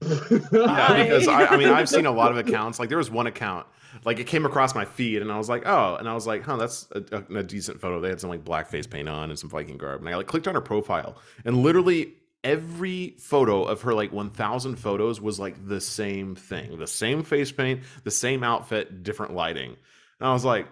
yeah 0.03 1.03
because 1.03 1.29
I, 1.29 1.47
I 1.47 1.57
mean 1.57 1.69
i've 1.69 1.89
seen 1.89 2.07
a 2.07 2.11
lot 2.11 2.31
of 2.31 2.37
accounts 2.47 2.79
like 2.79 2.89
there 2.89 2.99
was 2.99 3.11
one 3.11 3.27
account 3.27 3.67
like 4.05 4.19
it 4.19 4.27
came 4.27 4.45
across 4.45 4.75
my 4.75 4.85
feed 4.85 5.23
and 5.23 5.31
i 5.33 5.39
was 5.39 5.49
like 5.49 5.63
oh 5.67 5.97
and 5.97 6.09
i 6.09 6.13
was 6.15 6.27
like 6.27 6.43
huh 6.43 6.57
that's 6.57 6.89
a, 6.93 7.03
a, 7.31 7.39
a 7.39 7.43
decent 7.43 7.81
photo 7.81 8.01
they 8.01 8.09
had 8.09 8.21
some 8.21 8.29
like 8.31 8.45
blackface 8.45 8.89
paint 8.91 9.09
on 9.09 9.31
and 9.31 9.39
some 9.39 9.49
viking 9.49 9.79
garb 9.79 10.01
and 10.01 10.09
i 10.11 10.17
like 10.17 10.27
clicked 10.27 10.49
on 10.49 10.55
her 10.55 10.61
profile 10.61 11.17
and 11.45 11.57
literally 11.57 12.15
every 12.45 13.17
photo 13.19 13.65
of 13.65 13.83
her 13.83 13.95
like 13.95 14.13
1000 14.13 14.77
photos 14.77 15.21
was 15.21 15.41
like 15.41 15.67
the 15.67 15.81
same 15.81 16.35
thing. 16.37 16.79
The 16.79 16.87
same 16.87 17.23
face 17.25 17.51
paint 17.51 17.81
the 18.05 18.11
same 18.11 18.45
outfit 18.45 19.03
different 19.03 19.35
lighting. 19.35 19.77
And 20.21 20.29
i 20.29 20.33
was 20.33 20.45
like 20.45 20.69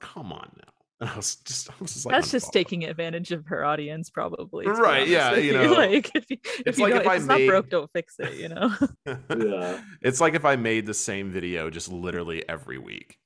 come 0.00 0.32
on 0.32 0.50
now. 0.56 0.62
And 1.00 1.10
i 1.10 1.14
was 1.16 1.36
just 1.36 1.70
i 1.70 1.74
was 1.78 1.92
just 1.92 2.06
like 2.06 2.14
that's 2.16 2.32
just 2.32 2.48
unfollow. 2.48 2.52
taking 2.52 2.84
advantage 2.84 3.30
of 3.30 3.46
her 3.46 3.64
audience 3.64 4.10
probably 4.10 4.64
to 4.64 4.72
Right, 4.72 5.06
yeah, 5.06 5.36
you 5.36 5.52
know, 5.52 5.72
like 5.84 6.10
if, 6.14 6.28
you, 6.28 6.38
if, 6.42 6.62
it's 6.66 6.78
you 6.78 6.84
like 6.84 6.94
don't- 6.94 7.06
if 7.06 7.12
it's 7.12 7.24
made- 7.26 7.46
not 7.46 7.50
broke 7.52 7.70
don't 7.70 7.90
fix 7.92 8.16
it 8.18 8.34
you 8.34 8.48
know? 8.48 8.74
Yeah. 9.38 9.80
It's 10.02 10.20
like 10.20 10.34
if 10.34 10.44
I 10.44 10.56
made 10.56 10.86
the 10.86 10.94
same 10.94 11.30
video 11.30 11.70
just 11.70 11.92
literally 11.92 12.48
every 12.48 12.78
week. 12.78 13.17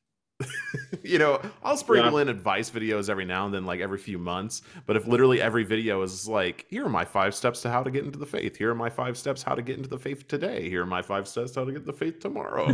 you 1.03 1.19
know, 1.19 1.41
I'll 1.63 1.77
sprinkle 1.77 2.19
in 2.19 2.29
advice 2.29 2.71
videos 2.71 3.09
every 3.09 3.25
now 3.25 3.47
and 3.47 3.55
then, 3.55 3.65
like 3.65 3.81
every 3.81 3.99
few 3.99 4.19
months. 4.19 4.63
But 4.87 4.97
if 4.97 5.07
literally 5.07 5.41
every 5.41 5.65
video 5.65 6.03
is 6.03 6.29
like, 6.29 6.67
here 6.69 6.87
are 6.87 6.89
my 6.89 7.05
five 7.05 7.35
steps 7.35 7.63
to 7.63 7.71
how 7.71 7.83
to 7.83 7.91
get 7.91 8.05
into 8.05 8.19
the 8.19 8.27
faith. 8.27 8.57
Here 8.57 8.71
are 8.71 8.75
my 8.75 8.91
five 8.91 9.17
steps 9.17 9.43
how 9.43 9.55
to 9.55 9.63
get 9.63 9.77
into 9.77 9.89
the 9.89 9.99
faith 9.99 10.27
today. 10.29 10.69
Here 10.69 10.83
are 10.83 10.87
my 10.87 11.03
five 11.03 11.29
steps 11.29 11.55
how 11.55 11.65
to 11.65 11.73
get 11.73 11.87
the 11.87 11.93
faith 11.93 12.21
tomorrow. 12.21 12.67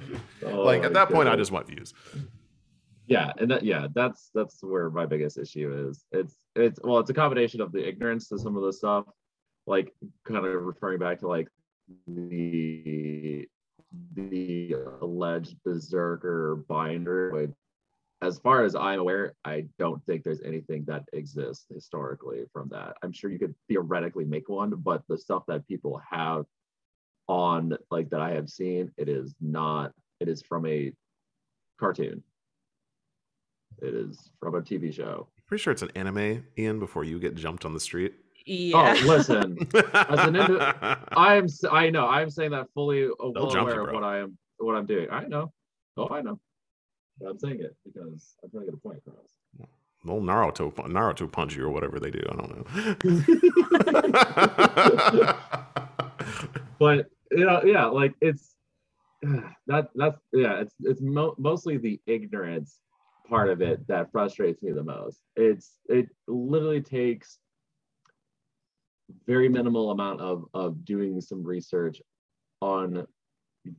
Oh 0.42 0.62
like 0.62 0.82
at 0.84 0.94
that 0.94 1.10
point, 1.10 1.28
I 1.28 1.36
just 1.36 1.52
want 1.52 1.66
views. 1.66 1.92
yeah 3.06 3.30
and 3.38 3.50
that 3.50 3.62
yeah 3.62 3.88
that's 3.94 4.30
that's 4.34 4.62
where 4.62 4.88
my 4.88 5.04
biggest 5.04 5.36
issue 5.36 5.88
is 5.88 6.04
it's 6.12 6.34
it's 6.56 6.80
well 6.82 6.98
it's 6.98 7.10
a 7.10 7.14
combination 7.14 7.60
of 7.60 7.72
the 7.72 7.86
ignorance 7.86 8.28
to 8.28 8.38
some 8.38 8.56
of 8.56 8.62
the 8.62 8.72
stuff 8.72 9.04
like 9.66 9.92
kind 10.24 10.38
of 10.38 10.44
referring 10.44 10.98
back 10.98 11.18
to 11.18 11.28
like 11.28 11.48
the 12.06 13.46
the 14.14 14.74
alleged 15.00 15.56
berserker 15.64 16.64
binder 16.68 17.30
which 17.32 17.50
as 18.22 18.38
far 18.38 18.64
as 18.64 18.74
i'm 18.74 19.00
aware 19.00 19.34
i 19.44 19.64
don't 19.78 20.04
think 20.06 20.22
there's 20.22 20.42
anything 20.42 20.84
that 20.86 21.04
exists 21.12 21.66
historically 21.72 22.44
from 22.52 22.68
that 22.68 22.96
i'm 23.02 23.12
sure 23.12 23.30
you 23.30 23.38
could 23.38 23.54
theoretically 23.68 24.24
make 24.24 24.48
one 24.48 24.70
but 24.70 25.02
the 25.08 25.18
stuff 25.18 25.42
that 25.48 25.66
people 25.66 26.00
have 26.08 26.44
on 27.28 27.76
like 27.90 28.08
that 28.10 28.20
i 28.20 28.30
have 28.30 28.48
seen 28.48 28.90
it 28.96 29.08
is 29.08 29.34
not 29.40 29.92
it 30.20 30.28
is 30.28 30.42
from 30.42 30.66
a 30.66 30.92
cartoon 31.78 32.22
it 33.82 33.94
is 33.94 34.30
from 34.38 34.54
a 34.54 34.60
TV 34.60 34.92
show. 34.92 35.28
Pretty 35.46 35.62
sure 35.62 35.72
it's 35.72 35.82
an 35.82 35.90
anime, 35.94 36.44
Ian, 36.58 36.78
before 36.78 37.04
you 37.04 37.18
get 37.18 37.34
jumped 37.34 37.64
on 37.64 37.72
the 37.72 37.80
street. 37.80 38.14
Oh, 38.50 38.52
yeah 38.52 38.96
Oh, 38.98 39.06
listen, 39.06 39.56
an 39.94 40.34
indi- 40.36 40.58
I 41.12 41.36
am. 41.36 41.46
I 41.70 41.88
know. 41.90 42.04
I'm 42.06 42.28
saying 42.30 42.50
that 42.50 42.66
fully 42.74 43.08
well 43.18 43.32
jump 43.32 43.52
you, 43.54 43.60
aware 43.60 43.80
of 43.82 43.92
what 43.94 44.02
I 44.02 44.18
am. 44.18 44.36
What 44.58 44.74
I'm 44.74 44.86
doing. 44.86 45.08
I 45.10 45.24
know. 45.26 45.52
Oh, 45.96 46.08
I 46.10 46.20
know. 46.20 46.40
But 47.20 47.30
I'm 47.30 47.38
saying 47.38 47.60
it 47.60 47.76
because 47.84 48.34
I'm 48.42 48.50
trying 48.50 48.64
to 48.66 48.72
get 48.72 48.74
a 48.74 48.78
point 48.80 48.98
across. 49.06 49.28
well, 50.04 50.18
Naruto, 50.20 50.72
Naruto 50.74 51.30
punch 51.30 51.54
you 51.54 51.64
or 51.64 51.70
whatever 51.70 52.00
they 52.00 52.10
do. 52.10 52.22
I 52.28 52.34
don't 52.34 52.56
know. 52.56 52.64
But 56.78 57.06
you 57.30 57.44
know, 57.44 57.62
yeah, 57.62 57.84
like 57.86 58.14
it's 58.22 58.54
that. 59.22 59.90
That's 59.94 60.18
yeah. 60.32 60.60
It's 60.60 60.74
it's 60.80 61.00
mo- 61.02 61.34
mostly 61.38 61.76
the 61.76 62.00
ignorance 62.06 62.80
part 63.28 63.50
of 63.50 63.60
it 63.62 63.86
that 63.86 64.10
frustrates 64.10 64.62
me 64.62 64.72
the 64.72 64.82
most. 64.82 65.20
It's 65.36 65.76
it 65.88 66.08
literally 66.26 66.80
takes 66.80 67.38
very 69.26 69.48
minimal 69.48 69.90
amount 69.90 70.20
of 70.20 70.44
of 70.54 70.84
doing 70.84 71.20
some 71.20 71.42
research 71.42 72.00
on 72.60 73.06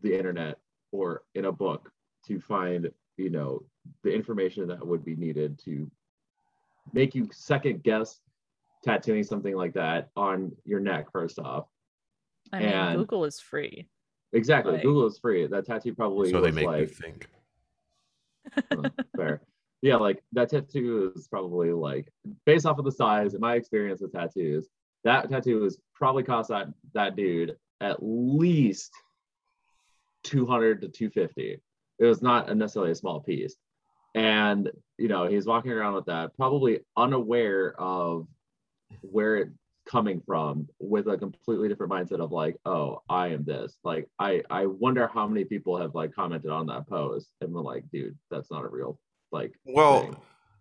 the 0.01 0.17
internet 0.17 0.57
or 0.91 1.23
in 1.35 1.45
a 1.45 1.51
book 1.51 1.91
to 2.27 2.39
find 2.39 2.89
you 3.17 3.29
know 3.29 3.61
the 4.03 4.13
information 4.13 4.67
that 4.67 4.85
would 4.85 5.03
be 5.03 5.15
needed 5.15 5.59
to 5.65 5.89
make 6.93 7.15
you 7.15 7.27
second 7.31 7.83
guess 7.83 8.19
tattooing 8.83 9.23
something 9.23 9.55
like 9.55 9.73
that 9.73 10.09
on 10.15 10.51
your 10.65 10.79
neck 10.79 11.07
first 11.11 11.39
off. 11.39 11.65
I 12.51 12.59
mean 12.59 12.69
and- 12.69 12.97
google 12.99 13.25
is 13.25 13.39
free. 13.39 13.87
Exactly. 14.33 14.73
Like- 14.73 14.83
google 14.83 15.05
is 15.07 15.19
free. 15.19 15.45
That 15.47 15.65
tattoo 15.65 15.93
probably 15.93 16.31
so 16.31 16.41
they 16.41 16.51
was 16.51 16.55
make 16.55 16.79
you 16.79 16.87
think. 16.87 17.27
fair. 19.15 19.41
Yeah 19.81 19.97
like 19.97 20.23
that 20.33 20.49
tattoo 20.49 21.11
is 21.15 21.27
probably 21.27 21.71
like 21.71 22.07
based 22.45 22.65
off 22.65 22.79
of 22.79 22.85
the 22.85 22.91
size 22.91 23.33
and 23.33 23.41
my 23.41 23.55
experience 23.55 24.01
with 24.01 24.13
tattoos 24.13 24.69
that 25.03 25.29
tattoo 25.29 25.65
is 25.65 25.77
probably 25.95 26.23
cost 26.23 26.49
that 26.49 26.67
that 26.93 27.15
dude 27.15 27.55
at 27.79 27.97
least 28.01 28.91
200 30.23 30.81
to 30.81 30.87
250 30.87 31.59
it 31.99 32.05
was 32.05 32.21
not 32.21 32.55
necessarily 32.57 32.91
a 32.91 32.95
small 32.95 33.19
piece. 33.19 33.55
And 34.15 34.69
you 34.97 35.07
know 35.07 35.27
he's 35.27 35.45
walking 35.45 35.71
around 35.71 35.93
with 35.93 36.05
that 36.05 36.35
probably 36.35 36.79
unaware 36.97 37.79
of 37.79 38.27
where 39.01 39.37
it's 39.37 39.55
coming 39.87 40.21
from 40.25 40.67
with 40.79 41.07
a 41.07 41.17
completely 41.17 41.67
different 41.67 41.91
mindset 41.91 42.19
of 42.19 42.31
like 42.31 42.55
oh 42.65 43.01
i 43.09 43.27
am 43.29 43.43
this. 43.43 43.77
Like 43.83 44.07
i 44.19 44.41
i 44.49 44.65
wonder 44.65 45.07
how 45.13 45.27
many 45.27 45.45
people 45.45 45.77
have 45.77 45.95
like 45.95 46.13
commented 46.13 46.51
on 46.51 46.65
that 46.67 46.87
post 46.87 47.29
and 47.41 47.53
were 47.53 47.61
like 47.61 47.83
dude 47.91 48.17
that's 48.29 48.51
not 48.51 48.65
a 48.65 48.67
real 48.67 48.99
like 49.31 49.53
Well, 49.65 50.01
thing. 50.01 50.17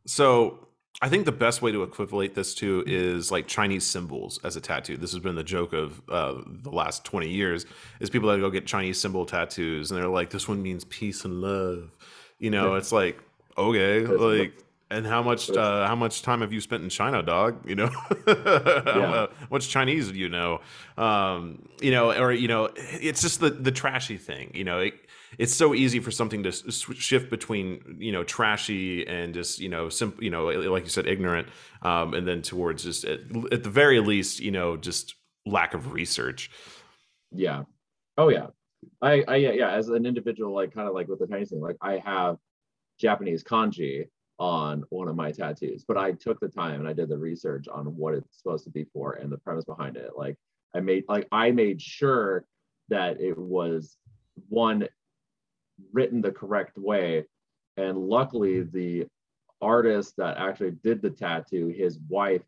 so 0.07 0.69
I 1.03 1.09
think 1.09 1.24
the 1.24 1.32
best 1.32 1.62
way 1.62 1.72
to 1.72 1.82
equivalate 1.82 2.34
this 2.34 2.55
to 2.57 2.84
is 2.86 3.30
like 3.30 3.47
Chinese 3.47 3.86
symbols 3.86 4.38
as 4.45 4.57
a 4.57 4.61
tattoo. 4.61 4.99
This 4.99 5.12
has 5.12 5.20
been 5.20 5.34
the 5.34 5.43
joke 5.43 5.72
of 5.72 6.03
uh, 6.11 6.43
the 6.47 6.70
last 6.70 7.05
20 7.05 7.28
years 7.28 7.64
is 8.01 8.11
people 8.11 8.28
that 8.30 8.38
go 8.38 8.51
get 8.51 8.66
Chinese 8.66 9.01
symbol 9.01 9.24
tattoos 9.24 9.91
and 9.91 10.01
they're 10.01 10.11
like, 10.11 10.28
this 10.30 10.47
one 10.47 10.62
means 10.62 10.84
peace 10.84 11.24
and 11.24 11.41
love. 11.41 11.91
You 12.38 12.51
know, 12.51 12.74
it's 12.74 12.93
like, 12.93 13.18
okay, 13.57 14.05
like, 14.07 14.55
and 14.91 15.07
how 15.07 15.22
much 15.22 15.51
uh, 15.51 15.86
how 15.86 15.95
much 15.95 16.22
time 16.22 16.41
have 16.41 16.53
you 16.53 16.61
spent 16.61 16.82
in 16.82 16.88
China, 16.88 17.22
dog? 17.22 17.68
You 17.68 17.76
know, 17.76 17.86
how 18.26 19.28
much 19.51 19.68
Chinese 19.68 20.11
do 20.11 20.18
you 20.18 20.28
know? 20.28 20.61
Um, 20.99 21.68
you 21.80 21.91
know, 21.91 22.12
or 22.12 22.32
you 22.32 22.49
know, 22.49 22.70
it's 22.76 23.22
just 23.22 23.41
the 23.41 23.51
the 23.51 23.70
trashy 23.70 24.16
thing. 24.16 24.51
You 24.55 24.64
know, 24.64 24.80
it, 24.80 24.95
it's 25.39 25.55
so 25.55 25.74
easy 25.74 26.01
for 26.01 26.11
something 26.11 26.43
to 26.43 26.53
shift 26.53 27.31
between 27.31 27.97
you 27.99 28.12
know 28.12 28.24
trashy 28.24 29.07
and 29.07 29.35
just 29.35 29.59
you 29.59 29.68
know 29.68 29.89
simple 29.89 30.22
you 30.22 30.31
know 30.31 30.47
like 30.47 30.85
you 30.85 30.91
said 30.91 31.07
ignorant 31.07 31.49
um, 31.83 32.14
and 32.14 32.26
then 32.26 32.43
towards 32.43 32.85
just 32.85 33.05
at, 33.05 33.20
at 33.53 33.62
the 33.62 33.70
very 33.70 34.01
least 34.01 34.41
you 34.41 34.51
know 34.51 34.76
just 34.76 35.14
lack 35.47 35.74
of 35.74 35.93
research. 35.93 36.51
Yeah. 37.33 37.64
Oh 38.16 38.28
yeah. 38.28 38.49
I 39.03 39.24
i 39.28 39.37
yeah, 39.37 39.53
yeah 39.53 39.70
as 39.72 39.89
an 39.89 40.07
individual 40.07 40.55
like 40.55 40.72
kind 40.74 40.89
of 40.89 40.95
like 40.95 41.07
with 41.07 41.18
the 41.18 41.26
chinese 41.26 41.51
thing 41.51 41.61
like 41.61 41.76
i 41.83 41.99
have 41.99 42.39
japanese 42.99 43.45
kanji 43.45 44.07
on 44.39 44.85
one 44.89 45.07
of 45.07 45.16
my 45.16 45.31
tattoos 45.31 45.85
but 45.87 45.99
i 45.99 46.12
took 46.12 46.41
the 46.41 46.49
time 46.49 46.81
and 46.81 46.89
i 46.89 46.93
did 46.95 47.11
the 47.11 47.18
research 47.18 47.68
on 47.68 47.85
what 47.95 48.14
it's 48.14 48.39
supposed 48.39 48.64
to 48.64 48.70
be 48.70 48.87
for 48.91 49.12
and 49.14 49.31
the 49.31 49.37
premise 49.37 49.66
behind 49.66 49.99
it. 49.99 50.12
Like 50.16 50.37
i 50.74 50.81
made 50.81 51.05
like 51.09 51.28
i 51.31 51.51
made 51.51 51.81
sure 51.81 52.47
that 52.89 53.20
it 53.20 53.37
was 53.37 53.99
one 54.49 54.89
written 55.93 56.20
the 56.20 56.33
correct 56.33 56.76
way 56.78 57.24
and 57.76 57.99
luckily 57.99 58.62
the 58.62 59.07
artist 59.61 60.16
that 60.16 60.37
actually 60.39 60.72
did 60.83 61.03
the 61.03 61.11
tattoo 61.11 61.68
his 61.68 61.99
wife 62.09 62.43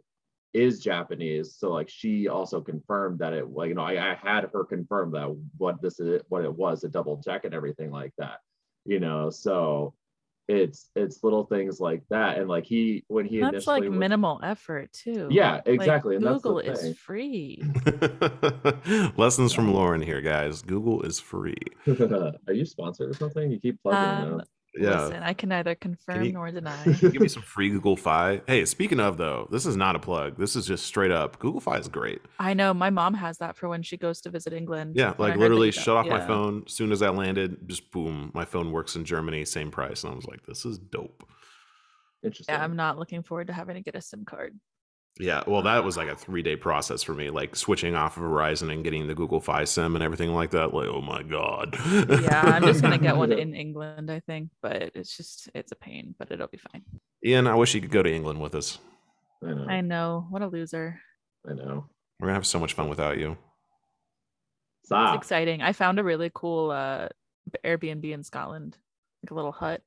is 0.54 0.80
Japanese, 0.80 1.54
so 1.54 1.70
like 1.70 1.88
she 1.88 2.28
also 2.28 2.60
confirmed 2.60 3.18
that 3.18 3.32
it, 3.32 3.50
like 3.50 3.68
you 3.68 3.74
know, 3.74 3.82
I, 3.82 4.12
I 4.12 4.14
had 4.14 4.50
her 4.52 4.64
confirm 4.64 5.10
that 5.12 5.34
what 5.56 5.80
this 5.80 5.98
is, 5.98 6.22
what 6.28 6.44
it 6.44 6.54
was, 6.54 6.82
to 6.82 6.88
double 6.88 7.22
check 7.22 7.44
and 7.44 7.54
everything 7.54 7.90
like 7.90 8.12
that, 8.18 8.40
you 8.84 9.00
know. 9.00 9.30
So 9.30 9.94
it's 10.48 10.90
it's 10.96 11.22
little 11.22 11.44
things 11.44 11.80
like 11.80 12.02
that, 12.10 12.38
and 12.38 12.48
like 12.48 12.64
he 12.64 13.04
when 13.08 13.24
he 13.26 13.40
That's 13.40 13.66
like 13.66 13.84
was, 13.84 13.92
minimal 13.92 14.40
effort 14.42 14.92
too. 14.92 15.28
yeah, 15.30 15.52
Like, 15.54 15.66
exactly, 15.68 16.16
and 16.16 16.24
Google 16.24 16.62
that's 16.64 16.82
is 16.82 16.98
free. 16.98 17.62
lessons 19.16 19.52
from 19.52 19.72
lauren 19.72 20.02
here 20.02 20.20
guys 20.20 20.62
google 20.62 21.02
is 21.02 21.20
free. 21.20 21.56
Are 21.86 22.52
you 22.52 22.64
sponsored 22.64 23.10
or 23.10 23.14
something? 23.14 23.50
You 23.50 23.60
keep 23.60 23.80
plugging 23.82 24.32
Um, 24.32 24.40
it. 24.40 24.48
Yeah 24.74 25.02
Listen, 25.02 25.22
I 25.22 25.34
can 25.34 25.48
neither 25.50 25.74
confirm 25.74 26.24
you- 26.24 26.32
nor 26.32 26.50
deny. 26.52 26.84
give 26.84 27.20
me 27.20 27.28
some 27.28 27.42
free 27.42 27.68
google 27.70 27.96
fi 27.96 28.40
hey 28.46 28.64
speaking 28.64 29.00
of 29.00 29.16
though 29.18 29.46
this 29.50 29.66
is 29.66 29.76
not 29.76 29.96
a 29.96 29.98
plug 29.98 30.36
this 30.38 30.56
is 30.56 30.66
just 30.66 30.86
straight 30.86 31.10
up 31.10 31.38
google 31.38 31.60
fi 31.60 31.76
is 31.78 31.88
great 31.88 32.20
I 32.38 32.54
know 32.54 32.72
my 32.74 32.90
mom 32.90 33.14
has 33.14 33.38
that 33.38 33.56
for 33.56 33.68
when 33.68 33.82
she 33.82 33.96
goes 33.96 34.20
to 34.22 34.30
visit 34.30 34.52
England. 34.52 34.96
Yeah, 34.96 35.14
like 35.18 35.36
literally 35.36 35.70
shut 35.70 35.96
off 35.96 36.06
my 36.06 36.26
phone 36.26 36.64
as 36.66 36.72
soon 36.72 36.90
as 36.92 37.02
I 37.02 37.08
landed. 37.10 37.68
Just 37.68 37.90
boom, 37.92 38.30
my 38.34 38.44
phone 38.44 38.72
works 38.72 38.96
in 38.96 39.04
Germany, 39.04 39.44
same 39.44 39.70
price, 39.70 40.02
and 40.04 40.12
I 40.12 40.16
was 40.16 40.26
like, 40.26 40.44
"This 40.44 40.64
is 40.64 40.78
dope." 40.78 41.22
Interesting. 42.24 42.52
Yeah, 42.54 42.64
I'm 42.64 42.76
not 42.76 42.98
looking 42.98 43.22
forward 43.22 43.46
to 43.48 43.52
having 43.52 43.74
to 43.76 43.80
get 43.82 43.94
a 43.94 44.00
SIM 44.00 44.24
card. 44.24 44.58
Yeah, 45.20 45.42
well, 45.46 45.62
that 45.62 45.84
was 45.84 45.96
like 45.98 46.08
a 46.08 46.16
three 46.16 46.42
day 46.42 46.56
process 46.56 47.02
for 47.02 47.12
me, 47.14 47.28
like 47.30 47.54
switching 47.54 47.94
off 47.94 48.16
of 48.16 48.22
Verizon 48.22 48.72
and 48.72 48.82
getting 48.82 49.06
the 49.06 49.14
Google 49.14 49.40
Fi 49.40 49.64
Sim 49.64 49.94
and 49.94 50.02
everything 50.02 50.30
like 50.32 50.50
that. 50.52 50.72
Like, 50.72 50.88
oh 50.88 51.02
my 51.02 51.22
god. 51.22 51.76
Yeah, 52.22 52.40
I'm 52.44 52.62
just 52.62 52.80
gonna 52.82 52.96
get 52.98 53.16
one 53.16 53.30
in 53.44 53.54
England, 53.54 54.10
I 54.10 54.20
think, 54.20 54.50
but 54.62 54.90
it's 54.94 55.14
just 55.16 55.50
it's 55.54 55.70
a 55.70 55.76
pain, 55.76 56.14
but 56.18 56.30
it'll 56.32 56.46
be 56.48 56.58
fine. 56.72 56.82
Ian, 57.24 57.46
I 57.46 57.54
wish 57.54 57.74
you 57.74 57.80
could 57.82 57.90
go 57.90 58.02
to 58.02 58.12
England 58.12 58.40
with 58.40 58.54
us. 58.54 58.78
I 59.44 59.48
know. 59.52 59.66
I 59.68 59.80
know. 59.82 60.26
What 60.30 60.40
a 60.42 60.48
loser. 60.48 60.98
I 61.48 61.52
know. 61.54 61.86
We're 62.18 62.28
gonna 62.28 62.34
have 62.38 62.46
so 62.46 62.58
much 62.58 62.72
fun 62.72 62.88
without 62.88 63.18
you. 63.18 63.36
It's 64.84 65.14
exciting. 65.14 65.62
I 65.62 65.72
found 65.72 65.98
a 65.98 66.04
really 66.04 66.30
cool 66.34 66.70
uh 66.70 67.08
Airbnb 67.64 68.10
in 68.10 68.22
Scotland, 68.24 68.76
like 69.22 69.30
a 69.30 69.34
little 69.34 69.52
hut. 69.52 69.82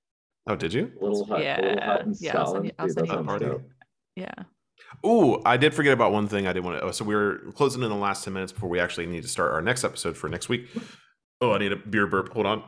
Oh, 0.47 0.55
did 0.55 0.71
you? 0.73 0.91
Little 1.01 1.25
hut, 1.25 1.39
little 1.39 1.79
hut 1.81 2.01
in 2.05 2.13
Yeah, 2.19 2.33
yeah, 2.33 2.37
I'll 2.39 2.53
send 2.53 2.65
you- 2.65 2.71
I'll 2.77 2.89
send 2.89 2.97
that 2.97 3.05
you 3.07 3.11
a 3.13 3.15
sounds 3.15 3.27
photo. 3.27 3.49
dope. 3.53 3.69
Yeah. 4.15 4.33
Ooh, 5.05 5.41
I 5.45 5.57
did 5.57 5.73
forget 5.73 5.93
about 5.93 6.11
one 6.11 6.27
thing 6.27 6.47
I 6.47 6.53
did 6.53 6.63
want 6.63 6.79
to. 6.79 6.85
Oh, 6.85 6.91
so 6.91 7.03
we 7.03 7.15
were 7.15 7.39
closing 7.55 7.81
in 7.81 7.89
the 7.89 7.95
last 7.95 8.23
10 8.23 8.33
minutes 8.33 8.51
before 8.51 8.69
we 8.69 8.79
actually 8.79 9.07
need 9.07 9.23
to 9.23 9.27
start 9.27 9.51
our 9.51 9.61
next 9.61 9.83
episode 9.83 10.15
for 10.17 10.29
next 10.29 10.49
week. 10.49 10.67
Oh, 11.41 11.53
I 11.53 11.57
need 11.57 11.71
a 11.71 11.75
beer 11.75 12.07
burp. 12.07 12.31
Hold 12.33 12.45
on. 12.45 12.63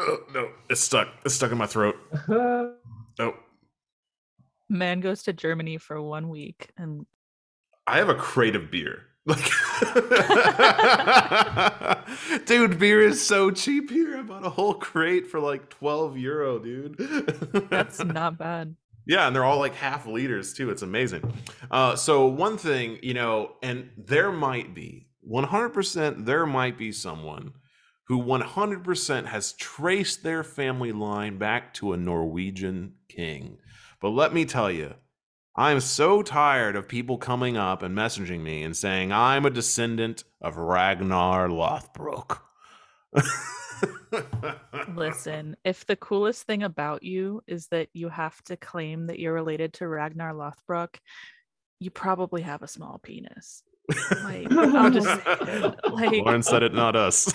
Oh, 0.00 0.18
no, 0.32 0.48
it's 0.70 0.80
stuck. 0.80 1.08
It's 1.24 1.34
stuck 1.34 1.52
in 1.52 1.58
my 1.58 1.66
throat. 1.66 1.96
Oh, 3.20 3.32
Man 4.68 4.98
goes 4.98 5.22
to 5.22 5.32
Germany 5.32 5.78
for 5.78 6.02
one 6.02 6.28
week 6.28 6.70
and 6.76 7.06
I 7.86 7.98
have 7.98 8.08
a 8.08 8.14
crate 8.16 8.56
of 8.56 8.72
beer. 8.72 9.02
Like, 9.26 9.40
dude, 12.46 12.78
beer 12.78 13.00
is 13.00 13.26
so 13.26 13.50
cheap 13.50 13.90
here. 13.90 14.18
I 14.18 14.22
bought 14.22 14.44
a 14.44 14.50
whole 14.50 14.74
crate 14.74 15.26
for 15.26 15.40
like 15.40 15.70
12 15.70 16.18
euro, 16.18 16.58
dude. 16.58 16.98
that's 17.70 18.04
not 18.04 18.36
bad. 18.36 18.76
Yeah, 19.06 19.26
and 19.26 19.36
they're 19.36 19.44
all 19.44 19.58
like 19.58 19.74
half 19.74 20.06
liters 20.06 20.54
too. 20.54 20.70
It's 20.70 20.82
amazing. 20.82 21.32
Uh, 21.70 21.96
so 21.96 22.26
one 22.26 22.56
thing, 22.56 22.98
you 23.02 23.14
know, 23.14 23.52
and 23.62 23.90
there 23.96 24.32
might 24.32 24.74
be 24.74 25.08
100%, 25.30 26.24
there 26.24 26.46
might 26.46 26.78
be 26.78 26.92
someone 26.92 27.52
who 28.08 28.22
100% 28.22 29.26
has 29.26 29.52
traced 29.54 30.22
their 30.22 30.42
family 30.44 30.92
line 30.92 31.38
back 31.38 31.72
to 31.74 31.92
a 31.92 31.96
Norwegian 31.96 32.94
king. 33.08 33.58
But 34.00 34.10
let 34.10 34.34
me 34.34 34.44
tell 34.44 34.70
you, 34.70 34.94
I'm 35.56 35.80
so 35.80 36.22
tired 36.22 36.76
of 36.76 36.88
people 36.88 37.16
coming 37.16 37.56
up 37.56 37.82
and 37.82 37.96
messaging 37.96 38.40
me 38.40 38.62
and 38.62 38.76
saying 38.76 39.12
I'm 39.12 39.46
a 39.46 39.50
descendant 39.50 40.24
of 40.40 40.56
Ragnar 40.56 41.48
Lothbrok. 41.48 42.40
Listen, 44.94 45.56
if 45.64 45.86
the 45.86 45.96
coolest 45.96 46.46
thing 46.46 46.62
about 46.62 47.02
you 47.02 47.42
is 47.46 47.66
that 47.68 47.88
you 47.92 48.08
have 48.08 48.40
to 48.44 48.56
claim 48.56 49.06
that 49.06 49.18
you're 49.18 49.32
related 49.32 49.72
to 49.74 49.88
Ragnar 49.88 50.32
Lothbrok, 50.32 50.96
you 51.80 51.90
probably 51.90 52.42
have 52.42 52.62
a 52.62 52.68
small 52.68 53.00
penis. 53.02 53.62
Like, 54.22 54.50
I'll 54.50 54.90
just. 54.90 55.20
Like, 55.92 56.24
Lauren 56.24 56.42
said 56.42 56.62
it, 56.62 56.74
not 56.74 56.96
us. 56.96 57.32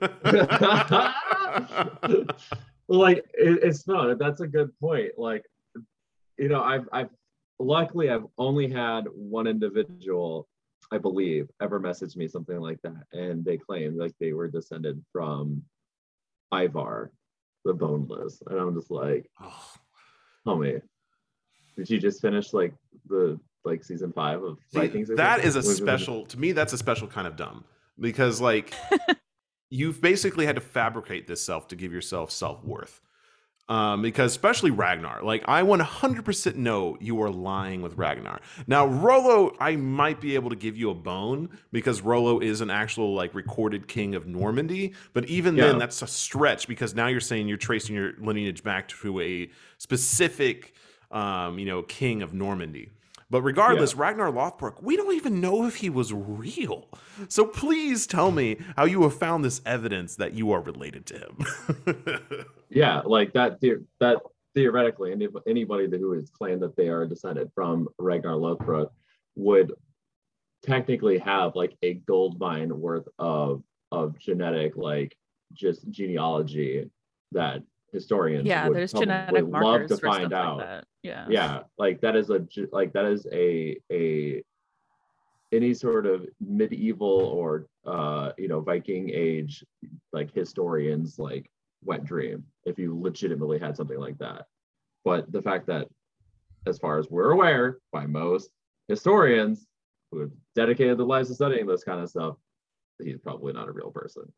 like 2.88 3.18
it, 3.34 3.60
it's 3.62 3.86
not. 3.86 4.18
that's 4.18 4.40
a 4.40 4.46
good 4.46 4.70
point 4.78 5.12
like 5.18 5.44
you 6.38 6.48
know 6.48 6.62
i've 6.62 6.88
i've 6.92 7.10
luckily 7.58 8.10
i've 8.10 8.24
only 8.38 8.68
had 8.68 9.04
one 9.14 9.46
individual 9.46 10.48
i 10.92 10.98
believe 10.98 11.48
ever 11.60 11.80
messaged 11.80 12.16
me 12.16 12.26
something 12.26 12.58
like 12.58 12.80
that 12.82 13.04
and 13.12 13.44
they 13.44 13.56
claimed 13.56 13.96
like 13.96 14.12
they 14.20 14.32
were 14.32 14.48
descended 14.48 15.02
from 15.12 15.62
ivar 16.52 17.12
the 17.64 17.74
boneless 17.74 18.42
and 18.46 18.58
i'm 18.58 18.74
just 18.74 18.90
like 18.90 19.28
Oh, 19.40 19.72
homie 20.46 20.80
did 21.76 21.90
you 21.90 21.98
just 21.98 22.20
finish 22.20 22.52
like 22.52 22.74
the 23.08 23.38
like 23.64 23.84
season 23.84 24.12
five 24.12 24.42
of 24.42 24.58
vikings 24.72 25.10
or 25.10 25.16
that 25.16 25.44
is 25.44 25.56
a 25.56 25.62
special 25.62 26.24
to 26.26 26.38
me 26.38 26.52
that's 26.52 26.72
a 26.72 26.78
special 26.78 27.06
kind 27.06 27.26
of 27.26 27.36
dumb 27.36 27.64
because 28.00 28.40
like 28.40 28.72
you've 29.70 30.00
basically 30.00 30.46
had 30.46 30.54
to 30.56 30.60
fabricate 30.62 31.26
this 31.26 31.42
self 31.42 31.68
to 31.68 31.76
give 31.76 31.92
yourself 31.92 32.30
self-worth 32.30 33.00
um, 33.68 34.00
because 34.02 34.32
especially 34.32 34.70
Ragnar, 34.70 35.22
like 35.22 35.44
I 35.46 35.62
100% 35.62 36.54
know 36.56 36.96
you 37.00 37.22
are 37.22 37.30
lying 37.30 37.82
with 37.82 37.96
Ragnar. 37.96 38.40
Now 38.66 38.86
Rollo, 38.86 39.54
I 39.60 39.76
might 39.76 40.20
be 40.20 40.34
able 40.34 40.50
to 40.50 40.56
give 40.56 40.76
you 40.76 40.90
a 40.90 40.94
bone 40.94 41.50
because 41.70 42.00
Rollo 42.00 42.40
is 42.40 42.60
an 42.60 42.70
actual 42.70 43.14
like 43.14 43.34
recorded 43.34 43.86
king 43.86 44.14
of 44.14 44.26
Normandy, 44.26 44.94
but 45.12 45.26
even 45.26 45.54
then 45.56 45.78
that's 45.78 46.00
a 46.02 46.06
stretch 46.06 46.66
because 46.66 46.94
now 46.94 47.08
you're 47.08 47.20
saying 47.20 47.48
you're 47.48 47.58
tracing 47.58 47.94
your 47.94 48.14
lineage 48.18 48.62
back 48.62 48.88
to 48.88 49.20
a 49.20 49.50
specific, 49.76 50.74
um, 51.10 51.58
you 51.58 51.66
know, 51.66 51.82
king 51.82 52.22
of 52.22 52.32
Normandy. 52.32 52.90
But 53.30 53.42
regardless, 53.42 53.94
Ragnar 53.94 54.30
Lothbrok, 54.32 54.82
we 54.82 54.96
don't 54.96 55.14
even 55.14 55.40
know 55.40 55.66
if 55.66 55.76
he 55.76 55.90
was 55.90 56.12
real. 56.14 56.88
So 57.28 57.44
please 57.44 58.06
tell 58.06 58.30
me 58.30 58.56
how 58.76 58.86
you 58.86 59.02
have 59.02 59.18
found 59.18 59.44
this 59.44 59.60
evidence 59.66 60.16
that 60.16 60.32
you 60.32 60.50
are 60.52 60.62
related 60.62 61.04
to 61.06 61.18
him. 61.18 62.46
yeah 62.70 63.00
like 63.04 63.32
that 63.32 63.60
the- 63.60 63.84
that 64.00 64.18
theoretically 64.54 65.12
any, 65.12 65.28
anybody 65.46 65.86
that 65.86 66.00
who 66.00 66.12
has 66.12 66.30
claimed 66.30 66.62
that 66.62 66.76
they 66.76 66.88
are 66.88 67.06
descended 67.06 67.50
from 67.54 67.88
ragnar 67.98 68.32
lothbrok 68.34 68.90
would 69.36 69.72
technically 70.62 71.18
have 71.18 71.54
like 71.54 71.76
a 71.82 71.94
gold 71.94 72.38
mine 72.38 72.78
worth 72.78 73.06
of 73.18 73.62
of 73.92 74.18
genetic 74.18 74.76
like 74.76 75.16
just 75.52 75.88
genealogy 75.90 76.90
that 77.32 77.62
historians 77.92 78.46
yeah, 78.46 78.68
would 78.68 78.76
there's 78.76 78.92
probably 78.92 79.06
genetic 79.06 79.42
love 79.44 79.50
markers 79.50 79.90
to 79.90 79.96
for 79.96 80.06
find 80.06 80.26
stuff 80.28 80.32
out 80.32 80.56
like 80.58 80.66
that. 80.66 80.84
Yeah. 81.02 81.26
yeah 81.28 81.60
like 81.78 82.00
that 82.02 82.16
is 82.16 82.30
a 82.30 82.46
like 82.72 82.92
that 82.92 83.04
is 83.06 83.26
a 83.32 83.78
a 83.90 84.42
any 85.52 85.72
sort 85.72 86.04
of 86.04 86.26
medieval 86.40 87.08
or 87.08 87.66
uh 87.86 88.32
you 88.36 88.48
know 88.48 88.60
viking 88.60 89.10
age 89.10 89.64
like 90.12 90.32
historians 90.34 91.18
like 91.18 91.50
wet 91.84 92.04
dream 92.04 92.44
if 92.66 92.78
you 92.78 92.98
legitimately 93.00 93.58
had 93.58 93.76
something 93.76 93.98
like 93.98 94.18
that 94.18 94.44
but 95.04 95.30
the 95.32 95.40
fact 95.40 95.66
that 95.66 95.86
as 96.66 96.78
far 96.78 96.98
as 96.98 97.08
we're 97.08 97.30
aware 97.30 97.78
by 97.92 98.04
most 98.04 98.50
historians 98.88 99.66
who 100.10 100.20
have 100.20 100.30
dedicated 100.54 100.98
their 100.98 101.06
lives 101.06 101.28
to 101.28 101.34
studying 101.34 101.66
this 101.66 101.84
kind 101.84 102.00
of 102.02 102.10
stuff 102.10 102.36
he's 103.02 103.20
probably 103.20 103.52
not 103.52 103.68
a 103.68 103.72
real 103.72 103.90
person 103.90 104.30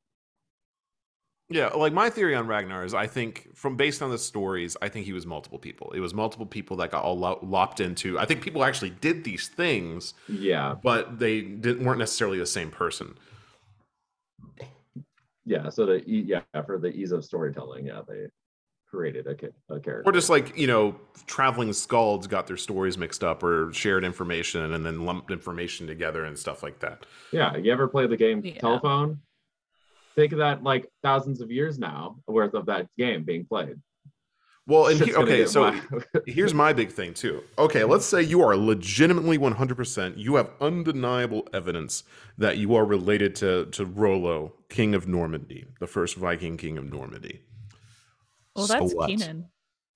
Yeah, 1.52 1.66
like 1.68 1.92
my 1.92 2.08
theory 2.10 2.36
on 2.36 2.46
Ragnar 2.46 2.84
is 2.84 2.94
I 2.94 3.08
think 3.08 3.48
from 3.56 3.76
based 3.76 4.02
on 4.02 4.10
the 4.10 4.18
stories, 4.18 4.76
I 4.80 4.88
think 4.88 5.04
he 5.04 5.12
was 5.12 5.26
multiple 5.26 5.58
people. 5.58 5.90
It 5.90 5.98
was 6.00 6.14
multiple 6.14 6.46
people 6.46 6.76
that 6.76 6.92
got 6.92 7.02
all 7.02 7.18
lo- 7.18 7.40
lopped 7.42 7.80
into. 7.80 8.18
I 8.20 8.24
think 8.24 8.40
people 8.40 8.62
actually 8.62 8.90
did 8.90 9.24
these 9.24 9.48
things, 9.48 10.14
yeah 10.28 10.76
but 10.80 11.18
they 11.18 11.40
didn't 11.42 11.84
weren't 11.84 11.98
necessarily 11.98 12.38
the 12.38 12.46
same 12.46 12.70
person. 12.70 13.16
yeah, 15.44 15.68
so 15.70 15.86
the 15.86 16.04
e- 16.08 16.24
yeah 16.26 16.42
for 16.66 16.78
the 16.78 16.88
ease 16.88 17.12
of 17.12 17.24
storytelling, 17.24 17.86
yeah, 17.86 18.02
they 18.06 18.26
created 18.88 19.26
a, 19.26 19.30
a 19.74 19.80
character. 19.80 20.02
Or 20.04 20.12
just 20.12 20.30
like, 20.30 20.56
you 20.56 20.66
know, 20.66 20.96
traveling 21.26 21.68
skalds 21.70 22.28
got 22.28 22.46
their 22.48 22.56
stories 22.56 22.98
mixed 22.98 23.22
up 23.22 23.42
or 23.42 23.72
shared 23.72 24.04
information 24.04 24.72
and 24.72 24.84
then 24.84 25.04
lumped 25.04 25.30
information 25.30 25.86
together 25.86 26.24
and 26.24 26.36
stuff 26.38 26.62
like 26.62 26.80
that. 26.80 27.06
yeah, 27.32 27.56
you 27.56 27.72
ever 27.72 27.86
play 27.88 28.06
the 28.06 28.16
game 28.16 28.40
Yeah. 28.44 28.54
Telephone? 28.58 29.20
Think 30.16 30.32
of 30.32 30.38
that 30.38 30.62
like 30.62 30.88
thousands 31.02 31.40
of 31.40 31.50
years 31.50 31.78
now 31.78 32.16
worth 32.26 32.54
of 32.54 32.66
that 32.66 32.86
game 32.98 33.24
being 33.24 33.44
played. 33.44 33.76
Well, 34.66 34.86
and 34.86 34.98
Shit's 34.98 35.10
he, 35.10 35.16
okay, 35.16 35.46
so 35.46 35.74
here's 36.26 36.54
my 36.54 36.72
big 36.72 36.92
thing 36.92 37.12
too. 37.14 37.42
Okay, 37.58 37.82
let's 37.82 38.06
say 38.06 38.22
you 38.22 38.42
are 38.42 38.56
legitimately 38.56 39.36
100%, 39.38 40.16
you 40.16 40.36
have 40.36 40.50
undeniable 40.60 41.48
evidence 41.52 42.04
that 42.38 42.58
you 42.58 42.76
are 42.76 42.84
related 42.84 43.34
to 43.36 43.66
to 43.66 43.84
Rollo, 43.84 44.54
king 44.68 44.94
of 44.94 45.08
Normandy, 45.08 45.66
the 45.80 45.86
first 45.86 46.16
Viking 46.16 46.56
king 46.56 46.78
of 46.78 46.84
Normandy. 46.84 47.40
Well, 48.54 48.66
So 48.66 48.74
that's 48.74 48.94
what? 48.94 49.08
Keenan. 49.08 49.46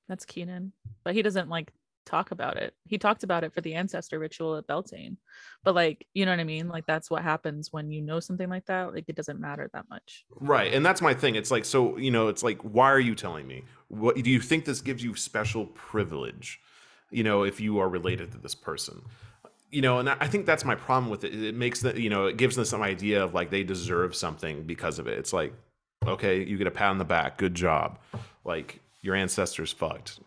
That's 0.09 0.25
Keenan. 0.25 0.73
But 1.05 1.15
he 1.15 1.23
doesn't 1.23 1.49
like 1.49 1.73
talk 2.05 2.31
about 2.31 2.57
it. 2.57 2.75
He 2.87 2.99
talked 2.99 3.25
about 3.25 3.45
it 3.45 3.53
for 3.53 3.61
the 3.61 3.75
ancestor 3.75 4.19
ritual 4.19 4.57
at 4.57 4.67
Beltane. 4.67 5.17
But 5.63 5.75
like, 5.75 6.07
you 6.15 6.25
know 6.25 6.33
what 6.33 6.41
I 6.41 6.45
mean? 6.45 6.69
Like 6.69 6.87
that's 6.87 7.11
what 7.11 7.23
happens 7.23 7.73
when 7.73 7.91
you 7.91 8.03
know 8.03 8.21
something 8.21 8.49
like 8.49 8.67
that. 8.67 8.93
Like 8.95 9.05
it 9.09 9.17
doesn't 9.17 9.41
matter 9.41 9.69
that 9.73 9.89
much. 9.89 10.25
Right, 10.41 10.73
and 10.73 10.85
that's 10.85 11.03
my 11.03 11.15
thing. 11.15 11.35
It's 11.35 11.51
like 11.51 11.65
so, 11.65 11.97
you 11.97 12.11
know, 12.11 12.29
it's 12.29 12.43
like 12.43 12.61
why 12.63 12.91
are 12.91 13.01
you 13.01 13.15
telling 13.15 13.47
me? 13.47 13.65
What 13.89 14.17
do 14.17 14.31
you 14.31 14.41
think 14.41 14.65
this 14.65 14.81
gives 14.81 15.03
you 15.03 15.15
special 15.15 15.67
privilege? 15.67 16.61
You 17.11 17.25
know, 17.25 17.45
if 17.45 17.61
you 17.61 17.79
are 17.79 17.89
related 17.89 18.33
to 18.33 18.39
this 18.39 18.55
person. 18.55 19.03
You 19.71 19.83
know, 19.83 19.99
and 19.99 20.09
I 20.09 20.29
think 20.29 20.47
that's 20.47 20.65
my 20.65 20.77
problem 20.77 21.11
with 21.11 21.25
it. 21.25 21.35
It 21.35 21.57
makes 21.57 21.81
that, 21.81 21.97
you 21.97 22.09
know, 22.09 22.27
it 22.27 22.37
gives 22.37 22.55
them 22.55 22.65
some 22.65 22.81
idea 22.81 23.25
of 23.25 23.35
like 23.35 23.51
they 23.51 23.65
deserve 23.65 24.15
something 24.15 24.63
because 24.63 25.01
of 25.01 25.09
it. 25.09 25.19
It's 25.19 25.33
like, 25.33 25.53
okay, 26.07 26.45
you 26.45 26.57
get 26.59 26.69
a 26.69 26.71
pat 26.71 26.91
on 26.91 26.99
the 26.99 27.05
back, 27.05 27.39
good 27.39 27.55
job. 27.55 27.99
Like 28.45 28.81
your 29.01 29.15
ancestors 29.15 29.73
fucked. 29.73 30.21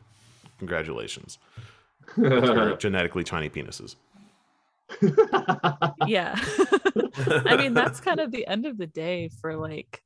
Congratulations. 0.59 1.37
Genetically 2.17 3.23
tiny 3.23 3.49
penises. 3.49 3.95
Yeah. 6.07 6.39
I 7.45 7.57
mean, 7.57 7.73
that's 7.73 7.99
kind 7.99 8.19
of 8.19 8.31
the 8.31 8.47
end 8.47 8.65
of 8.65 8.77
the 8.77 8.87
day 8.87 9.29
for 9.41 9.57
like 9.57 10.01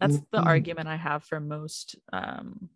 that's 0.00 0.18
the 0.30 0.40
argument 0.40 0.88
I 0.88 0.96
have 0.96 1.24
for 1.24 1.40
most 1.40 1.96
um 2.12 2.70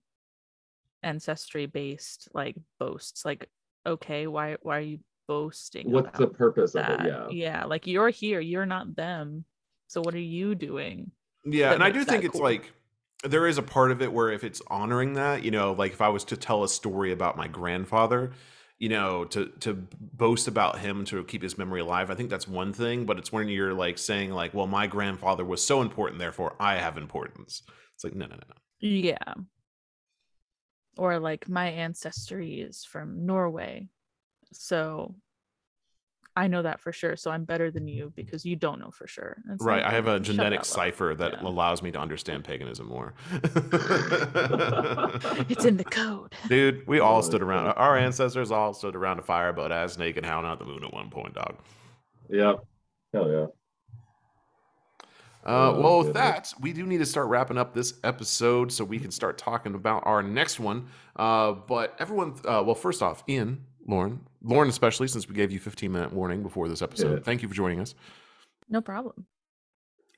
ancestry 1.02 1.66
based 1.66 2.28
like 2.34 2.56
boasts. 2.78 3.24
Like, 3.24 3.48
okay, 3.86 4.26
why 4.26 4.56
why 4.62 4.76
are 4.76 4.82
you 4.82 4.98
boasting? 5.26 5.90
What's 5.90 6.18
the 6.18 6.24
about 6.24 6.36
purpose 6.36 6.74
of 6.74 6.86
that? 6.86 7.00
it? 7.00 7.06
Yeah. 7.06 7.28
yeah, 7.30 7.64
like 7.64 7.86
you're 7.86 8.10
here, 8.10 8.40
you're 8.40 8.66
not 8.66 8.94
them. 8.94 9.44
So 9.86 10.02
what 10.02 10.14
are 10.14 10.18
you 10.18 10.54
doing? 10.54 11.10
Yeah, 11.44 11.72
and 11.72 11.82
I 11.82 11.90
do 11.90 12.00
that 12.00 12.10
think 12.10 12.24
it's 12.24 12.34
cool. 12.34 12.42
like 12.42 12.72
there 13.22 13.46
is 13.46 13.58
a 13.58 13.62
part 13.62 13.90
of 13.90 14.00
it 14.00 14.12
where 14.12 14.30
if 14.30 14.44
it's 14.44 14.62
honoring 14.68 15.14
that, 15.14 15.44
you 15.44 15.50
know, 15.50 15.72
like 15.72 15.92
if 15.92 16.00
I 16.00 16.08
was 16.08 16.24
to 16.24 16.36
tell 16.36 16.64
a 16.64 16.68
story 16.68 17.12
about 17.12 17.36
my 17.36 17.48
grandfather, 17.48 18.32
you 18.78 18.88
know, 18.88 19.24
to 19.26 19.46
to 19.60 19.74
boast 20.00 20.48
about 20.48 20.78
him 20.78 21.04
to 21.06 21.22
keep 21.24 21.42
his 21.42 21.58
memory 21.58 21.80
alive, 21.80 22.10
I 22.10 22.14
think 22.14 22.30
that's 22.30 22.48
one 22.48 22.72
thing, 22.72 23.04
but 23.04 23.18
it's 23.18 23.30
when 23.30 23.48
you're 23.48 23.74
like 23.74 23.98
saying 23.98 24.30
like, 24.30 24.54
well, 24.54 24.66
my 24.66 24.86
grandfather 24.86 25.44
was 25.44 25.64
so 25.64 25.82
important, 25.82 26.18
therefore 26.18 26.56
I 26.58 26.76
have 26.76 26.96
importance. 26.96 27.62
It's 27.94 28.04
like 28.04 28.14
no, 28.14 28.26
no, 28.26 28.36
no, 28.36 28.42
no. 28.48 28.56
Yeah. 28.80 29.34
Or 30.96 31.18
like 31.18 31.48
my 31.48 31.68
ancestry 31.68 32.60
is 32.60 32.84
from 32.84 33.26
Norway. 33.26 33.88
So 34.52 35.14
I 36.36 36.46
know 36.46 36.62
that 36.62 36.80
for 36.80 36.92
sure. 36.92 37.16
So 37.16 37.30
I'm 37.30 37.44
better 37.44 37.70
than 37.70 37.88
you 37.88 38.12
because 38.14 38.44
you 38.46 38.54
don't 38.56 38.78
know 38.78 38.90
for 38.90 39.06
sure. 39.06 39.36
It's 39.50 39.62
Right, 39.62 39.82
like, 39.82 39.92
I 39.92 39.94
have 39.96 40.06
a 40.06 40.20
genetic 40.20 40.60
up. 40.60 40.64
cipher 40.64 41.14
that 41.16 41.32
Yeah. 41.42 41.48
allows 41.48 41.82
me 41.82 41.90
to 41.90 41.98
understand 41.98 42.44
paganism 42.44 42.86
more. 42.86 43.14
It's 45.48 45.64
in 45.64 45.76
the 45.76 45.84
code. 45.84 46.34
Dude, 46.48 46.86
we 46.86 47.00
all 47.00 47.22
stood 47.22 47.42
around. 47.42 47.66
Our 47.68 47.96
ancestors 47.96 48.50
all 48.50 48.72
stood 48.74 48.94
around 48.96 49.18
a 49.18 49.22
fire 49.22 49.52
butt 49.52 49.72
ass 49.72 49.98
naked, 49.98 50.24
howling 50.24 50.46
out 50.48 50.58
the 50.58 50.64
moon 50.64 50.84
at 50.84 50.92
one 50.92 51.10
point, 51.10 51.34
dog. 51.34 51.56
Yep. 52.28 52.64
Hell 53.12 53.30
yeah. 53.30 53.46
Uh, 55.44 55.72
Oh, 55.72 55.80
well, 55.80 55.98
with 56.04 56.12
that, 56.14 56.52
we 56.60 56.72
do 56.72 56.86
need 56.86 56.98
to 56.98 57.06
start 57.06 57.28
wrapping 57.28 57.56
up 57.58 57.72
this 57.74 57.94
episode 58.04 58.70
so 58.70 58.84
we 58.84 58.98
can 58.98 59.10
start 59.10 59.38
talking 59.38 59.74
about 59.74 60.02
our 60.06 60.22
next 60.22 60.60
one. 60.60 60.86
Uh, 61.16 61.52
but 61.52 61.96
everyone, 61.98 62.34
uh, 62.44 62.62
well, 62.64 62.74
first 62.74 63.02
off, 63.02 63.24
Ian, 63.28 63.64
Lauren, 63.90 64.20
Lauren 64.42 64.68
especially, 64.68 65.08
since 65.08 65.28
we 65.28 65.34
gave 65.34 65.50
you 65.50 65.58
15 65.58 65.90
minute 65.92 66.12
warning 66.12 66.42
before 66.42 66.68
this 66.68 66.80
episode, 66.82 67.12
Yeah. 67.18 67.24
thank 67.24 67.42
you 67.42 67.48
for 67.48 67.54
joining 67.54 67.80
us. 67.80 67.94
No 68.68 68.80
problem. 68.80 69.26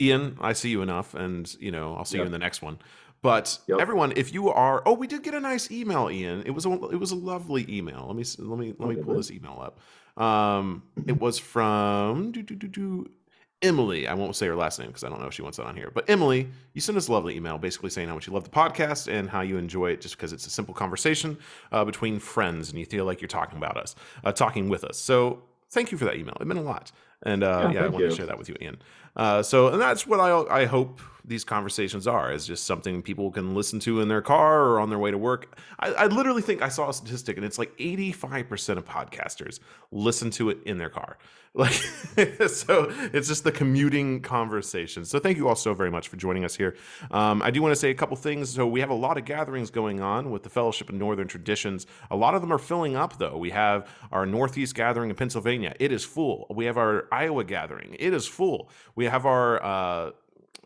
Ian, 0.00 0.36
I 0.40 0.52
see 0.52 0.68
you 0.70 0.82
enough, 0.82 1.14
and 1.14 1.54
you 1.58 1.70
know 1.70 1.94
I'll 1.96 2.04
see 2.04 2.18
you 2.18 2.24
in 2.24 2.32
the 2.32 2.38
next 2.38 2.60
one. 2.62 2.78
But 3.22 3.60
Yep. 3.68 3.78
everyone, 3.80 4.12
if 4.16 4.34
you 4.34 4.48
are, 4.48 4.82
oh, 4.84 4.94
we 4.94 5.06
did 5.06 5.22
get 5.22 5.32
a 5.34 5.40
nice 5.40 5.70
email, 5.70 6.10
Ian. 6.10 6.42
It 6.44 6.50
was 6.50 6.66
a 6.66 6.72
it 6.90 6.98
was 6.98 7.12
a 7.12 7.16
lovely 7.16 7.64
email. 7.68 8.04
Let 8.08 8.16
me 8.16 8.24
let 8.38 8.58
me 8.58 8.74
let 8.78 8.88
me 8.88 8.96
pull 8.96 9.14
good. 9.14 9.18
this 9.18 9.30
email 9.30 9.58
up. 9.62 9.78
Um, 10.22 10.82
it 11.06 11.18
was 11.20 11.38
from 11.38 12.32
do, 12.32 12.42
do, 12.42 12.54
do, 12.54 12.68
do, 12.68 13.10
Emily. 13.62 14.06
I 14.08 14.14
won't 14.14 14.36
say 14.36 14.46
her 14.46 14.56
last 14.56 14.78
name 14.78 14.88
because 14.88 15.04
I 15.04 15.08
don't 15.08 15.20
know 15.20 15.26
if 15.26 15.34
she 15.34 15.42
wants 15.42 15.58
that 15.58 15.66
on 15.66 15.76
here. 15.76 15.90
But 15.94 16.08
Emily, 16.08 16.48
you 16.74 16.80
sent 16.80 16.98
us 16.98 17.08
a 17.08 17.12
lovely 17.12 17.36
email, 17.36 17.58
basically 17.58 17.90
saying 17.90 18.08
how 18.08 18.14
much 18.14 18.26
you 18.26 18.32
love 18.32 18.44
the 18.44 18.50
podcast 18.50 19.12
and 19.12 19.30
how 19.30 19.40
you 19.40 19.56
enjoy 19.56 19.90
it, 19.90 20.00
just 20.00 20.16
because 20.16 20.32
it's 20.32 20.46
a 20.46 20.50
simple 20.50 20.74
conversation 20.74 21.38
uh, 21.70 21.84
between 21.84 22.18
friends, 22.18 22.70
and 22.70 22.78
you 22.78 22.86
feel 22.86 23.04
like 23.04 23.20
you're 23.20 23.28
talking 23.28 23.56
about 23.58 23.76
us, 23.76 23.94
uh, 24.24 24.32
talking 24.32 24.68
with 24.68 24.84
us. 24.84 24.98
So 24.98 25.42
thank 25.70 25.92
you 25.92 25.98
for 25.98 26.04
that 26.04 26.16
email. 26.16 26.36
It 26.40 26.46
meant 26.46 26.60
a 26.60 26.62
lot. 26.62 26.92
And 27.24 27.44
uh, 27.44 27.70
Yeah, 27.72 27.72
yeah, 27.72 27.84
I 27.84 27.88
wanted 27.88 28.10
to 28.10 28.16
share 28.16 28.26
that 28.26 28.38
with 28.38 28.48
you, 28.48 28.56
Ian. 28.60 28.82
Uh, 29.16 29.42
so, 29.42 29.68
and 29.68 29.80
that's 29.80 30.06
what 30.06 30.18
I 30.18 30.62
I 30.62 30.64
hope 30.64 31.00
these 31.24 31.44
conversations 31.44 32.06
are 32.06 32.32
is 32.32 32.46
just 32.46 32.64
something 32.64 33.02
people 33.02 33.30
can 33.30 33.54
listen 33.54 33.78
to 33.80 34.00
in 34.00 34.08
their 34.08 34.22
car 34.22 34.64
or 34.64 34.80
on 34.80 34.90
their 34.90 34.98
way 34.98 35.10
to 35.10 35.18
work. 35.18 35.58
I, 35.78 35.92
I 35.92 36.06
literally 36.06 36.42
think 36.42 36.62
I 36.62 36.68
saw 36.68 36.88
a 36.88 36.94
statistic, 36.94 37.36
and 37.36 37.46
it's 37.46 37.58
like 37.58 37.72
eighty 37.78 38.12
five 38.12 38.48
percent 38.48 38.78
of 38.78 38.84
podcasters 38.84 39.60
listen 39.90 40.30
to 40.32 40.50
it 40.50 40.58
in 40.64 40.78
their 40.78 40.90
car. 40.90 41.18
Like, 41.54 41.72
so 42.48 42.86
it's 43.12 43.28
just 43.28 43.44
the 43.44 43.52
commuting 43.52 44.22
conversation. 44.22 45.04
So, 45.04 45.18
thank 45.18 45.36
you 45.36 45.48
all 45.48 45.54
so 45.54 45.74
very 45.74 45.90
much 45.90 46.08
for 46.08 46.16
joining 46.16 46.46
us 46.46 46.56
here. 46.56 46.76
Um, 47.10 47.42
I 47.42 47.50
do 47.50 47.60
want 47.60 47.72
to 47.72 47.76
say 47.76 47.90
a 47.90 47.94
couple 47.94 48.16
things. 48.16 48.48
So, 48.48 48.66
we 48.66 48.80
have 48.80 48.88
a 48.88 48.94
lot 48.94 49.18
of 49.18 49.26
gatherings 49.26 49.70
going 49.70 50.00
on 50.00 50.30
with 50.30 50.44
the 50.44 50.48
Fellowship 50.48 50.88
of 50.88 50.94
Northern 50.94 51.28
Traditions. 51.28 51.86
A 52.10 52.16
lot 52.16 52.34
of 52.34 52.40
them 52.40 52.54
are 52.54 52.58
filling 52.58 52.96
up, 52.96 53.18
though. 53.18 53.36
We 53.36 53.50
have 53.50 53.86
our 54.10 54.24
Northeast 54.24 54.74
gathering 54.74 55.10
in 55.10 55.16
Pennsylvania. 55.16 55.74
It 55.78 55.92
is 55.92 56.06
full. 56.06 56.46
We 56.48 56.64
have 56.64 56.78
our 56.78 57.06
Iowa 57.12 57.44
gathering. 57.44 57.96
It 57.98 58.14
is 58.14 58.26
full. 58.26 58.70
We 58.94 59.04
have 59.04 59.26
our 59.26 59.62
uh, 59.62 60.10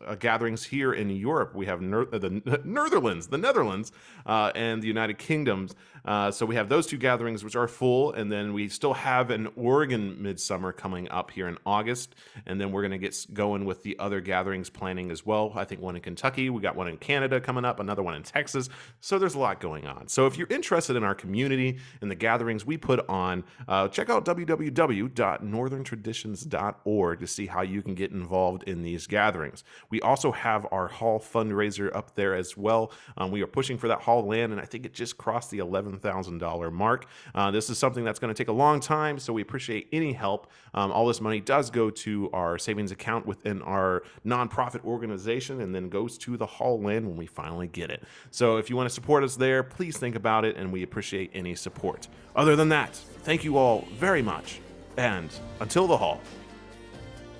uh, 0.05 0.15
gatherings 0.15 0.63
here 0.63 0.93
in 0.93 1.09
Europe. 1.09 1.55
We 1.55 1.65
have 1.65 1.81
Ner- 1.81 2.07
uh, 2.11 2.17
the 2.17 2.61
Netherlands, 2.63 3.27
the 3.27 3.37
Netherlands, 3.37 3.91
uh, 4.25 4.53
and 4.55 4.81
the 4.81 4.87
United 4.87 5.17
Kingdoms. 5.17 5.75
Uh, 6.05 6.31
so 6.31 6.45
we 6.45 6.55
have 6.55 6.69
those 6.69 6.87
two 6.87 6.95
gatherings, 6.97 7.43
which 7.43 7.57
are 7.57 7.67
full, 7.67 8.13
and 8.13 8.31
then 8.31 8.53
we 8.53 8.69
still 8.69 8.93
have 8.93 9.29
an 9.29 9.49
Oregon 9.57 10.15
Midsummer 10.21 10.71
coming 10.71 11.11
up 11.11 11.31
here 11.31 11.49
in 11.49 11.57
August, 11.65 12.15
and 12.45 12.61
then 12.61 12.71
we're 12.71 12.81
going 12.81 12.91
to 12.91 12.97
get 12.97 13.13
going 13.33 13.65
with 13.65 13.83
the 13.83 13.99
other 13.99 14.21
gatherings 14.21 14.69
planning 14.69 15.11
as 15.11 15.25
well. 15.25 15.51
I 15.55 15.65
think 15.65 15.81
one 15.81 15.97
in 15.97 16.01
Kentucky, 16.01 16.49
we 16.49 16.61
got 16.61 16.77
one 16.77 16.87
in 16.87 16.95
Canada 16.97 17.41
coming 17.41 17.65
up, 17.65 17.81
another 17.81 18.03
one 18.03 18.15
in 18.15 18.23
Texas. 18.23 18.69
So 19.01 19.19
there's 19.19 19.35
a 19.35 19.39
lot 19.39 19.59
going 19.59 19.85
on. 19.85 20.07
So 20.07 20.27
if 20.27 20.37
you're 20.37 20.47
interested 20.47 20.95
in 20.95 21.03
our 21.03 21.15
community 21.15 21.79
and 22.01 22.09
the 22.09 22.15
gatherings 22.15 22.65
we 22.65 22.77
put 22.77 23.05
on, 23.09 23.43
uh, 23.67 23.89
check 23.89 24.09
out 24.09 24.23
www.northerntraditions.org 24.23 27.19
to 27.19 27.27
see 27.27 27.47
how 27.47 27.63
you 27.63 27.81
can 27.81 27.95
get 27.95 28.11
involved 28.11 28.63
in 28.63 28.81
these 28.81 29.07
gatherings. 29.07 29.65
We 29.89 30.01
also 30.01 30.31
have 30.31 30.67
our 30.71 30.87
hall 30.87 31.19
fundraiser 31.19 31.95
up 31.95 32.15
there 32.15 32.35
as 32.35 32.57
well. 32.57 32.91
Um, 33.17 33.31
we 33.31 33.41
are 33.41 33.47
pushing 33.47 33.77
for 33.77 33.87
that 33.87 34.01
hall 34.01 34.25
land, 34.25 34.51
and 34.51 34.61
I 34.61 34.65
think 34.65 34.85
it 34.85 34.93
just 34.93 35.17
crossed 35.17 35.51
the 35.51 35.59
$11,000 35.59 36.71
mark. 36.71 37.05
Uh, 37.33 37.51
this 37.51 37.69
is 37.69 37.77
something 37.77 38.03
that's 38.03 38.19
going 38.19 38.33
to 38.33 38.37
take 38.37 38.49
a 38.49 38.53
long 38.53 38.79
time, 38.79 39.19
so 39.19 39.33
we 39.33 39.41
appreciate 39.41 39.87
any 39.91 40.13
help. 40.13 40.51
Um, 40.73 40.91
all 40.91 41.07
this 41.07 41.21
money 41.21 41.39
does 41.39 41.69
go 41.69 41.89
to 41.89 42.29
our 42.33 42.57
savings 42.57 42.91
account 42.91 43.25
within 43.25 43.61
our 43.61 44.03
nonprofit 44.25 44.83
organization 44.83 45.61
and 45.61 45.73
then 45.73 45.89
goes 45.89 46.17
to 46.19 46.37
the 46.37 46.45
hall 46.45 46.81
land 46.81 47.07
when 47.07 47.15
we 47.15 47.25
finally 47.25 47.67
get 47.67 47.89
it. 47.89 48.03
So 48.31 48.57
if 48.57 48.69
you 48.69 48.75
want 48.75 48.89
to 48.89 48.93
support 48.93 49.23
us 49.23 49.35
there, 49.35 49.63
please 49.63 49.97
think 49.97 50.15
about 50.15 50.45
it, 50.45 50.57
and 50.57 50.71
we 50.71 50.83
appreciate 50.83 51.31
any 51.33 51.55
support. 51.55 52.07
Other 52.35 52.55
than 52.55 52.69
that, 52.69 52.95
thank 53.23 53.43
you 53.43 53.57
all 53.57 53.87
very 53.97 54.21
much, 54.21 54.59
and 54.97 55.29
until 55.59 55.87
the 55.87 55.97
hall, 55.97 56.21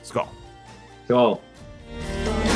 Skull. 0.03 0.31
Cool. 1.07 1.41
Bye. 1.87 2.46